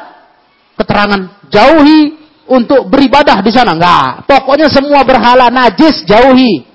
keterangan 0.76 1.48
jauhi 1.48 2.12
untuk 2.44 2.92
beribadah 2.92 3.40
di 3.40 3.48
sana. 3.48 3.72
Enggak. 3.72 4.28
Pokoknya 4.28 4.68
semua 4.68 5.00
berhala 5.09 5.48
najis 5.48 6.04
jauhi. 6.04 6.68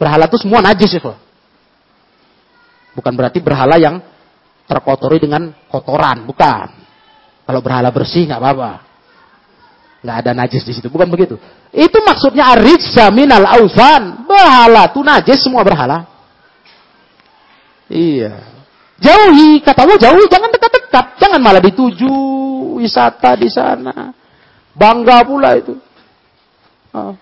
Berhala 0.00 0.24
itu 0.24 0.40
semua 0.40 0.64
najis 0.64 0.96
itu. 0.96 1.12
Bukan 2.96 3.12
berarti 3.12 3.44
berhala 3.44 3.76
yang 3.76 4.00
terkotori 4.64 5.20
dengan 5.20 5.52
kotoran, 5.68 6.24
bukan. 6.24 6.68
Kalau 7.44 7.60
berhala 7.60 7.92
bersih 7.92 8.24
nggak 8.24 8.40
apa-apa. 8.40 8.72
Nggak 10.00 10.16
ada 10.20 10.30
najis 10.32 10.62
di 10.64 10.72
situ, 10.72 10.88
bukan 10.88 11.12
begitu. 11.12 11.36
Itu 11.72 12.00
maksudnya 12.00 12.56
arijsa 12.56 13.12
minal 13.12 13.44
ausan. 13.44 14.24
Berhala 14.24 14.88
itu 14.88 15.00
najis 15.04 15.44
semua 15.44 15.60
berhala. 15.60 16.13
Iya. 17.90 18.34
Jauhi, 19.00 19.60
kata 19.60 19.84
Allah 19.84 19.98
jauhi, 20.00 20.24
jangan 20.30 20.50
dekat-dekat. 20.54 21.06
Jangan 21.20 21.40
malah 21.42 21.60
dituju 21.60 22.14
wisata 22.80 23.36
di 23.36 23.50
sana. 23.50 24.14
Bangga 24.74 25.20
pula 25.26 25.58
itu. 25.58 25.74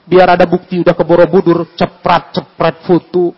Biar 0.04 0.36
ada 0.36 0.44
bukti 0.44 0.84
udah 0.84 0.92
ke 0.92 1.04
Borobudur, 1.04 1.72
ceprat-ceprat 1.72 2.84
foto. 2.84 3.32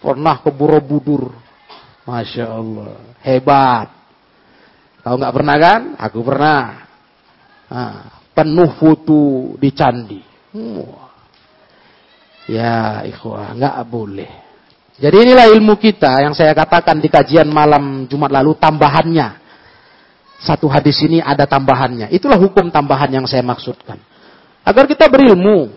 Pernah 0.00 0.40
ke 0.40 0.48
Borobudur. 0.48 1.32
Masya 2.08 2.46
Allah. 2.48 2.96
Hebat. 3.20 3.88
Kau 5.04 5.16
nggak 5.20 5.34
pernah 5.36 5.56
kan? 5.60 5.80
Aku 6.00 6.18
pernah. 6.24 6.62
Nah, 7.68 7.96
penuh 8.32 8.72
foto 8.80 9.52
di 9.60 9.70
candi. 9.76 10.20
Wah. 10.56 11.12
Ya, 12.44 13.04
ikhwah, 13.08 13.56
nggak 13.56 13.76
boleh. 13.88 14.43
Jadi 14.94 15.16
inilah 15.26 15.50
ilmu 15.50 15.74
kita 15.74 16.22
yang 16.22 16.34
saya 16.38 16.54
katakan 16.54 17.02
di 17.02 17.10
kajian 17.10 17.50
malam 17.50 18.06
Jumat 18.06 18.30
lalu 18.30 18.54
tambahannya. 18.54 19.42
Satu 20.38 20.70
hadis 20.70 21.00
ini 21.02 21.18
ada 21.18 21.48
tambahannya. 21.48 22.12
Itulah 22.14 22.38
hukum 22.38 22.70
tambahan 22.70 23.10
yang 23.10 23.26
saya 23.26 23.42
maksudkan. 23.42 23.98
Agar 24.62 24.86
kita 24.86 25.10
berilmu. 25.10 25.72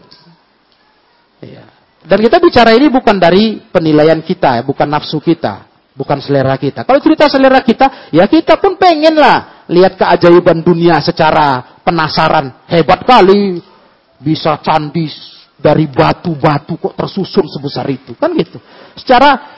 Ya. 1.42 1.66
Dan 2.06 2.24
kita 2.24 2.38
bicara 2.38 2.78
ini 2.78 2.88
bukan 2.88 3.18
dari 3.18 3.60
penilaian 3.74 4.22
kita, 4.22 4.64
bukan 4.64 4.88
nafsu 4.88 5.20
kita 5.20 5.68
bukan 5.98 6.22
selera 6.22 6.54
kita. 6.62 6.86
Kalau 6.86 7.02
cerita 7.02 7.26
selera 7.26 7.66
kita, 7.66 8.14
ya 8.14 8.30
kita 8.30 8.62
pun 8.62 8.78
pengen 8.78 9.18
lah 9.18 9.66
lihat 9.66 9.98
keajaiban 9.98 10.62
dunia 10.62 11.02
secara 11.02 11.82
penasaran. 11.82 12.54
Hebat 12.70 13.02
kali 13.02 13.58
bisa 14.22 14.62
candi 14.62 15.10
dari 15.58 15.90
batu-batu 15.90 16.78
kok 16.78 16.94
tersusun 16.94 17.46
sebesar 17.50 17.90
itu. 17.90 18.14
Kan 18.14 18.34
gitu. 18.38 18.62
Secara 18.94 19.58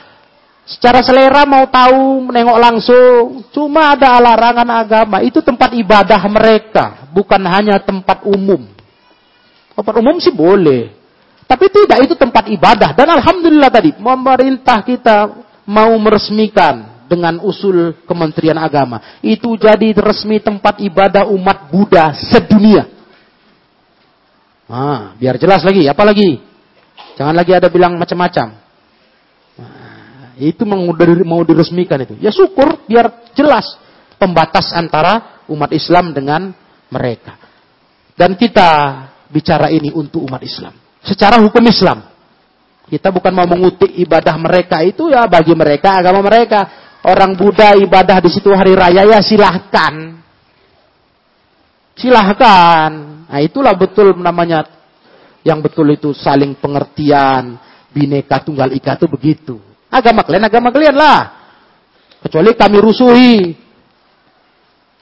secara 0.64 1.04
selera 1.04 1.44
mau 1.44 1.68
tahu 1.68 2.30
menengok 2.32 2.58
langsung, 2.58 3.44
cuma 3.52 3.92
ada 3.94 4.16
larangan 4.16 4.68
agama. 4.80 5.20
Itu 5.20 5.44
tempat 5.44 5.76
ibadah 5.76 6.20
mereka, 6.26 7.06
bukan 7.12 7.40
hanya 7.46 7.76
tempat 7.80 8.24
umum. 8.24 8.64
Tempat 9.76 9.94
umum 10.00 10.16
sih 10.18 10.32
boleh. 10.32 10.96
Tapi 11.50 11.66
tidak 11.66 12.06
itu 12.06 12.14
tempat 12.14 12.46
ibadah 12.46 12.94
dan 12.94 13.10
alhamdulillah 13.10 13.74
tadi 13.74 13.90
pemerintah 13.98 14.86
kita 14.86 15.34
mau 15.66 15.90
meresmikan 15.98 17.02
dengan 17.10 17.42
usul 17.42 18.06
Kementerian 18.06 18.54
Agama. 18.54 19.18
Itu 19.18 19.58
jadi 19.58 19.90
resmi 19.98 20.38
tempat 20.38 20.78
ibadah 20.78 21.26
umat 21.26 21.66
Buddha 21.74 22.14
sedunia. 22.14 22.99
Ah, 24.70 25.18
biar 25.18 25.34
jelas 25.34 25.66
lagi, 25.66 25.90
apa 25.90 26.06
lagi? 26.06 26.38
Jangan 27.18 27.34
lagi 27.34 27.50
ada 27.50 27.66
bilang 27.66 27.98
macam-macam. 27.98 28.54
Nah, 29.58 30.32
itu 30.38 30.62
mau 30.62 31.42
diresmikan 31.42 31.98
itu. 32.06 32.14
Ya 32.22 32.30
syukur, 32.30 32.86
biar 32.86 33.34
jelas 33.34 33.66
pembatas 34.14 34.70
antara 34.70 35.42
umat 35.50 35.74
Islam 35.74 36.14
dengan 36.14 36.54
mereka. 36.86 37.34
Dan 38.14 38.38
kita 38.38 38.70
bicara 39.26 39.74
ini 39.74 39.90
untuk 39.90 40.22
umat 40.28 40.44
Islam. 40.46 40.76
Secara 41.02 41.42
hukum 41.42 41.64
Islam. 41.66 42.06
Kita 42.90 43.14
bukan 43.14 43.30
mau 43.30 43.46
mengutip 43.46 43.86
ibadah 43.86 44.34
mereka 44.34 44.82
itu 44.82 45.10
ya 45.10 45.26
bagi 45.26 45.54
mereka 45.54 45.98
agama 46.02 46.22
mereka. 46.22 46.90
Orang 47.06 47.38
Buddha 47.38 47.78
ibadah 47.78 48.20
di 48.20 48.28
situ 48.28 48.52
hari 48.52 48.76
raya 48.76 49.06
ya 49.08 49.18
silahkan. 49.24 50.20
Silahkan. 51.96 53.19
Nah 53.30 53.38
itulah 53.38 53.78
betul 53.78 54.18
namanya 54.18 54.66
yang 55.46 55.62
betul 55.62 55.86
itu 55.94 56.10
saling 56.12 56.58
pengertian. 56.58 57.56
Bineka 57.90 58.42
tunggal 58.46 58.70
ika 58.70 58.94
itu 58.94 59.06
begitu. 59.10 59.56
Agama 59.90 60.22
kalian, 60.22 60.46
agama 60.46 60.70
kalian 60.70 60.94
lah. 60.94 61.20
Kecuali 62.22 62.54
kami 62.54 62.78
rusuhi. 62.78 63.34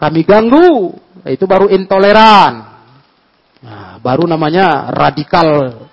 Kami 0.01 0.21
ganggu. 0.25 0.97
Nah, 1.21 1.31
itu 1.33 1.45
baru 1.45 1.69
intoleran. 1.69 2.65
Nah, 3.61 4.01
baru 4.01 4.25
namanya 4.25 4.89
radikal 4.89 5.85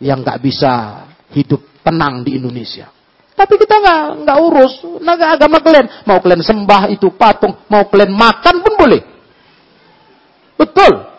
yang 0.00 0.24
nggak 0.24 0.40
bisa 0.40 1.04
hidup 1.36 1.60
tenang 1.84 2.24
di 2.24 2.40
Indonesia. 2.40 2.88
Tapi 3.36 3.58
kita 3.58 3.74
nggak 3.82 4.02
nggak 4.24 4.38
urus 4.38 4.72
naga 5.02 5.34
agama 5.36 5.60
kalian. 5.60 6.08
Mau 6.08 6.22
kalian 6.24 6.40
sembah 6.40 6.88
itu 6.88 7.12
patung, 7.12 7.52
mau 7.68 7.84
kalian 7.90 8.14
makan 8.14 8.64
pun 8.64 8.74
boleh. 8.78 9.02
Betul. 10.56 11.11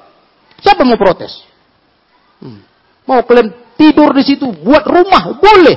Siapa 0.63 0.87
mau 0.87 0.95
protes? 0.95 1.43
Hmm. 2.39 2.63
Mau 3.03 3.19
kalian 3.27 3.51
tidur 3.75 4.15
di 4.15 4.23
situ, 4.23 4.47
buat 4.63 4.87
rumah, 4.87 5.35
boleh. 5.35 5.75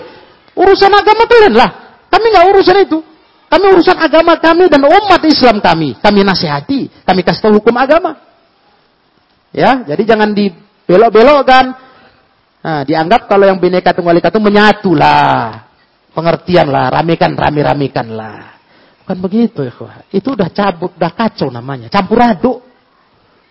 Urusan 0.54 0.94
agama 0.94 1.26
kalian 1.26 1.54
lah. 1.58 1.70
Kami 2.06 2.26
nggak 2.30 2.46
urusan 2.54 2.76
itu. 2.86 2.98
Kami 3.46 3.64
urusan 3.74 3.98
agama 3.98 4.38
kami 4.38 4.70
dan 4.70 4.82
umat 4.86 5.22
Islam 5.26 5.58
kami. 5.58 5.98
Kami 5.98 6.18
nasihati, 6.22 7.02
kami 7.02 7.20
kasih 7.26 7.42
tahu 7.42 7.58
hukum 7.58 7.74
agama. 7.74 8.14
Ya, 9.50 9.82
jadi 9.82 10.02
jangan 10.14 10.34
dibelok-belokkan. 10.34 11.64
Nah, 12.66 12.82
dianggap 12.82 13.30
kalau 13.30 13.46
yang 13.46 13.62
bineka 13.62 13.94
tunggal 13.94 14.18
ika 14.18 14.30
itu 14.30 14.42
menyatu 14.42 14.94
lah. 14.94 15.66
Pengertian 16.14 16.70
lah, 16.70 16.90
ramekan, 16.90 17.34
rame-ramekan 17.36 18.06
lah. 18.10 18.58
Bukan 19.04 19.18
begitu 19.22 19.62
ya, 19.62 19.70
Itu 20.10 20.34
udah 20.34 20.50
cabut, 20.50 20.98
udah 20.98 21.12
kacau 21.14 21.46
namanya. 21.52 21.86
Campur 21.86 22.18
aduk. 22.18 22.58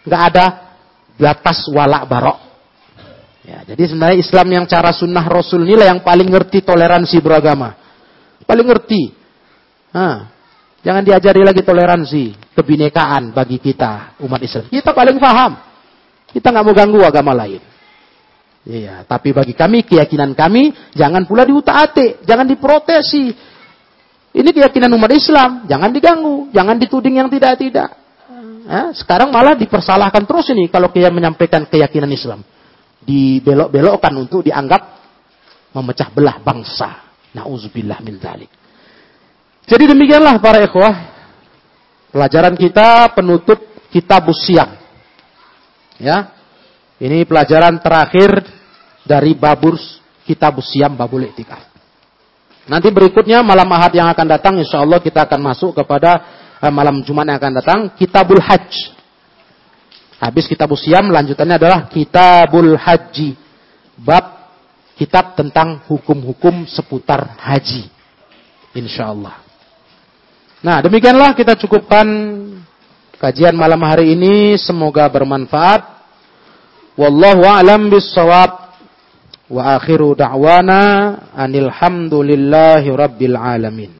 Nggak 0.03 0.21
ada 0.33 0.45
batas 1.19 1.67
walak 1.71 2.07
barok. 2.07 2.37
Ya, 3.45 3.61
jadi 3.61 3.93
sebenarnya 3.93 4.17
Islam 4.17 4.47
yang 4.49 4.65
cara 4.65 4.89
sunnah 4.89 5.21
Rasul 5.21 5.69
inilah 5.69 5.93
yang 5.93 6.01
paling 6.01 6.25
ngerti 6.25 6.65
toleransi 6.65 7.17
beragama. 7.21 7.77
Paling 8.41 8.65
ngerti. 8.65 9.13
Nah, 9.93 10.33
jangan 10.81 11.05
diajari 11.05 11.45
lagi 11.45 11.61
toleransi, 11.61 12.53
kebinekaan 12.57 13.37
bagi 13.37 13.61
kita 13.61 14.17
umat 14.25 14.41
Islam. 14.41 14.65
Kita 14.69 14.91
paling 14.97 15.17
paham. 15.21 15.61
Kita 16.33 16.51
nggak 16.51 16.65
mau 16.65 16.75
ganggu 16.75 16.99
agama 17.05 17.37
lain. 17.37 17.61
Iya, 18.65 19.05
tapi 19.05 19.29
bagi 19.29 19.53
kami 19.53 19.85
keyakinan 19.85 20.33
kami 20.33 20.73
jangan 20.97 21.29
pula 21.29 21.45
diutak-atik, 21.45 22.25
jangan 22.25 22.49
diprotesi. 22.49 23.29
Ini 24.35 24.49
keyakinan 24.51 24.89
umat 24.97 25.13
Islam, 25.13 25.69
jangan 25.69 25.93
diganggu, 25.93 26.49
jangan 26.49 26.75
dituding 26.81 27.21
yang 27.21 27.29
tidak-tidak. 27.29 28.04
Ya, 28.65 28.89
sekarang 28.97 29.29
malah 29.29 29.53
dipersalahkan 29.53 30.25
terus 30.25 30.49
ini 30.49 30.65
kalau 30.73 30.89
kita 30.89 31.13
menyampaikan 31.13 31.69
keyakinan 31.69 32.09
Islam 32.09 32.41
dibelok-belokkan 33.05 34.13
untuk 34.17 34.41
dianggap 34.41 34.81
memecah 35.77 36.09
belah 36.09 36.41
bangsa. 36.41 37.05
Nauzubillah 37.37 38.01
min 38.01 38.17
dzalik. 38.17 38.49
Jadi 39.69 39.85
demikianlah 39.85 40.41
para 40.41 40.65
ikhwah 40.65 40.93
pelajaran 42.09 42.55
kita 42.57 43.13
penutup 43.13 43.59
kitab 43.93 44.25
siang. 44.33 44.77
Ya. 46.01 46.33
Ini 46.95 47.27
pelajaran 47.27 47.83
terakhir 47.83 48.39
dari 49.03 49.35
babur 49.35 49.75
kitab 50.25 50.57
siam 50.65 50.95
babul 50.97 51.27
iktikaf. 51.27 51.61
Nanti 52.65 52.89
berikutnya 52.89 53.45
malam 53.45 53.69
Ahad 53.69 53.93
yang 53.93 54.09
akan 54.09 54.25
datang 54.25 54.57
insya 54.57 54.81
Allah 54.81 54.97
kita 54.97 55.29
akan 55.29 55.37
masuk 55.37 55.77
kepada 55.77 56.11
eh, 56.17 56.25
malam 56.71 57.01
Jumat 57.01 57.27
yang 57.29 57.37
akan 57.41 57.53
datang 57.59 57.79
kitabul 57.97 58.41
hajj. 58.41 58.95
Habis 60.15 60.47
kitab 60.47 60.71
usiam, 60.71 61.11
lanjutannya 61.11 61.59
adalah 61.59 61.79
kitabul 61.91 62.79
haji. 62.79 63.35
Bab 63.99 64.47
kitab 64.95 65.35
tentang 65.35 65.83
hukum-hukum 65.91 66.63
seputar 66.65 67.35
haji. 67.35 67.91
Insya 68.75 69.11
Allah. 69.11 69.43
Nah, 70.63 70.81
demikianlah 70.81 71.35
kita 71.35 71.53
cukupkan 71.59 72.07
kajian 73.19 73.53
malam 73.53 73.79
hari 73.83 74.15
ini. 74.15 74.55
Semoga 74.57 75.05
bermanfaat. 75.11 75.83
Wallahu 76.95 77.43
a'lam 77.43 77.91
bissawab. 77.91 78.65
Wa 79.45 79.77
akhiru 79.77 80.17
da'wana 80.17 80.81
anil 81.37 81.69
hamdulillahi 81.69 82.89
rabbil 82.89 83.37
alamin. 83.37 83.93